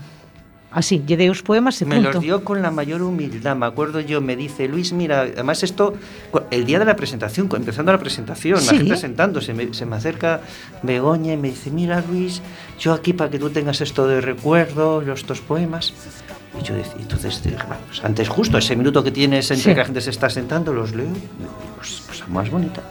Así, 0.71 1.03
lle 1.03 1.19
dei 1.19 1.27
os 1.27 1.43
poemas 1.43 1.75
e 1.81 1.85
me 1.85 1.99
punto. 1.99 2.07
Me 2.07 2.13
los 2.15 2.23
dio 2.23 2.43
con 2.47 2.61
la 2.63 2.71
mayor 2.71 3.03
humildad. 3.03 3.59
Me 3.59 3.65
acuerdo 3.65 3.99
yo, 3.99 4.21
me 4.21 4.39
dice, 4.39 4.69
Luis, 4.71 4.93
mira, 4.93 5.27
además 5.27 5.63
esto, 5.63 5.95
el 6.49 6.63
día 6.63 6.79
de 6.79 6.85
la 6.85 6.95
presentación, 6.95 7.49
empezando 7.51 7.91
la 7.91 7.99
presentación, 7.99 8.59
¿Sí? 8.61 8.71
la 8.71 8.77
gente 8.79 8.95
sentándose, 8.95 9.53
me, 9.53 9.73
se 9.73 9.85
me 9.85 9.97
acerca 9.97 10.39
Begoña 10.81 11.33
y 11.33 11.37
me 11.37 11.49
dice, 11.49 11.71
mira, 11.71 12.01
Luis, 12.07 12.41
yo 12.79 12.93
aquí 12.93 13.11
para 13.11 13.29
que 13.29 13.37
tú 13.37 13.49
tengas 13.49 13.81
esto 13.81 14.07
de 14.07 14.21
recuerdo, 14.21 15.01
estos 15.11 15.41
poemas. 15.41 15.93
Y 16.57 16.63
yo 16.63 16.75
decía, 16.75 16.95
entonces, 16.99 17.41
antes 18.01 18.29
justo 18.29 18.57
ese 18.57 18.75
minuto 18.77 19.03
que 19.03 19.11
tienes 19.11 19.51
entre 19.51 19.63
sí. 19.63 19.69
que 19.71 19.75
la 19.75 19.85
gente 19.85 20.01
se 20.01 20.09
está 20.09 20.29
sentando, 20.29 20.71
los 20.71 20.95
leo, 20.95 21.11
pues, 21.75 22.01
cosa 22.07 22.27
más 22.27 22.49
bonita. 22.49 22.81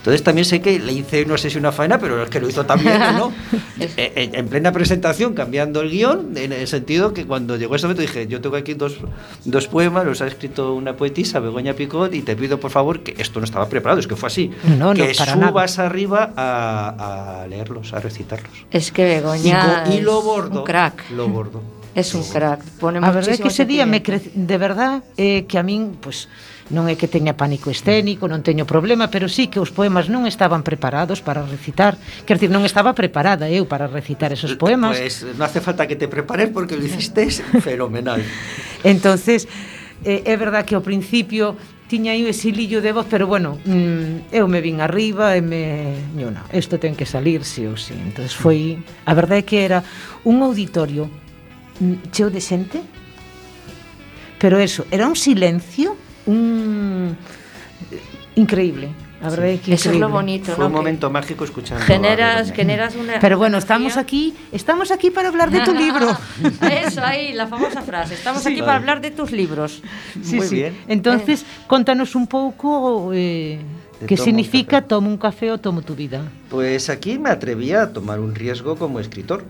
Entonces 0.00 0.22
también 0.24 0.46
sé 0.46 0.62
que 0.62 0.78
le 0.80 0.92
hice, 0.92 1.26
no 1.26 1.36
sé 1.36 1.50
si 1.50 1.58
una 1.58 1.72
faena, 1.72 1.98
pero 1.98 2.22
es 2.22 2.30
que 2.30 2.40
lo 2.40 2.48
hizo 2.48 2.64
también, 2.64 2.98
¿no? 3.16 3.32
Eh, 3.80 4.12
eh, 4.14 4.30
en 4.34 4.46
plena 4.48 4.72
presentación, 4.72 5.32
cambiando 5.32 5.80
el 5.80 5.88
guion, 5.90 6.36
en 6.36 6.52
el 6.52 6.66
sentido 6.68 7.14
que 7.14 7.24
cuando 7.26 7.56
llegó 7.56 7.76
ese 7.76 7.86
momento 7.86 8.02
dije, 8.02 8.26
yo 8.26 8.40
tengo 8.42 8.56
aquí 8.56 8.74
dos, 8.74 8.98
dos 9.46 9.68
poemas, 9.68 10.04
los 10.04 10.20
ha 10.20 10.26
escrito 10.26 10.74
una 10.74 10.96
poetisa, 10.96 11.40
Begoña 11.40 11.72
Picot, 11.72 12.12
y 12.14 12.20
te 12.20 12.36
pido 12.36 12.60
por 12.60 12.70
favor 12.70 13.00
que 13.00 13.14
esto 13.20 13.40
no 13.40 13.44
estaba 13.46 13.68
preparado, 13.70 13.98
es 14.00 14.06
que 14.06 14.16
fue 14.16 14.26
así, 14.26 14.50
No, 14.78 14.92
no, 14.92 14.94
que 15.06 15.14
para 15.16 15.32
subas 15.32 15.78
arriba 15.78 16.30
a, 16.36 17.42
a 17.42 17.46
leerlos, 17.46 17.94
a 17.94 18.00
recitarlos. 18.00 18.52
Es 18.70 18.92
que 18.92 19.02
Y, 19.02 19.14
Begoña 19.16 19.84
co- 19.84 19.92
y 19.94 20.00
lo 20.02 20.18
es 20.18 20.24
bordo. 20.24 20.60
un 20.60 20.66
crack. 20.66 21.10
Lo 21.12 21.28
bordo. 21.28 21.62
Es 21.94 22.14
un 22.14 22.22
crack. 22.22 22.60
Pone 22.78 22.98
A 23.02 23.10
verdade 23.10 23.34
é 23.34 23.38
que 23.40 23.48
ese 23.48 23.64
día 23.64 23.84
me 23.84 23.98
de 24.04 24.58
verdad 24.58 25.02
eh, 25.16 25.44
que 25.48 25.56
a 25.58 25.62
min 25.64 25.96
pois 25.98 26.28
Non 26.70 26.86
é 26.86 26.94
que 26.94 27.10
teña 27.10 27.34
pánico 27.34 27.66
escénico, 27.74 28.30
non 28.30 28.46
teño 28.46 28.62
problema, 28.62 29.10
pero 29.10 29.26
sí 29.26 29.50
que 29.50 29.58
os 29.58 29.74
poemas 29.74 30.06
non 30.06 30.22
estaban 30.22 30.62
preparados 30.62 31.18
para 31.18 31.42
recitar. 31.42 31.98
Quer 32.22 32.38
dizer, 32.38 32.54
non 32.54 32.62
estaba 32.62 32.94
preparada 32.94 33.50
eu 33.50 33.66
para 33.66 33.90
recitar 33.90 34.30
esos 34.30 34.54
poemas. 34.54 34.94
Pois 34.94 35.26
pues, 35.26 35.34
non 35.34 35.42
hace 35.42 35.58
falta 35.58 35.90
que 35.90 35.98
te 35.98 36.06
prepares 36.06 36.54
porque 36.54 36.78
lo 36.78 36.86
hiciste 36.86 37.26
fenomenal. 37.66 38.22
Entonces, 38.86 39.50
eh, 40.06 40.22
é 40.22 40.34
verdad 40.38 40.62
que 40.62 40.78
ao 40.78 40.82
principio 40.86 41.58
tiña 41.90 42.14
aí 42.14 42.22
ese 42.30 42.54
lillo 42.54 42.78
de 42.78 42.94
voz, 42.94 43.10
pero 43.10 43.26
bueno, 43.26 43.58
mm, 43.66 44.30
eu 44.30 44.46
me 44.46 44.62
vin 44.62 44.78
arriba 44.78 45.34
e 45.34 45.42
me... 45.42 45.98
Yo, 46.14 46.30
no, 46.30 46.46
isto 46.54 46.78
ten 46.78 46.94
que 46.94 47.02
salir, 47.02 47.42
sí 47.42 47.66
ou 47.66 47.74
sí. 47.74 47.98
Entonces 47.98 48.30
foi... 48.30 48.78
A 49.02 49.10
verdade 49.10 49.42
é 49.42 49.46
que 49.46 49.66
era 49.66 49.82
un 50.22 50.38
auditorio 50.46 51.10
mm, 51.82 52.14
cheo 52.14 52.30
de 52.30 52.38
xente, 52.38 52.78
pero 54.38 54.62
eso, 54.62 54.86
era 54.94 55.10
un 55.10 55.18
silencio 55.18 55.98
un... 56.30 57.16
increíble. 58.36 58.88
A 59.22 59.28
verdade 59.28 59.54
é 59.54 59.58
que 59.60 59.74
Eso 59.76 59.90
es 59.90 59.96
increíble. 60.00 60.08
lo 60.08 60.08
bonito, 60.08 60.48
Fue 60.56 60.64
un 60.64 60.72
momento 60.72 61.10
mágico 61.10 61.44
escuchando. 61.44 61.84
Generas, 61.84 62.52
generas 62.52 62.96
una. 62.96 63.20
Pero 63.20 63.36
bueno, 63.36 63.58
estamos 63.58 63.98
aquí, 63.98 64.32
estamos 64.50 64.90
aquí 64.90 65.10
para 65.10 65.28
hablar 65.28 65.50
de 65.50 65.60
tu 65.60 65.74
libro. 65.84 66.16
Eso 66.64 67.04
ahí, 67.04 67.34
la 67.34 67.46
famosa 67.46 67.82
frase. 67.82 68.14
Estamos 68.14 68.46
aquí 68.46 68.60
para 68.60 68.76
hablar 68.76 69.02
de 69.02 69.10
tus 69.10 69.30
libros. 69.30 69.82
Sí, 70.22 70.36
Muy 70.36 70.46
sí. 70.46 70.54
bien. 70.54 70.72
Entonces, 70.88 71.44
contanos 71.66 72.14
un 72.14 72.26
pouco 72.26 73.12
eh, 73.12 73.60
tomo 74.00 74.08
un 74.08 74.16
significa 74.16 74.80
tomo 74.80 75.10
un 75.10 75.18
café 75.18 75.52
o 75.52 75.58
tomo 75.58 75.82
tu 75.82 75.94
vida. 75.94 76.22
Pues 76.48 76.88
aquí 76.88 77.18
me 77.18 77.28
atreví 77.28 77.74
a 77.76 77.92
tomar 77.92 78.20
un 78.20 78.34
riesgo 78.34 78.76
como 78.76 79.00
escritor. 79.00 79.44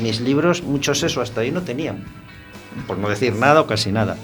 Mis 0.00 0.22
libros, 0.22 0.62
muchos 0.62 1.02
eso 1.02 1.20
hasta 1.20 1.42
ahí 1.42 1.50
no 1.50 1.60
tenían, 1.62 2.04
por 2.86 2.96
no 2.96 3.10
decir 3.10 3.34
nada 3.34 3.60
o 3.60 3.66
casi 3.66 3.92
nada. 3.92 4.16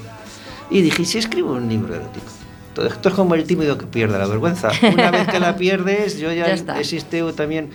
Y 0.73 0.83
dije, 0.83 1.03
¿y 1.03 1.05
si 1.05 1.19
escribo 1.19 1.53
un 1.53 1.69
libro 1.69 1.95
erótico? 1.95 2.27
Todo 2.75 2.87
esto 2.87 3.11
es 3.11 3.15
como 3.15 3.35
el 3.35 3.45
tímido 3.45 3.77
que 3.77 3.87
pierde 3.87 4.19
la 4.19 4.27
vergüenza. 4.27 4.71
Una 4.93 5.11
vez 5.11 5.29
que 5.29 5.39
la 5.39 5.57
pierdes, 5.59 6.19
yo 6.19 6.33
ya, 6.33 6.55
Ya 6.55 6.79
existe 6.79 7.23
también 7.35 7.71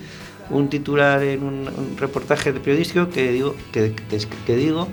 un 0.50 0.70
titular 0.70 1.22
en 1.24 1.44
un, 1.44 1.68
un 1.68 1.98
reportaje 1.98 2.52
de 2.52 2.60
periodístico 2.60 3.10
que 3.10 3.32
digo 3.32 3.56
que, 3.72 3.94
que, 4.10 4.20
que 4.46 4.56
digo 4.56 4.88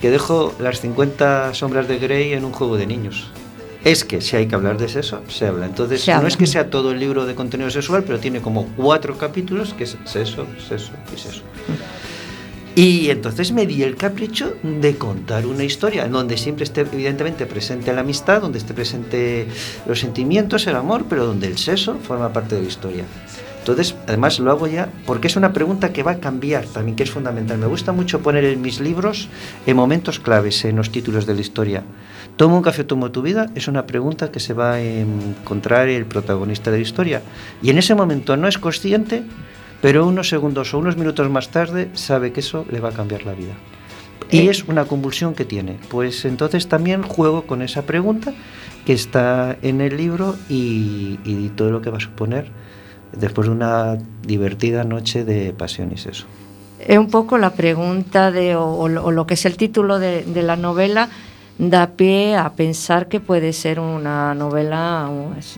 que 0.00 0.10
dejo 0.10 0.54
las 0.58 0.80
50 0.80 1.54
sombras 1.54 1.88
de 1.88 1.98
Grey 1.98 2.32
en 2.32 2.44
un 2.44 2.52
juego 2.52 2.76
de 2.76 2.86
niños. 2.86 3.30
Es 3.84 4.04
que 4.04 4.22
si 4.22 4.36
hay 4.36 4.46
que 4.46 4.54
hablar 4.54 4.78
de 4.78 4.88
sexo, 4.88 5.22
se 5.28 5.46
habla. 5.46 5.66
Entonces, 5.66 6.02
Se 6.02 6.14
no 6.14 6.26
es 6.26 6.38
que 6.38 6.46
sea 6.46 6.70
todo 6.70 6.92
el 6.92 7.00
libro 7.00 7.26
de 7.26 7.34
contenido 7.34 7.70
sexual, 7.70 8.02
pero 8.04 8.18
tiene 8.18 8.40
como 8.40 8.66
cuatro 8.76 9.18
capítulos 9.18 9.74
que 9.74 9.84
es 9.84 9.98
sexo, 10.04 10.46
sexo 10.66 10.92
y 11.14 11.18
sexo. 11.18 11.42
Y 12.76 13.08
entonces 13.10 13.52
me 13.52 13.66
di 13.66 13.84
el 13.84 13.94
capricho 13.94 14.54
de 14.64 14.96
contar 14.96 15.46
una 15.46 15.62
historia 15.62 16.06
en 16.06 16.12
donde 16.12 16.36
siempre 16.36 16.64
esté 16.64 16.80
evidentemente 16.80 17.46
presente 17.46 17.92
la 17.92 18.00
amistad, 18.00 18.40
donde 18.40 18.58
esté 18.58 18.74
presente 18.74 19.46
los 19.86 20.00
sentimientos, 20.00 20.66
el 20.66 20.74
amor, 20.74 21.04
pero 21.08 21.24
donde 21.24 21.46
el 21.46 21.56
sexo 21.56 21.96
forma 22.02 22.32
parte 22.32 22.56
de 22.56 22.62
la 22.62 22.68
historia. 22.68 23.04
Entonces, 23.60 23.94
además 24.08 24.40
lo 24.40 24.50
hago 24.50 24.66
ya 24.66 24.88
porque 25.06 25.28
es 25.28 25.36
una 25.36 25.52
pregunta 25.52 25.92
que 25.92 26.02
va 26.02 26.10
a 26.10 26.18
cambiar 26.18 26.66
también, 26.66 26.96
que 26.96 27.04
es 27.04 27.10
fundamental. 27.10 27.58
Me 27.58 27.66
gusta 27.66 27.92
mucho 27.92 28.20
poner 28.20 28.44
en 28.44 28.60
mis 28.60 28.80
libros 28.80 29.28
en 29.66 29.76
momentos 29.76 30.18
claves, 30.18 30.64
en 30.64 30.76
los 30.76 30.90
títulos 30.90 31.26
de 31.26 31.34
la 31.34 31.40
historia. 31.40 31.84
¿Tomo 32.36 32.56
un 32.56 32.62
café 32.62 32.82
tomo 32.82 33.12
tu 33.12 33.22
vida? 33.22 33.48
Es 33.54 33.68
una 33.68 33.86
pregunta 33.86 34.32
que 34.32 34.40
se 34.40 34.52
va 34.52 34.74
a 34.74 34.82
encontrar 34.82 35.88
el 35.88 36.06
protagonista 36.06 36.72
de 36.72 36.78
la 36.78 36.82
historia. 36.82 37.22
Y 37.62 37.70
en 37.70 37.78
ese 37.78 37.94
momento 37.94 38.36
no 38.36 38.48
es 38.48 38.58
consciente, 38.58 39.22
pero 39.84 40.06
unos 40.06 40.30
segundos 40.30 40.72
o 40.72 40.78
unos 40.78 40.96
minutos 40.96 41.28
más 41.28 41.50
tarde 41.50 41.90
sabe 41.92 42.32
que 42.32 42.40
eso 42.40 42.64
le 42.70 42.80
va 42.80 42.88
a 42.88 42.92
cambiar 42.92 43.26
la 43.26 43.34
vida. 43.34 43.52
Y 44.30 44.38
Eh. 44.38 44.50
es 44.50 44.64
una 44.64 44.86
convulsión 44.86 45.34
que 45.34 45.44
tiene. 45.44 45.76
Pues 45.90 46.24
entonces 46.24 46.68
también 46.68 47.02
juego 47.02 47.42
con 47.42 47.60
esa 47.60 47.82
pregunta 47.82 48.32
que 48.86 48.94
está 48.94 49.58
en 49.60 49.82
el 49.82 49.98
libro 49.98 50.36
y, 50.48 51.18
y 51.26 51.50
todo 51.54 51.70
lo 51.70 51.82
que 51.82 51.90
va 51.90 51.98
a 51.98 52.00
suponer 52.00 52.46
después 53.12 53.46
de 53.46 53.52
una 53.52 53.98
divertida 54.22 54.84
noche 54.84 55.22
de 55.22 55.52
pasión 55.52 55.92
y 55.92 55.98
sexo. 55.98 56.24
Es 56.80 56.96
un 56.96 57.10
poco 57.10 57.36
la 57.36 57.50
pregunta 57.50 58.30
de, 58.30 58.56
o, 58.56 58.64
o 58.64 59.10
lo 59.10 59.26
que 59.26 59.34
es 59.34 59.44
el 59.44 59.58
título 59.58 59.98
de, 59.98 60.24
de 60.24 60.42
la 60.42 60.56
novela 60.56 61.10
da 61.58 61.88
pie 61.88 62.36
a 62.36 62.48
pensar 62.54 63.06
que 63.08 63.20
puede 63.20 63.52
ser 63.52 63.78
una 63.78 64.34
novela, 64.34 65.10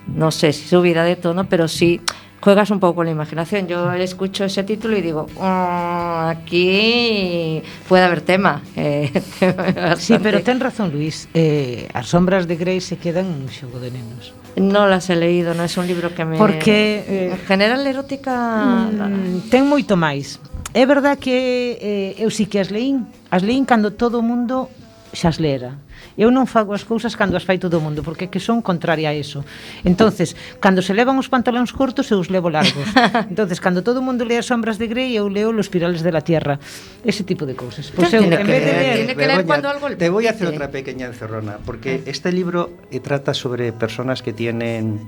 no 0.09 0.31
sé 0.33 0.53
si 0.53 0.66
subida 0.66 1.05
de 1.05 1.14
tono, 1.14 1.49
pero 1.49 1.68
sí 1.68 2.01
juegas 2.47 2.71
un 2.71 2.79
poco 2.79 3.03
la 3.03 3.11
imaginación. 3.11 3.67
Yo 3.67 3.93
escucho 3.95 4.45
ese 4.45 4.63
título 4.63 4.97
y 4.97 5.03
digo, 5.03 5.27
oh, 5.35 6.27
aquí 6.29 7.61
puede 7.89 8.05
haber 8.05 8.21
tema. 8.21 8.63
Eh, 8.77 9.11
tema 9.41 9.97
sí, 9.97 10.15
pero 10.23 10.43
ten 10.43 10.61
razón, 10.61 10.93
Luis. 10.93 11.29
Eh, 11.35 11.89
as 11.93 12.07
sombras 12.07 12.47
de 12.47 12.55
Grey 12.55 12.81
se 12.81 12.99
quedan 12.99 13.27
un 13.27 13.49
xogo 13.49 13.81
de 13.81 13.91
nenos. 13.91 14.33
No 14.55 14.87
las 14.87 15.11
he 15.11 15.17
leído, 15.17 15.59
non 15.59 15.67
é 15.67 15.75
un 15.75 15.91
libro 15.91 16.15
que 16.15 16.23
me... 16.23 16.39
Porque... 16.39 17.03
Eh, 17.03 17.35
en 17.35 17.43
general, 17.51 17.83
erótica... 17.83 18.87
Mm, 18.95 19.51
ten 19.51 19.67
moito 19.67 19.99
máis. 19.99 20.39
É 20.71 20.87
verdad 20.87 21.19
que 21.19 21.83
eh, 21.83 22.23
eu 22.23 22.31
sí 22.31 22.47
que 22.47 22.63
as 22.63 22.71
leín. 22.71 23.11
As 23.35 23.43
leín 23.43 23.67
cando 23.67 23.91
todo 23.99 24.23
o 24.23 24.25
mundo 24.25 24.71
xa 25.17 25.33
as 25.33 25.41
lera. 25.41 25.81
Eu 26.21 26.29
non 26.29 26.45
fago 26.45 26.77
as 26.77 26.85
cousas 26.85 27.17
cando 27.17 27.41
as 27.41 27.49
fai 27.49 27.57
todo 27.57 27.81
o 27.81 27.83
mundo, 27.83 28.05
porque 28.05 28.29
é 28.29 28.31
que 28.31 28.37
son 28.37 28.61
contraria 28.61 29.09
a 29.09 29.14
eso. 29.17 29.49
Entonces, 29.81 30.37
cando 30.61 30.85
se 30.85 30.93
levan 30.93 31.17
os 31.17 31.33
pantalóns 31.33 31.73
cortos, 31.73 32.12
eu 32.12 32.21
os 32.21 32.29
levo 32.29 32.53
largos. 32.53 32.85
Entonces, 33.33 33.57
cando 33.57 33.81
todo 33.81 34.05
o 34.05 34.05
mundo 34.05 34.29
lea 34.29 34.45
Sombras 34.45 34.77
de 34.77 34.93
Grey, 34.93 35.17
eu 35.17 35.33
leo 35.33 35.57
Los 35.57 35.73
Pirales 35.73 36.05
de 36.05 36.12
la 36.12 36.21
Tierra. 36.21 36.61
Ese 37.01 37.25
tipo 37.25 37.49
de 37.49 37.57
cousas. 37.57 37.89
Pois 37.97 38.12
pues 38.12 38.21
eu, 38.21 38.29
en 38.29 38.45
vez 38.45 38.61
de 38.61 38.73
leer... 38.77 38.97
Tiene 39.09 39.14
que 39.17 39.27
leer 39.27 39.47
cuando 39.49 39.73
algo 39.73 39.89
Te 39.97 40.12
voy 40.12 40.29
a 40.29 40.37
hacer 40.37 40.53
otra 40.53 40.69
pequeña 40.69 41.09
encerrona, 41.09 41.57
porque 41.64 42.05
ah. 42.05 42.11
este 42.11 42.29
libro 42.29 42.77
eh, 42.93 43.01
trata 43.01 43.33
sobre 43.33 43.73
personas 43.73 44.21
que 44.21 44.37
tienen... 44.37 45.01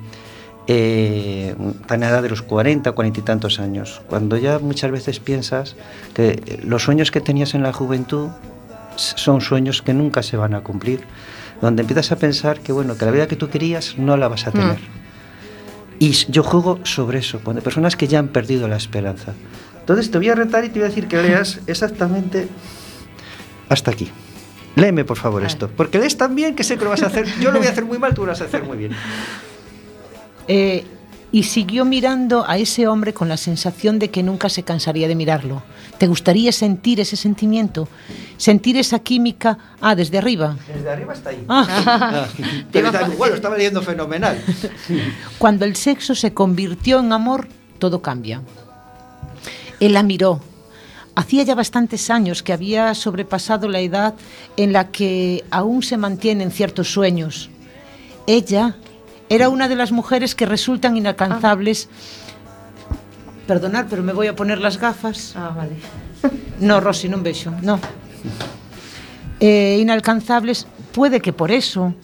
Eh, 0.70 1.54
tan 1.86 2.02
edad 2.02 2.22
de 2.22 2.28
los 2.28 2.42
40, 2.42 2.92
40 2.92 3.20
y 3.20 3.22
tantos 3.22 3.58
años, 3.58 4.02
cuando 4.06 4.36
ya 4.36 4.58
muchas 4.58 4.90
veces 4.90 5.18
piensas 5.18 5.76
que 6.12 6.28
eh, 6.44 6.60
los 6.62 6.82
sueños 6.82 7.10
que 7.10 7.22
tenías 7.22 7.54
en 7.54 7.62
la 7.62 7.72
juventud 7.72 8.28
son 9.00 9.40
sueños 9.40 9.82
que 9.82 9.94
nunca 9.94 10.22
se 10.22 10.36
van 10.36 10.54
a 10.54 10.60
cumplir, 10.60 11.00
donde 11.60 11.82
empiezas 11.82 12.12
a 12.12 12.16
pensar 12.16 12.60
que 12.60 12.72
bueno, 12.72 12.96
que 12.96 13.04
la 13.04 13.10
vida 13.10 13.26
que 13.28 13.36
tú 13.36 13.48
querías 13.48 13.96
no 13.98 14.16
la 14.16 14.28
vas 14.28 14.46
a 14.46 14.52
tener. 14.52 14.78
Y 15.98 16.10
s- 16.10 16.26
yo 16.28 16.42
juego 16.42 16.78
sobre 16.84 17.18
eso, 17.18 17.40
con 17.40 17.56
personas 17.58 17.96
que 17.96 18.06
ya 18.08 18.18
han 18.18 18.28
perdido 18.28 18.68
la 18.68 18.76
esperanza. 18.76 19.34
Entonces 19.80 20.10
te 20.10 20.18
voy 20.18 20.28
a 20.28 20.34
retar 20.34 20.64
y 20.64 20.68
te 20.68 20.74
voy 20.80 20.86
a 20.86 20.88
decir 20.88 21.08
que 21.08 21.20
leas 21.22 21.60
exactamente 21.66 22.48
hasta 23.68 23.90
aquí. 23.90 24.10
Léeme, 24.76 25.04
por 25.04 25.16
favor, 25.16 25.42
esto. 25.44 25.68
Porque 25.76 25.98
lees 25.98 26.16
tan 26.16 26.34
bien 26.36 26.54
que 26.54 26.62
sé 26.62 26.76
que 26.78 26.84
lo 26.84 26.90
vas 26.90 27.02
a 27.02 27.06
hacer. 27.06 27.26
Yo 27.40 27.50
lo 27.50 27.58
voy 27.58 27.66
a 27.66 27.70
hacer 27.70 27.84
muy 27.84 27.98
mal, 27.98 28.14
tú 28.14 28.22
lo 28.24 28.28
vas 28.32 28.40
a 28.40 28.44
hacer 28.44 28.62
muy 28.64 28.76
bien. 28.78 28.92
Eh, 30.50 30.86
y 31.30 31.42
siguió 31.42 31.84
mirando 31.84 32.48
a 32.48 32.56
ese 32.56 32.88
hombre 32.88 33.12
con 33.12 33.28
la 33.28 33.36
sensación 33.36 33.98
de 33.98 34.10
que 34.10 34.22
nunca 34.22 34.48
se 34.48 34.62
cansaría 34.62 35.08
de 35.08 35.14
mirarlo. 35.14 35.62
¿Te 35.98 36.06
gustaría 36.06 36.52
sentir 36.52 37.00
ese 37.00 37.16
sentimiento? 37.16 37.86
¿Sentir 38.38 38.76
esa 38.78 39.00
química? 39.00 39.58
Ah, 39.80 39.94
desde 39.94 40.16
arriba. 40.18 40.56
Desde 40.74 40.88
arriba 40.90 41.12
está 41.12 41.30
ahí. 41.30 41.44
Ah, 41.48 42.26
Pero 42.72 42.86
está- 42.88 43.08
bueno, 43.10 43.34
estaba 43.34 43.56
leyendo 43.56 43.82
fenomenal. 43.82 44.42
cuando 45.38 45.64
el 45.66 45.76
sexo 45.76 46.14
se 46.14 46.32
convirtió 46.32 47.00
en 47.00 47.12
amor, 47.12 47.48
todo 47.78 48.00
cambia. 48.00 48.40
Él 49.80 49.92
la 49.92 50.02
miró. 50.02 50.40
Hacía 51.14 51.42
ya 51.42 51.54
bastantes 51.54 52.10
años 52.10 52.42
que 52.42 52.52
había 52.52 52.94
sobrepasado 52.94 53.68
la 53.68 53.80
edad 53.80 54.14
en 54.56 54.72
la 54.72 54.88
que 54.90 55.44
aún 55.50 55.82
se 55.82 55.96
mantienen 55.96 56.52
ciertos 56.52 56.92
sueños. 56.92 57.50
Ella 58.26 58.76
era 59.28 59.48
una 59.48 59.68
de 59.68 59.76
las 59.76 59.92
mujeres 59.92 60.34
que 60.34 60.46
resultan 60.46 60.96
inalcanzables. 60.96 61.88
Perdonar, 63.46 63.86
pero 63.88 64.02
me 64.02 64.12
voy 64.12 64.26
a 64.26 64.36
poner 64.36 64.58
las 64.58 64.78
gafas. 64.78 65.34
Ah, 65.36 65.52
vale. 65.56 65.76
No, 66.60 66.80
Rosy, 66.80 67.08
non 67.08 67.22
vexo, 67.22 67.54
no. 67.62 67.78
Eh, 69.40 69.78
inalcanzables, 69.80 70.66
puede 70.92 71.20
que 71.20 71.32
por 71.32 71.50
eso, 71.50 71.94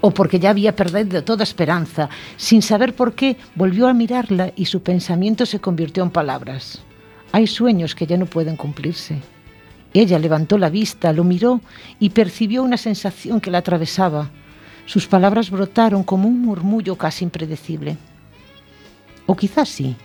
o 0.00 0.10
porque 0.10 0.40
ya 0.40 0.50
había 0.50 0.74
perdido 0.74 1.22
toda 1.22 1.44
esperanza, 1.44 2.10
sin 2.36 2.60
saber 2.60 2.94
por 2.94 3.14
qué, 3.14 3.36
volvió 3.54 3.86
a 3.86 3.94
mirarla 3.94 4.52
y 4.56 4.66
su 4.66 4.82
pensamiento 4.82 5.46
se 5.46 5.60
convirtió 5.60 6.02
en 6.02 6.10
palabras. 6.10 6.82
Hay 7.30 7.46
sueños 7.46 7.94
que 7.94 8.06
ya 8.06 8.16
no 8.16 8.26
pueden 8.26 8.56
cumplirse. 8.56 9.22
Ella 9.94 10.18
levantó 10.18 10.58
la 10.58 10.70
vista, 10.70 11.12
lo 11.12 11.22
miró 11.22 11.60
y 12.00 12.10
percibió 12.10 12.64
una 12.64 12.76
sensación 12.76 13.40
que 13.40 13.50
la 13.50 13.58
atravesaba. 13.58 14.30
Sus 14.86 15.06
palabras 15.06 15.50
brotaron 15.50 16.02
como 16.02 16.28
un 16.28 16.40
murmullo 16.42 16.96
casi 16.96 17.24
impredecible. 17.24 17.96
O 19.26 19.36
quizás 19.36 19.68
sí. 19.68 19.96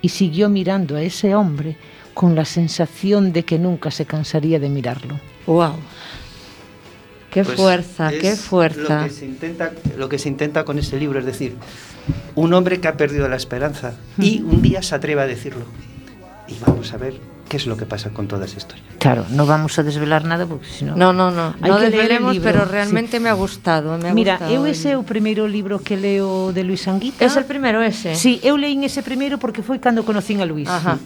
Y 0.00 0.08
siguió 0.08 0.48
mirando 0.48 0.96
a 0.96 1.02
ese 1.02 1.34
hombre 1.34 1.76
con 2.14 2.34
la 2.34 2.44
sensación 2.44 3.32
de 3.32 3.44
que 3.44 3.58
nunca 3.58 3.90
se 3.90 4.06
cansaría 4.06 4.58
de 4.58 4.68
mirarlo. 4.68 5.20
¡Wow! 5.46 5.74
Qué 7.30 7.44
Pues 7.44 7.56
fuerza, 7.58 8.10
qué 8.10 8.34
fuerza. 8.36 9.02
Lo 9.02 9.08
que, 9.08 9.12
se 9.12 9.26
intenta, 9.26 9.72
lo 9.98 10.08
que 10.08 10.18
se 10.18 10.28
intenta 10.30 10.64
con 10.64 10.78
este 10.78 10.98
libro, 10.98 11.18
es 11.18 11.26
decir, 11.26 11.54
un 12.34 12.54
hombre 12.54 12.80
que 12.80 12.88
ha 12.88 12.96
perdido 12.96 13.28
la 13.28 13.36
esperanza 13.36 13.94
y 14.18 14.40
un 14.40 14.62
día 14.62 14.80
se 14.80 14.94
atreve 14.94 15.20
a 15.20 15.26
decirlo. 15.26 15.66
Y 16.48 16.54
vamos 16.64 16.94
a 16.94 16.96
ver 16.96 17.20
¿Qué 17.48 17.56
es 17.56 17.66
lo 17.66 17.76
que 17.76 17.86
pasa 17.86 18.10
con 18.10 18.26
toda 18.26 18.44
esa 18.44 18.58
historia? 18.58 18.82
Claro, 18.98 19.24
no 19.30 19.46
vamos 19.46 19.78
a 19.78 19.82
desvelar 19.82 20.24
nada 20.24 20.46
porque 20.46 20.66
si 20.66 20.84
No, 20.84 21.12
no, 21.12 21.30
no, 21.30 21.54
Hay 21.62 21.70
no 21.70 21.78
que 21.78 21.90
desvelemos, 21.90 22.36
pero 22.42 22.64
realmente 22.64 23.18
sí. 23.18 23.22
me 23.22 23.28
ha 23.28 23.34
gustado, 23.34 23.96
me 23.98 24.08
ha 24.10 24.14
Mira, 24.14 24.34
gustado 24.34 24.52
eu 24.52 24.66
ese 24.66 24.92
é 24.92 24.96
o 24.98 25.06
primeiro 25.06 25.46
libro 25.46 25.78
que 25.78 25.94
leo 25.96 26.50
de 26.50 26.64
Luis 26.66 26.88
Anguita. 26.88 27.22
Es 27.24 27.36
el 27.36 27.46
primero 27.46 27.78
ese? 27.82 28.18
Sí, 28.18 28.40
eu 28.42 28.58
leín 28.58 28.82
ese 28.82 29.02
primeiro 29.06 29.38
porque 29.38 29.62
foi 29.62 29.78
cando 29.78 30.02
conocín 30.02 30.42
a 30.42 30.46
Luis. 30.46 30.66
Ajá. 30.66 30.98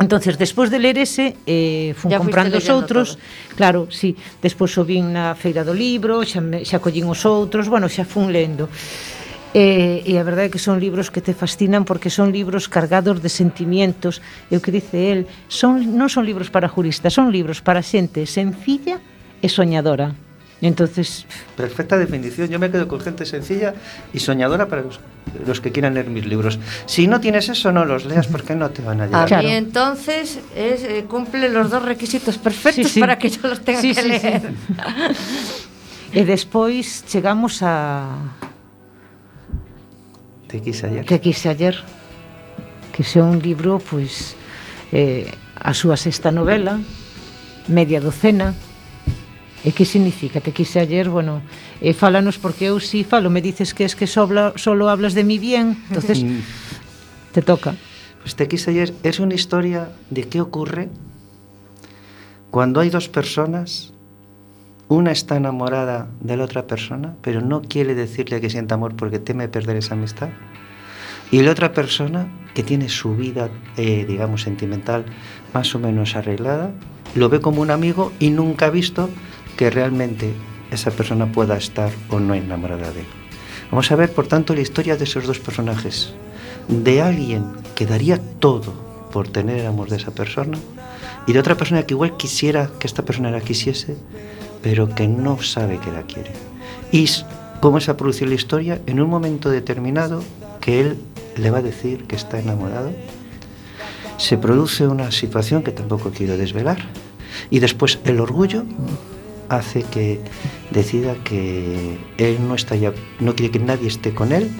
Entonces, 0.00 0.38
despois 0.38 0.70
de 0.70 0.78
ler 0.78 0.96
ese, 0.96 1.36
eh, 1.44 1.92
fun 1.92 2.08
ya 2.10 2.16
comprando 2.16 2.56
os 2.56 2.68
outros. 2.72 3.18
Todo. 3.18 3.56
Claro, 3.58 3.80
sí. 3.92 4.16
Despois 4.40 4.72
o 4.80 4.84
vin 4.86 5.12
na 5.12 5.36
feira 5.36 5.60
do 5.60 5.76
libro, 5.76 6.24
xa, 6.24 6.40
me, 6.40 6.64
xa 6.64 6.80
collín 6.80 7.04
os 7.10 7.20
outros, 7.28 7.68
bueno, 7.68 7.84
xa 7.90 8.08
fun 8.08 8.32
lendo. 8.32 8.70
E, 9.52 10.06
e 10.06 10.14
a 10.14 10.22
verdade 10.22 10.46
é 10.46 10.52
que 10.54 10.62
son 10.62 10.78
libros 10.78 11.10
que 11.10 11.18
te 11.18 11.34
fascinan 11.34 11.82
porque 11.82 12.06
son 12.06 12.30
libros 12.30 12.70
cargados 12.70 13.18
de 13.18 13.26
sentimientos. 13.26 14.22
E 14.46 14.54
o 14.54 14.62
que 14.62 14.70
dice 14.70 15.10
el, 15.10 15.20
son, 15.50 15.98
non 15.98 16.06
son 16.06 16.22
libros 16.22 16.54
para 16.54 16.70
juristas, 16.70 17.10
son 17.18 17.34
libros 17.34 17.58
para 17.58 17.82
xente 17.82 18.22
sencilla 18.30 19.02
e 19.42 19.50
soñadora. 19.50 20.14
Entonces, 20.62 21.24
Perfecta 21.56 21.96
definición. 21.98 22.46
Yo 22.52 22.60
me 22.60 22.70
quedo 22.70 22.86
con 22.86 23.00
gente 23.00 23.24
sencilla 23.26 23.74
y 24.12 24.20
soñadora 24.20 24.68
para 24.68 24.82
los, 24.86 25.00
los 25.48 25.58
que 25.58 25.72
quieran 25.72 25.94
leer 25.98 26.12
mis 26.12 26.26
libros. 26.28 26.60
Si 26.86 27.08
no 27.08 27.18
tienes 27.18 27.48
eso, 27.48 27.72
no 27.72 27.82
los 27.88 28.04
leas 28.04 28.28
porque 28.28 28.54
no 28.54 28.68
te 28.70 28.82
van 28.86 29.00
a 29.00 29.04
A 29.04 29.06
llegar. 29.08 29.26
Claro. 29.26 29.48
mí 29.48 29.54
entonces 29.56 30.38
es, 30.54 30.84
eh, 30.84 31.06
cumple 31.08 31.48
los 31.48 31.70
dos 31.74 31.82
requisitos 31.82 32.36
perfectos 32.38 32.86
Sí, 32.86 32.92
sí. 32.94 33.00
para 33.00 33.16
que 33.18 33.30
yo 33.30 33.40
los 33.48 33.64
tenga 33.64 33.80
Sí, 33.80 33.94
que 33.96 34.02
sí, 34.04 34.10
sí. 34.14 34.26
leer. 34.30 34.52
e 36.12 36.22
despois 36.28 37.02
chegamos 37.08 37.62
a 37.64 38.38
Te 40.50 40.60
quis 40.60 40.82
ayer. 40.82 41.06
Te 41.06 41.20
quis 41.20 41.46
ayer, 41.46 41.76
que 42.92 43.04
sea 43.04 43.22
un 43.22 43.38
libro, 43.38 43.78
pois, 43.78 44.34
eh, 44.90 45.30
a 45.54 45.70
súa 45.74 45.94
sexta 45.94 46.34
novela, 46.34 46.82
media 47.70 48.02
docena, 48.02 48.54
E 49.60 49.76
que 49.76 49.84
significa? 49.84 50.40
Te 50.40 50.56
quise 50.56 50.80
ayer, 50.80 51.12
bueno, 51.12 51.44
eh, 51.84 51.92
fálanos 51.92 52.40
porque 52.40 52.72
eu 52.72 52.80
si 52.80 53.04
falo, 53.04 53.28
me 53.28 53.44
dices 53.44 53.76
que 53.76 53.84
es 53.84 53.92
que 53.92 54.08
sobla, 54.08 54.56
solo 54.56 54.88
hablas 54.88 55.12
de 55.12 55.20
mi 55.20 55.36
bien, 55.36 55.76
entonces 55.92 56.24
mm. 56.24 56.40
te 57.36 57.42
toca. 57.44 57.76
Pues 58.24 58.36
te 58.36 58.48
quise 58.48 58.72
ayer 58.72 58.94
es 59.04 59.20
una 59.20 59.34
historia 59.34 59.92
de 60.08 60.24
qué 60.24 60.40
ocurre 60.40 60.88
cuando 62.48 62.80
hay 62.80 62.88
dos 62.88 63.08
personas 63.08 63.92
una 64.90 65.12
está 65.12 65.36
enamorada 65.36 66.08
de 66.20 66.36
la 66.36 66.44
otra 66.44 66.66
persona, 66.66 67.14
pero 67.22 67.40
no 67.40 67.62
quiere 67.62 67.94
decirle 67.94 68.40
que 68.40 68.50
sienta 68.50 68.74
amor 68.74 68.96
porque 68.96 69.20
teme 69.20 69.46
perder 69.46 69.76
esa 69.76 69.94
amistad, 69.94 70.30
y 71.30 71.42
la 71.42 71.52
otra 71.52 71.72
persona 71.72 72.26
que 72.54 72.64
tiene 72.64 72.88
su 72.88 73.14
vida, 73.14 73.50
eh, 73.76 74.04
digamos, 74.06 74.42
sentimental 74.42 75.04
más 75.54 75.72
o 75.76 75.78
menos 75.78 76.16
arreglada, 76.16 76.72
lo 77.14 77.28
ve 77.28 77.40
como 77.40 77.62
un 77.62 77.70
amigo 77.70 78.12
y 78.18 78.30
nunca 78.30 78.66
ha 78.66 78.70
visto 78.70 79.08
que 79.56 79.70
realmente 79.70 80.32
esa 80.72 80.90
persona 80.90 81.30
pueda 81.30 81.56
estar 81.56 81.92
o 82.08 82.18
no 82.18 82.34
enamorada 82.34 82.90
de 82.90 83.00
él. 83.00 83.06
Vamos 83.70 83.92
a 83.92 83.96
ver, 83.96 84.12
por 84.12 84.26
tanto, 84.26 84.56
la 84.56 84.60
historia 84.60 84.96
de 84.96 85.04
esos 85.04 85.24
dos 85.24 85.38
personajes. 85.38 86.14
De 86.66 87.00
alguien 87.00 87.44
que 87.76 87.86
daría 87.86 88.18
todo 88.18 88.74
por 89.12 89.28
tener 89.28 89.58
el 89.58 89.66
amor 89.66 89.88
de 89.88 89.98
esa 89.98 90.10
persona 90.10 90.58
y 91.28 91.32
de 91.32 91.38
otra 91.38 91.54
persona 91.54 91.84
que 91.84 91.94
igual 91.94 92.16
quisiera 92.16 92.70
que 92.80 92.88
esta 92.88 93.04
persona 93.04 93.30
la 93.30 93.40
quisiese, 93.40 93.96
pero 94.62 94.88
que 94.88 95.08
no 95.08 95.40
sabe 95.42 95.78
que 95.78 95.90
la 95.90 96.02
quiere. 96.02 96.32
Y 96.92 97.08
cómo 97.60 97.80
se 97.80 97.88
va 97.88 97.94
a 97.94 97.96
producir 97.96 98.28
la 98.28 98.34
historia 98.34 98.80
en 98.86 99.00
un 99.00 99.08
momento 99.08 99.50
determinado 99.50 100.22
que 100.60 100.80
él 100.80 100.98
le 101.36 101.50
va 101.50 101.58
a 101.58 101.62
decir 101.62 102.04
que 102.04 102.16
está 102.16 102.38
enamorado. 102.38 102.92
Se 104.18 104.36
produce 104.36 104.86
una 104.86 105.10
situación 105.10 105.62
que 105.62 105.72
tampoco 105.72 106.10
quiero 106.10 106.36
desvelar 106.36 106.78
y 107.50 107.60
después 107.60 107.98
el 108.04 108.20
orgullo 108.20 108.64
hace 109.48 109.82
que 109.82 110.20
decida 110.70 111.14
que 111.24 111.98
él 112.18 112.38
no 112.46 112.54
está 112.54 112.76
ya, 112.76 112.92
no 113.18 113.34
quiere 113.34 113.52
que 113.52 113.58
nadie 113.58 113.88
esté 113.88 114.14
con 114.14 114.32
él 114.32 114.50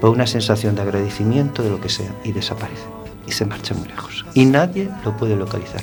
por 0.00 0.10
una 0.10 0.26
sensación 0.26 0.74
de 0.74 0.82
agradecimiento 0.82 1.62
de 1.62 1.70
lo 1.70 1.80
que 1.80 1.88
sea 1.88 2.14
y 2.24 2.32
desaparece 2.32 2.99
y 3.30 3.32
se 3.32 3.46
marcha 3.46 3.74
muy 3.74 3.86
lejos 3.86 4.26
y 4.34 4.44
nadie 4.44 4.90
lo 5.04 5.16
puede 5.16 5.36
localizar. 5.36 5.82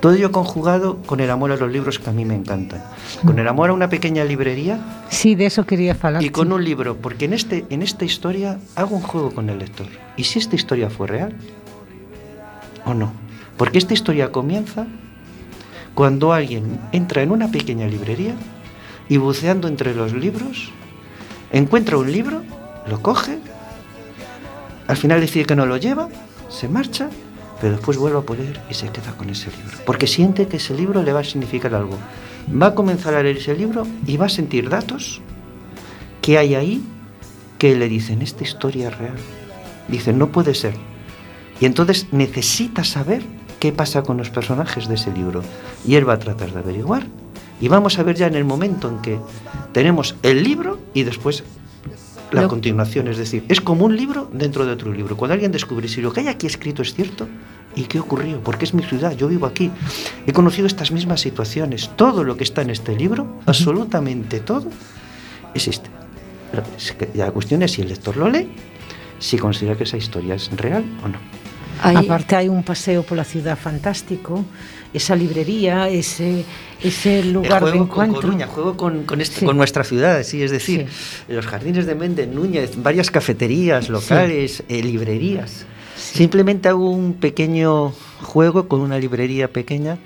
Todo 0.00 0.14
ello 0.14 0.32
conjugado 0.32 1.02
con 1.02 1.20
el 1.20 1.30
amor 1.30 1.52
a 1.52 1.56
los 1.56 1.70
libros 1.70 1.98
que 1.98 2.08
a 2.08 2.12
mí 2.12 2.24
me 2.24 2.34
encantan, 2.34 2.82
con 3.24 3.38
el 3.38 3.46
amor 3.46 3.68
a 3.68 3.74
una 3.74 3.90
pequeña 3.90 4.24
librería 4.24 4.78
sí, 5.10 5.34
de 5.34 5.46
eso 5.46 5.66
quería 5.66 5.94
falar 5.94 6.24
y 6.24 6.30
con 6.30 6.52
un 6.52 6.64
libro, 6.64 6.96
porque 6.96 7.26
en 7.26 7.34
este 7.34 7.66
en 7.68 7.82
esta 7.82 8.06
historia 8.06 8.58
hago 8.76 8.96
un 8.96 9.02
juego 9.02 9.30
con 9.30 9.50
el 9.50 9.58
lector. 9.58 9.86
¿Y 10.16 10.24
si 10.24 10.38
esta 10.38 10.56
historia 10.56 10.88
fue 10.88 11.06
real 11.06 11.36
o 12.86 12.94
no? 12.94 13.12
Porque 13.58 13.76
esta 13.76 13.92
historia 13.92 14.32
comienza 14.32 14.86
cuando 15.94 16.32
alguien 16.32 16.80
entra 16.92 17.22
en 17.22 17.30
una 17.30 17.50
pequeña 17.50 17.86
librería 17.86 18.34
y 19.08 19.18
buceando 19.18 19.68
entre 19.68 19.94
los 19.94 20.14
libros 20.14 20.72
encuentra 21.52 21.98
un 21.98 22.10
libro, 22.10 22.42
lo 22.88 23.02
coge, 23.02 23.38
al 24.86 24.96
final 24.96 25.20
decide 25.20 25.44
que 25.44 25.56
no 25.56 25.66
lo 25.66 25.76
lleva, 25.76 26.08
se 26.48 26.68
marcha, 26.68 27.08
pero 27.60 27.72
después 27.72 27.96
vuelve 27.96 28.18
a 28.18 28.22
poner 28.22 28.60
y 28.70 28.74
se 28.74 28.88
queda 28.88 29.12
con 29.16 29.30
ese 29.30 29.50
libro. 29.50 29.78
Porque 29.84 30.06
siente 30.06 30.46
que 30.46 30.58
ese 30.58 30.74
libro 30.74 31.02
le 31.02 31.12
va 31.12 31.20
a 31.20 31.24
significar 31.24 31.74
algo. 31.74 31.96
Va 32.50 32.68
a 32.68 32.74
comenzar 32.74 33.14
a 33.14 33.22
leer 33.22 33.38
ese 33.38 33.56
libro 33.56 33.86
y 34.06 34.16
va 34.16 34.26
a 34.26 34.30
sentir 34.30 34.68
datos 34.68 35.20
que 36.20 36.38
hay 36.38 36.54
ahí 36.54 36.82
que 37.58 37.74
le 37.76 37.88
dicen, 37.88 38.22
esta 38.22 38.44
historia 38.44 38.88
es 38.88 38.98
real. 38.98 39.16
Dicen, 39.88 40.18
no 40.18 40.28
puede 40.28 40.54
ser. 40.54 40.74
Y 41.60 41.66
entonces 41.66 42.08
necesita 42.12 42.84
saber 42.84 43.22
qué 43.60 43.72
pasa 43.72 44.02
con 44.02 44.18
los 44.18 44.30
personajes 44.30 44.88
de 44.88 44.96
ese 44.96 45.12
libro. 45.12 45.42
Y 45.86 45.94
él 45.94 46.08
va 46.08 46.14
a 46.14 46.18
tratar 46.18 46.52
de 46.52 46.58
averiguar. 46.58 47.06
Y 47.60 47.68
vamos 47.68 47.98
a 47.98 48.02
ver 48.02 48.16
ya 48.16 48.26
en 48.26 48.34
el 48.34 48.44
momento 48.44 48.88
en 48.88 49.00
que 49.00 49.18
tenemos 49.72 50.16
el 50.22 50.44
libro 50.44 50.78
y 50.92 51.04
después 51.04 51.44
la 52.32 52.42
Lo- 52.42 52.48
continuación. 52.48 53.08
Es 53.08 53.18
decir, 53.18 53.44
es 53.48 53.60
como 53.60 53.84
un 53.84 53.96
libro 53.96 54.28
dentro 54.32 54.66
de 54.66 54.72
otro 54.72 54.92
libro. 54.92 55.16
Cuando 55.16 55.34
alguien 55.34 55.52
descubre 55.52 55.88
si 55.88 56.00
lo 56.00 56.12
que 56.12 56.20
hay 56.20 56.28
aquí 56.28 56.46
escrito 56.46 56.82
es 56.82 56.92
cierto, 56.94 57.28
¿y 57.74 57.82
qué 57.84 58.00
ocurrió? 58.00 58.40
Porque 58.42 58.64
es 58.64 58.74
mi 58.74 58.82
ciudad, 58.82 59.16
yo 59.16 59.28
vivo 59.28 59.46
aquí. 59.46 59.70
He 60.26 60.32
conocido 60.32 60.66
estas 60.66 60.90
mismas 60.92 61.20
situaciones. 61.20 61.90
Todo 61.96 62.24
lo 62.24 62.36
que 62.36 62.44
está 62.44 62.62
en 62.62 62.70
este 62.70 62.96
libro, 62.96 63.40
absolutamente 63.46 64.40
todo, 64.40 64.66
existe. 65.54 65.88
La 67.14 67.30
cuestión 67.32 67.62
es 67.62 67.72
si 67.72 67.82
el 67.82 67.88
lector 67.88 68.16
lo 68.16 68.28
lee, 68.30 68.48
si 69.18 69.36
considera 69.38 69.76
que 69.76 69.84
esa 69.84 69.96
historia 69.96 70.34
es 70.34 70.50
real 70.56 70.84
o 71.04 71.08
no. 71.08 71.18
Aparte 71.82 72.36
hai 72.36 72.48
un 72.48 72.62
paseo 72.62 73.02
pola 73.02 73.24
ciudad 73.24 73.56
fantástico, 73.58 74.44
esa 74.92 75.14
librería, 75.14 75.88
ese 75.88 76.44
ese 76.82 77.24
lugar 77.24 77.64
de 77.64 77.70
juego 77.72 77.88
con 77.88 78.04
encuentro. 78.04 78.20
Coruña, 78.20 78.46
juego 78.46 78.76
con, 78.76 79.04
con, 79.04 79.20
este, 79.20 79.40
Sí. 79.40 79.46
con 79.46 79.56
nuestra 79.56 79.82
ciudad, 79.84 80.22
sí, 80.24 80.42
es 80.42 80.50
decir, 80.50 80.86
los 81.28 81.46
jardines 81.46 81.86
de 81.86 81.94
Méndez 81.94 82.28
Núñez, 82.28 82.76
varias 82.82 83.10
cafeterías, 83.10 83.88
locales, 83.88 84.62
eh, 84.68 84.82
librerías. 84.82 85.64
Simplemente 85.96 86.68
hago 86.68 86.90
un 86.90 87.14
pequeño 87.14 87.92
juego 88.22 88.68
con 88.68 88.80
una 88.80 88.98
librería 88.98 89.48
pequeña, 89.48 89.96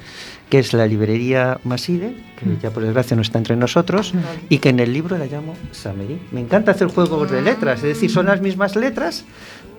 que 0.48 0.58
es 0.60 0.72
la 0.72 0.86
librería 0.86 1.58
Maside, 1.64 2.14
que 2.38 2.46
Mm. 2.46 2.58
ya 2.62 2.70
por 2.70 2.82
desgracia 2.82 3.14
no 3.16 3.22
está 3.22 3.38
entre 3.38 3.56
nosotros, 3.56 4.14
y 4.48 4.58
que 4.58 4.70
en 4.70 4.78
el 4.80 4.92
libro 4.92 5.18
la 5.18 5.26
llamo 5.26 5.54
Samerí. 5.72 6.18
Me 6.32 6.40
encanta 6.40 6.70
hacer 6.72 6.88
juegos 6.88 7.30
de 7.30 7.42
letras, 7.42 7.78
es 7.82 7.94
decir, 7.94 8.10
son 8.10 8.26
las 8.26 8.40
mismas 8.40 8.74
letras, 8.76 9.24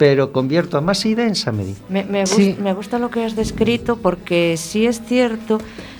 pero 0.02 0.32
convierto 0.34 0.80
a 0.80 0.82
Maside 0.82 1.28
en 1.28 1.36
Samerí. 1.36 1.76
Me, 1.88 2.04
me, 2.04 2.22
gus- 2.22 2.30
Sí. 2.32 2.56
me 2.60 2.74
gusta 2.74 2.98
lo 2.98 3.12
que 3.12 3.24
has 3.24 3.36
descrito 3.36 3.98
porque 3.98 4.56
sí 4.58 4.88
es 4.88 5.00
cierto 5.06 5.60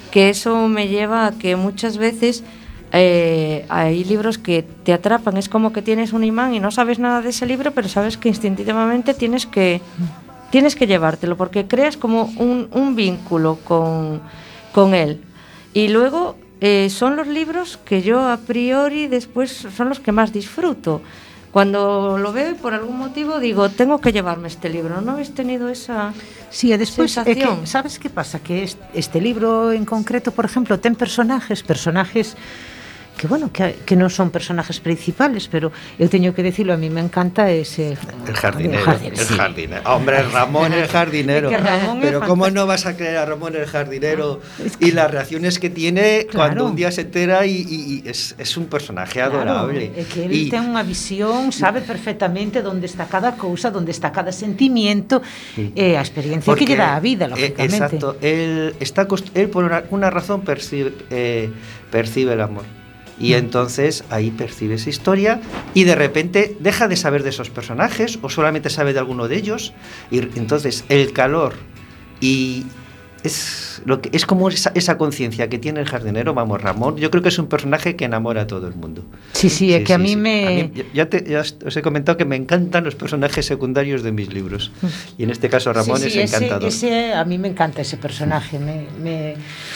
que 0.10 0.32
eso 0.32 0.68
me 0.68 0.88
lleva 0.88 1.28
a 1.28 1.32
que 1.34 1.56
muchas 1.56 2.00
veces 2.00 2.44
eh, 2.94 3.64
hay 3.70 4.04
libros 4.04 4.40
que 4.40 4.64
te 4.64 4.92
atrapan, 4.92 5.38
es 5.38 5.50
como 5.50 5.72
que 5.72 5.84
tienes 5.84 6.14
un 6.14 6.24
imán 6.24 6.56
y 6.56 6.60
no 6.60 6.72
sabes 6.72 6.98
nada 6.98 7.22
de 7.22 7.30
ese 7.30 7.46
libro, 7.46 7.74
pero 7.74 7.88
sabes 7.90 8.18
que 8.18 8.28
instintivamente 8.30 9.14
tienes 9.14 9.46
que, 9.46 9.82
tienes 10.50 10.76
que 10.76 10.88
llevártelo 10.88 11.38
porque 11.38 11.68
creas 11.68 11.96
como 11.96 12.24
un, 12.38 12.70
un 12.72 12.96
vínculo 12.96 13.60
con, 13.64 14.20
con 14.72 14.96
él. 14.96 15.22
Y 15.76 15.90
luego 15.90 16.38
eh, 16.60 16.90
son 16.90 17.16
los 17.18 17.28
libros 17.28 17.78
que 17.86 18.02
yo 18.02 18.28
a 18.28 18.38
priori 18.38 19.08
después 19.08 19.52
son 19.78 19.90
los 19.90 20.00
que 20.00 20.12
más 20.12 20.34
disfruto. 20.34 21.04
Cuando 21.52 22.18
lo 22.18 22.32
veo 22.32 22.52
y 22.52 22.54
por 22.56 22.74
algún 22.74 22.98
motivo 22.98 23.40
digo, 23.40 23.70
tengo 23.70 24.00
que 24.00 24.12
llevarme 24.14 24.48
este 24.48 24.70
libro. 24.70 25.02
¿No 25.02 25.12
habéis 25.14 25.34
tenido 25.36 25.68
esa...? 25.70 26.14
Sí, 26.50 26.72
e 26.72 26.76
é 26.76 27.36
que, 27.36 27.44
sensación? 27.44 27.68
sabes 27.68 28.00
que 28.00 28.10
pasa? 28.10 28.40
Que 28.40 28.64
est- 28.64 28.80
este 28.96 29.20
libro 29.20 29.72
en 29.72 29.84
concreto, 29.84 30.32
por 30.32 30.46
exemplo, 30.48 30.80
ten 30.80 30.96
personajes, 30.96 31.64
personajes 31.64 32.36
que 33.18 33.28
bueno, 33.28 33.52
que, 33.54 33.78
que 33.86 33.94
non 33.94 34.10
son 34.10 34.34
personajes 34.34 34.82
principales, 34.82 35.46
pero 35.46 35.70
eu 36.02 36.10
teño 36.10 36.34
que 36.34 36.42
decirlo, 36.42 36.74
a 36.74 36.80
mí 36.82 36.90
me 36.90 37.06
encanta 37.06 37.54
ese 37.54 37.94
El 38.26 38.34
jardinero, 38.34 38.82
el 38.82 38.86
jardinero, 38.86 39.22
el 39.22 39.28
sí. 39.30 39.34
jardinero. 39.38 39.82
Hombre, 39.86 40.24
Ramón 40.26 40.74
el 40.74 40.88
jardinero. 40.90 41.54
Ramón 41.54 42.00
Pero 42.02 42.26
¿cómo 42.26 42.50
no 42.50 42.66
vas 42.66 42.90
a 42.90 42.98
creer 42.98 43.18
a 43.22 43.26
Ramón 43.30 43.54
el 43.56 43.68
jardinero 43.70 44.42
Es 44.58 44.74
que- 44.78 44.88
y 44.88 44.92
las 44.92 45.12
reacciones 45.12 45.60
que 45.62 45.70
tiene 45.70 46.26
Claro. 46.26 46.34
cuando 46.34 46.66
un 46.66 46.76
día 46.76 46.90
se 46.90 47.02
entera 47.06 47.46
y, 47.46 47.62
y- 47.62 48.02
y 48.02 48.10
es, 48.10 48.34
es 48.42 48.58
un 48.58 48.66
personaje 48.66 49.22
adorable. 49.22 49.92
Claro, 49.94 50.10
que 50.10 50.26
él 50.26 50.32
Y- 50.34 50.50
ten 50.50 50.66
unha 50.74 50.82
visión, 50.82 51.54
sabe 51.54 51.86
perfectamente 51.86 52.66
onde 52.66 52.90
está 52.90 53.06
cada 53.06 53.38
cousa, 53.38 53.70
onde 53.70 53.94
está 53.94 54.10
cada 54.10 54.34
sentimiento, 54.34 55.22
Sí. 55.54 55.70
e 55.78 55.94
a 55.94 56.02
experiencia 56.02 56.50
Porque, 56.50 56.66
que 56.66 56.74
lle 56.74 56.82
dá 56.82 56.98
a 56.98 57.02
vida, 57.04 57.30
eh, 57.30 57.54
lógicamente. 57.54 57.70
exacto, 57.70 58.18
él, 58.18 58.74
está, 58.82 59.06
él 59.38 59.48
por 59.54 59.62
una, 59.70 59.86
una 59.94 60.10
razón 60.10 60.42
percibe, 60.42 60.90
eh, 61.14 61.54
percibe 61.94 62.34
el 62.34 62.42
amor. 62.42 62.66
Y 63.22 63.36
entonces 63.36 64.04
ahí 64.10 64.32
percibe 64.32 64.76
esa 64.76 64.90
historia 64.90 65.42
y 65.76 65.84
de 65.84 65.96
repente 65.96 66.58
deja 66.60 66.88
de 66.88 66.96
saber 66.96 67.22
de 67.22 67.30
esos 67.30 67.52
personajes 67.52 68.18
o 68.24 68.30
solamente 68.30 68.70
sabe 68.72 68.94
de 68.94 69.00
alguno 69.00 69.28
de 69.28 69.38
ellos. 69.38 69.74
Y 70.10 70.20
entonces 70.20 70.86
el 70.90 71.14
calor 71.14 71.54
y 72.20 72.66
es, 73.24 73.82
lo 73.86 74.02
que, 74.02 74.10
es 74.14 74.26
como 74.26 74.50
esa, 74.50 74.72
esa 74.76 74.98
conciencia 74.98 75.48
que 75.50 75.58
tiene 75.60 75.80
el 75.80 75.86
jardinero, 75.88 76.34
vamos, 76.34 76.62
Ramón. 76.62 76.98
Yo 76.98 77.10
creo 77.12 77.22
que 77.24 77.30
es 77.30 77.40
un 77.40 77.48
personaje 77.48 77.96
que 77.96 78.06
enamora 78.06 78.44
a 78.44 78.48
todo 78.48 78.68
el 78.68 78.76
mundo. 78.76 79.04
Sí, 79.34 79.50
sí, 79.50 79.74
é 79.74 79.84
que 79.84 79.94
a 79.94 79.98
mí 79.98 80.16
me... 80.16 80.48
A 80.48 80.52
mí- 80.52 80.72
ya- 80.94 81.10
te- 81.10 81.24
ya 81.28 81.42
os 81.42 81.76
he 81.78 81.82
comentado 81.82 82.18
que 82.18 82.26
me 82.26 82.36
encantan 82.36 82.84
los 82.84 82.96
personajes 82.96 83.46
secundarios 83.46 84.04
de 84.04 84.12
mis 84.12 84.34
libros. 84.34 84.72
Y 85.18 85.24
en 85.24 85.30
este 85.32 85.50
caso 85.50 85.72
Ramón 85.74 86.02
es 86.04 86.16
encantador. 86.16 86.68
Ese, 86.70 86.88
ese, 86.88 87.14
a 87.14 87.24
mí 87.26 87.38
me 87.38 87.48
encanta 87.50 87.82
ese 87.82 87.98
personaje, 87.98 88.60
me, 88.60 88.86
me, 89.02 89.36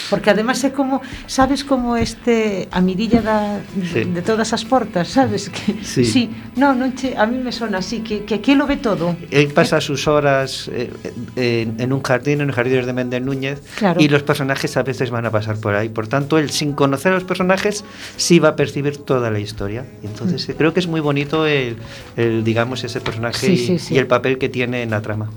porque 0.09 0.29
además 0.29 0.63
é 0.63 0.71
como, 0.73 1.01
sabes 1.27 1.63
como 1.63 1.97
este 1.97 2.67
a 2.71 2.81
mirilla 2.81 3.21
da, 3.21 3.59
de 3.93 4.21
todas 4.21 4.53
as 4.53 4.65
portas, 4.65 5.07
sabes 5.09 5.49
que 5.49 5.77
Sí. 5.85 6.05
sí, 6.05 6.29
no, 6.57 6.73
non 6.73 6.93
che, 6.95 7.13
a 7.17 7.25
mí 7.25 7.37
me 7.37 7.51
sona 7.51 7.79
así 7.79 8.01
que 8.01 8.25
que 8.25 8.35
aquí 8.41 8.53
lo 8.55 8.65
ve 8.67 8.77
todo. 8.77 9.15
Él 9.31 9.49
pasa 9.53 9.81
sus 9.81 10.07
horas 10.07 10.69
eh, 10.73 10.89
en, 11.35 11.79
en 11.79 11.93
un 11.93 12.01
jardín, 12.01 12.41
en 12.41 12.47
los 12.47 12.55
jardines 12.55 12.85
de 12.85 12.93
Méndez 12.93 13.21
Núñez, 13.36 13.61
Claro. 13.77 14.01
y 14.01 14.07
los 14.07 14.23
personajes 14.23 14.77
a 14.77 14.83
veces 14.83 15.11
van 15.11 15.25
a 15.25 15.31
pasar 15.31 15.57
por 15.57 15.75
ahí. 15.75 15.89
Por 15.89 16.07
tanto, 16.07 16.38
él, 16.38 16.49
sin 16.49 16.73
conocer 16.73 17.11
a 17.11 17.15
los 17.15 17.23
personajes, 17.25 17.83
sí 18.17 18.39
va 18.39 18.49
a 18.49 18.55
percibir 18.55 18.97
toda 18.97 19.29
la 19.29 19.39
historia. 19.39 19.86
Entonces, 20.03 20.47
eh, 20.49 20.55
creo 20.57 20.73
que 20.73 20.79
es 20.79 20.88
muy 20.88 21.01
bonito 21.01 21.45
el, 21.45 21.77
el, 22.15 22.43
digamos, 22.43 22.83
ese 22.83 23.01
personaje 23.01 23.47
Sí, 23.47 23.53
y, 23.53 23.57
sí, 23.57 23.79
sí. 23.79 23.93
y 23.95 23.97
el 23.97 24.07
papel 24.07 24.38
que 24.38 24.49
tiene 24.49 24.83
en 24.83 24.91
la 24.91 25.01
trama. 25.01 25.29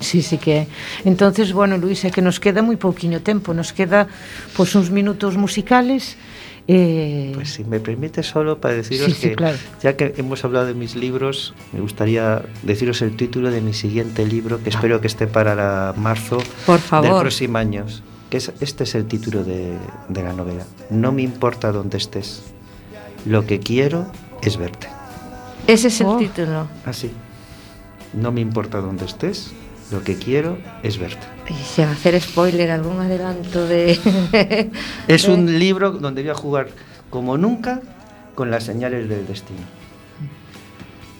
Sí, 0.00 0.20
sí 0.20 0.36
que 0.36 0.52
é. 0.58 0.66
Entonces, 1.04 1.52
bueno, 1.52 1.78
Luis, 1.78 2.02
é 2.04 2.10
que 2.10 2.18
nos 2.26 2.42
queda 2.42 2.58
moi 2.58 2.74
pouquiño 2.74 3.22
tempo, 3.22 3.54
nos 3.54 3.70
queda 3.70 4.10
pois 4.58 4.74
uns 4.74 4.90
minutos 4.90 5.38
musicales 5.38 6.18
eh 6.68 7.32
Pues 7.34 7.50
si 7.54 7.64
me 7.64 7.80
permite 7.80 8.22
solo 8.22 8.58
para 8.58 8.74
deciros 8.74 9.06
Sí, 9.06 9.12
sí, 9.14 9.28
que, 9.30 9.34
claro. 9.36 9.58
ya 9.82 9.96
que 9.96 10.14
hemos 10.16 10.44
hablado 10.44 10.66
de 10.66 10.74
mis 10.74 10.94
libros, 10.96 11.54
me 11.72 11.80
gustaría 11.80 12.42
deciros 12.62 13.02
el 13.02 13.16
título 13.16 13.50
de 13.50 13.60
mi 13.60 13.72
siguiente 13.72 14.26
libro, 14.26 14.62
que 14.62 14.70
espero 14.70 15.00
que 15.00 15.06
esté 15.08 15.26
para 15.26 15.54
la 15.54 15.94
marzo 15.96 16.38
Por 16.66 16.76
del 16.78 16.84
favor. 16.88 17.20
próximo 17.22 17.58
año. 17.58 17.84
Que 18.30 18.38
es, 18.38 18.52
este 18.60 18.84
es 18.84 18.94
el 18.94 19.06
título 19.06 19.44
de, 19.44 19.76
de 20.08 20.22
la 20.22 20.32
novela. 20.32 20.64
No 20.88 21.12
me 21.12 21.20
importa 21.22 21.70
dónde 21.72 21.98
estés. 21.98 22.42
Lo 23.26 23.44
que 23.46 23.60
quiero 23.60 24.10
es 24.40 24.56
verte. 24.56 24.88
Ese 25.66 25.88
es 25.88 26.00
el 26.00 26.06
Oh. 26.06 26.16
título. 26.16 26.66
Así. 26.86 27.10
No 28.14 28.32
me 28.32 28.40
importa 28.40 28.80
dónde 28.80 29.04
estés. 29.04 29.52
Lo 29.92 30.02
que 30.02 30.16
quiero 30.16 30.56
es 30.82 30.96
verte. 30.98 31.26
Y 31.50 31.54
sin 31.62 31.84
hacer 31.84 32.18
spoiler, 32.20 32.70
algún 32.70 32.98
adelanto 33.00 33.66
de... 33.68 34.00
Es 35.08 35.28
un 35.28 35.58
libro 35.58 35.90
donde 35.92 36.22
voy 36.22 36.30
a 36.30 36.34
jugar 36.34 36.68
como 37.10 37.36
nunca 37.36 37.80
con 38.34 38.50
las 38.50 38.64
señales 38.64 39.08
del 39.08 39.26
destino. 39.26 39.60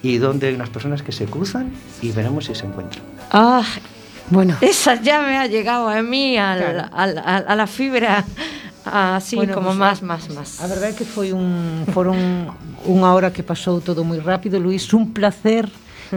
Y 0.03 0.17
donde 0.19 0.49
hay 0.49 0.55
unas 0.55 0.71
personas 0.71 1.03
que 1.03 1.13
se 1.13 1.27
cruzan 1.27 1.71
y 2.01 2.11
veremos 2.13 2.47
si 2.47 2.55
se 2.55 2.65
encuentran. 2.67 3.05
Ah, 3.31 3.63
bueno, 4.31 4.57
esa 4.61 4.95
ya 5.01 5.21
me 5.21 5.37
ha 5.37 5.47
llegado 5.47 5.89
a 5.89 6.01
mí, 6.03 6.39
al- 6.39 6.59
Claro. 6.59 6.89
al- 6.93 7.19
al- 7.19 7.45
a 7.47 7.55
la 7.55 7.67
fibra, 7.67 8.25
así 8.85 9.37
Bueno, 9.37 9.55
como 9.55 9.67
pues, 9.69 9.77
más, 9.79 10.03
más, 10.03 10.29
más. 10.31 10.61
A 10.61 10.67
verdade 10.67 10.95
que 10.97 11.05
foi 11.05 11.31
un 11.37 11.85
foron 11.93 12.17
unha 12.89 13.11
hora 13.15 13.31
que 13.31 13.45
pasou 13.47 13.79
todo 13.85 14.03
moi 14.03 14.19
rápido, 14.19 14.59
Luís, 14.59 14.89
un 14.97 15.13
placer. 15.13 15.69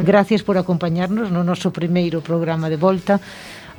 Gracias 0.04 0.44
por 0.44 0.58
acompañarnos 0.58 1.32
no 1.32 1.48
noso 1.48 1.72
primeiro 1.72 2.20
programa 2.20 2.68
de 2.68 2.76
volta. 2.76 3.24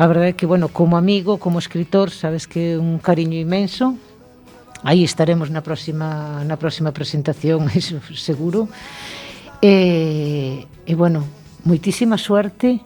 A 0.00 0.04
verdade 0.08 0.32
é 0.32 0.36
que, 0.36 0.48
bueno, 0.48 0.72
como 0.72 0.96
amigo, 0.96 1.36
como 1.36 1.60
escritor, 1.60 2.08
sabes 2.08 2.48
que 2.48 2.72
é 2.72 2.80
un 2.80 2.96
cariño 2.96 3.36
imenso. 3.36 4.00
Aí 4.80 5.04
estaremos 5.04 5.52
na 5.52 5.60
próxima 5.60 6.40
na 6.48 6.56
próxima 6.56 6.92
presentación, 6.96 7.68
eso 7.76 8.00
seguro. 8.16 8.64
E, 9.60 10.64
e 10.88 10.92
bueno, 10.96 11.28
moitísima 11.68 12.16
suerte. 12.16 12.80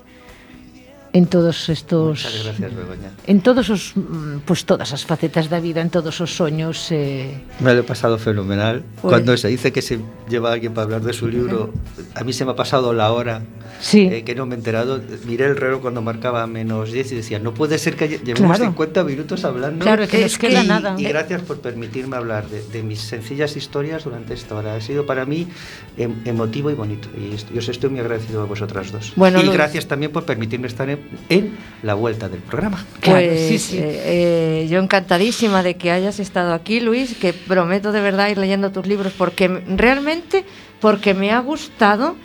En 1.13 1.27
todos 1.27 1.69
estos 1.69 2.25
Muchas 2.25 2.45
gracias, 2.45 2.75
Begoña. 2.77 3.11
en 3.27 3.41
todos 3.41 3.69
os 3.71 3.93
mm, 3.97 4.39
pues 4.47 4.65
todas 4.65 4.93
as 4.93 5.05
facetas 5.05 5.51
da 5.51 5.59
vida, 5.59 5.81
en 5.83 5.91
todos 5.91 6.21
os 6.21 6.31
soños 6.37 6.89
eh, 6.91 7.35
Me 7.61 7.75
lo 7.75 7.81
he 7.81 7.83
pasado 7.83 8.17
fenomenal. 8.19 8.85
Pues- 9.03 9.11
Cuando 9.13 9.37
se 9.37 9.49
dice 9.49 9.73
que 9.73 9.83
se 9.83 9.99
lleva 10.29 10.53
alguien 10.53 10.73
para 10.75 10.85
hablar 10.85 11.03
de 11.03 11.13
su 11.13 11.27
libro, 11.29 11.73
a 12.15 12.23
mí 12.25 12.33
se 12.33 12.45
me 12.45 12.53
ha 12.53 12.57
pasado 12.57 12.93
la 12.93 13.11
hora 13.13 13.43
Sí. 13.81 14.03
eh, 14.13 14.25
que 14.25 14.35
no 14.35 14.45
me 14.47 14.55
he 14.55 14.59
enterado. 14.59 15.01
Miré 15.27 15.47
el 15.47 15.57
reloj 15.57 15.81
cuando 15.81 16.03
marcaba 16.03 16.47
menos 16.47 16.93
10 16.93 17.13
y 17.13 17.15
decía, 17.17 17.39
no 17.39 17.55
puede 17.55 17.79
ser 17.79 17.97
que 17.97 18.07
lle- 18.11 18.23
llevemos 18.23 18.57
Claro. 18.59 18.65
50 18.73 19.05
minutos 19.05 19.45
hablando. 19.45 19.83
Claro, 19.85 20.07
que 20.07 20.19
nos 20.21 20.33
Es 20.33 20.39
que- 20.39 20.49
queda 20.49 20.63
y, 20.65 20.69
nada. 20.69 20.95
y 20.99 21.05
gracias 21.05 21.41
por 21.43 21.61
permitirme 21.61 22.17
hablar 22.17 22.47
de, 22.49 22.63
de 22.63 22.83
mis 22.83 23.01
sencillas 23.01 23.57
historias 23.57 24.05
durante 24.05 24.35
esta 24.35 24.55
hora. 24.55 24.75
Ha 24.75 24.81
sido 24.83 25.07
para 25.07 25.25
mí 25.25 25.49
em- 25.97 26.15
emotivo 26.27 26.71
y 26.71 26.75
bonito. 26.75 27.09
Y 27.17 27.37
yo 27.55 27.59
os 27.59 27.69
estoy 27.71 27.89
muy 27.91 28.01
agradecido 28.01 28.43
a 28.43 28.45
vosotras 28.45 28.93
dos. 28.93 29.13
Bueno, 29.17 29.41
y 29.41 29.45
Luis. 29.45 29.55
gracias 29.55 29.87
también 29.87 30.13
por 30.13 30.25
permitirme 30.25 30.67
estar 30.67 30.91
en, 30.91 31.00
en 31.29 31.57
la 31.83 31.95
vuelta 31.95 32.29
del 32.29 32.41
programa. 32.41 32.85
Claro, 33.01 33.27
Pues 33.27 33.41
sí, 33.49 33.59
sí. 33.59 33.79
eh, 33.79 34.63
eh, 34.65 34.69
yo 34.71 34.79
encantadísima 34.81 35.63
de 35.63 35.75
que 35.75 35.91
hayas 35.91 36.21
estado 36.21 36.53
aquí, 36.55 36.81
Luis, 36.81 37.17
que 37.17 37.33
prometo 37.33 37.93
de 37.93 38.01
verdad 38.01 38.29
ir 38.29 38.39
leyendo 38.39 38.71
tus 38.71 38.87
libros 38.87 39.13
porque 39.17 39.49
realmente 39.49 40.45
porque 40.81 41.15
me 41.15 41.31
ha 41.31 41.41
gustado 41.41 42.17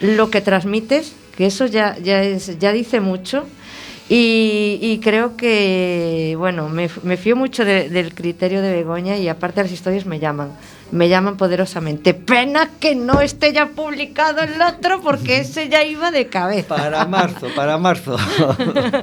lo 0.00 0.30
que 0.30 0.40
transmites, 0.40 1.14
que 1.36 1.46
eso 1.46 1.66
ya 1.66 1.96
ya 1.98 2.22
es 2.22 2.58
ya 2.58 2.72
dice 2.72 3.00
mucho. 3.00 3.44
Y, 4.08 4.78
y 4.80 5.00
creo 5.00 5.36
que, 5.36 6.36
bueno, 6.38 6.68
me, 6.68 6.88
fío 6.88 7.34
mucho 7.34 7.64
de- 7.64 7.88
del 7.88 8.14
criterio 8.14 8.62
de 8.62 8.70
Begoña 8.72 9.16
y 9.16 9.26
aparte 9.26 9.62
las 9.64 9.72
historias 9.72 10.06
me 10.06 10.20
llaman, 10.20 10.50
me 10.92 11.08
llaman 11.08 11.36
poderosamente. 11.36 12.14
Pena 12.14 12.70
que 12.80 12.94
no 12.94 13.20
esté 13.20 13.52
ya 13.52 13.68
publicado 13.70 14.42
el 14.42 14.60
otro 14.60 15.00
porque 15.02 15.38
ese 15.38 15.68
ya 15.68 15.84
iba 15.84 16.10
de 16.10 16.26
cabeza. 16.26 16.76
Para 16.76 17.04
marzo, 17.06 17.48
para 17.54 17.78
marzo. 17.78 18.16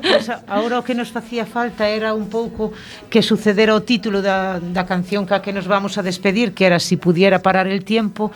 Pues 0.01 0.29
ahora 0.47 0.79
o 0.79 0.83
que 0.83 0.95
nos 0.95 1.11
facía 1.11 1.45
falta 1.45 1.89
era 1.89 2.13
un 2.13 2.29
pouco 2.29 2.71
que 3.09 3.21
sucedera 3.21 3.75
o 3.75 3.83
título 3.83 4.21
da, 4.21 4.59
da 4.59 4.85
canción 4.85 5.25
ca 5.25 5.41
que 5.41 5.51
nos 5.51 5.67
vamos 5.67 5.97
a 5.97 6.03
despedir, 6.03 6.53
que 6.53 6.65
era 6.65 6.79
Si 6.79 6.97
pudiera 6.97 7.41
parar 7.41 7.67
el 7.67 7.83
tiempo, 7.83 8.31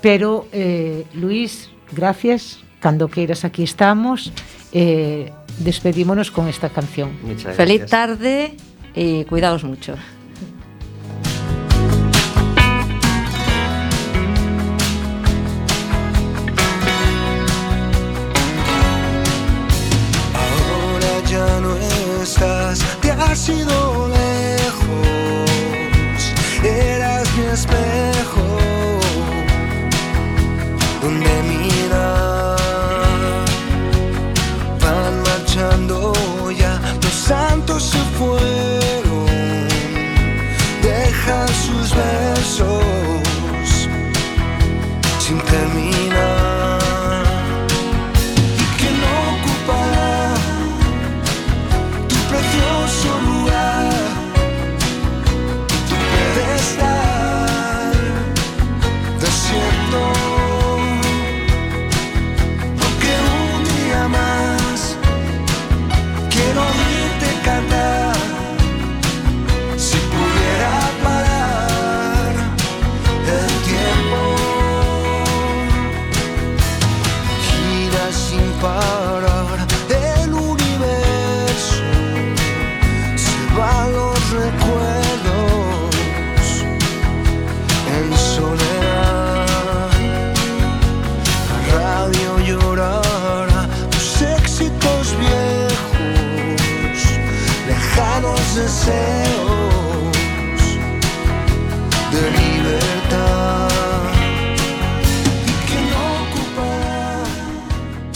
pero 0.00 0.48
eh, 0.52 1.06
Luis, 1.14 1.70
gracias, 1.92 2.58
cando 2.80 3.08
queiras 3.08 3.44
aquí 3.44 3.62
estamos, 3.62 4.32
eh, 4.72 5.30
despedímonos 5.58 6.30
con 6.30 6.48
esta 6.48 6.68
canción. 6.68 7.14
Feliz 7.54 7.86
tarde 7.86 8.56
e 8.94 9.24
cuidaos 9.24 9.64
mucho. 9.64 9.96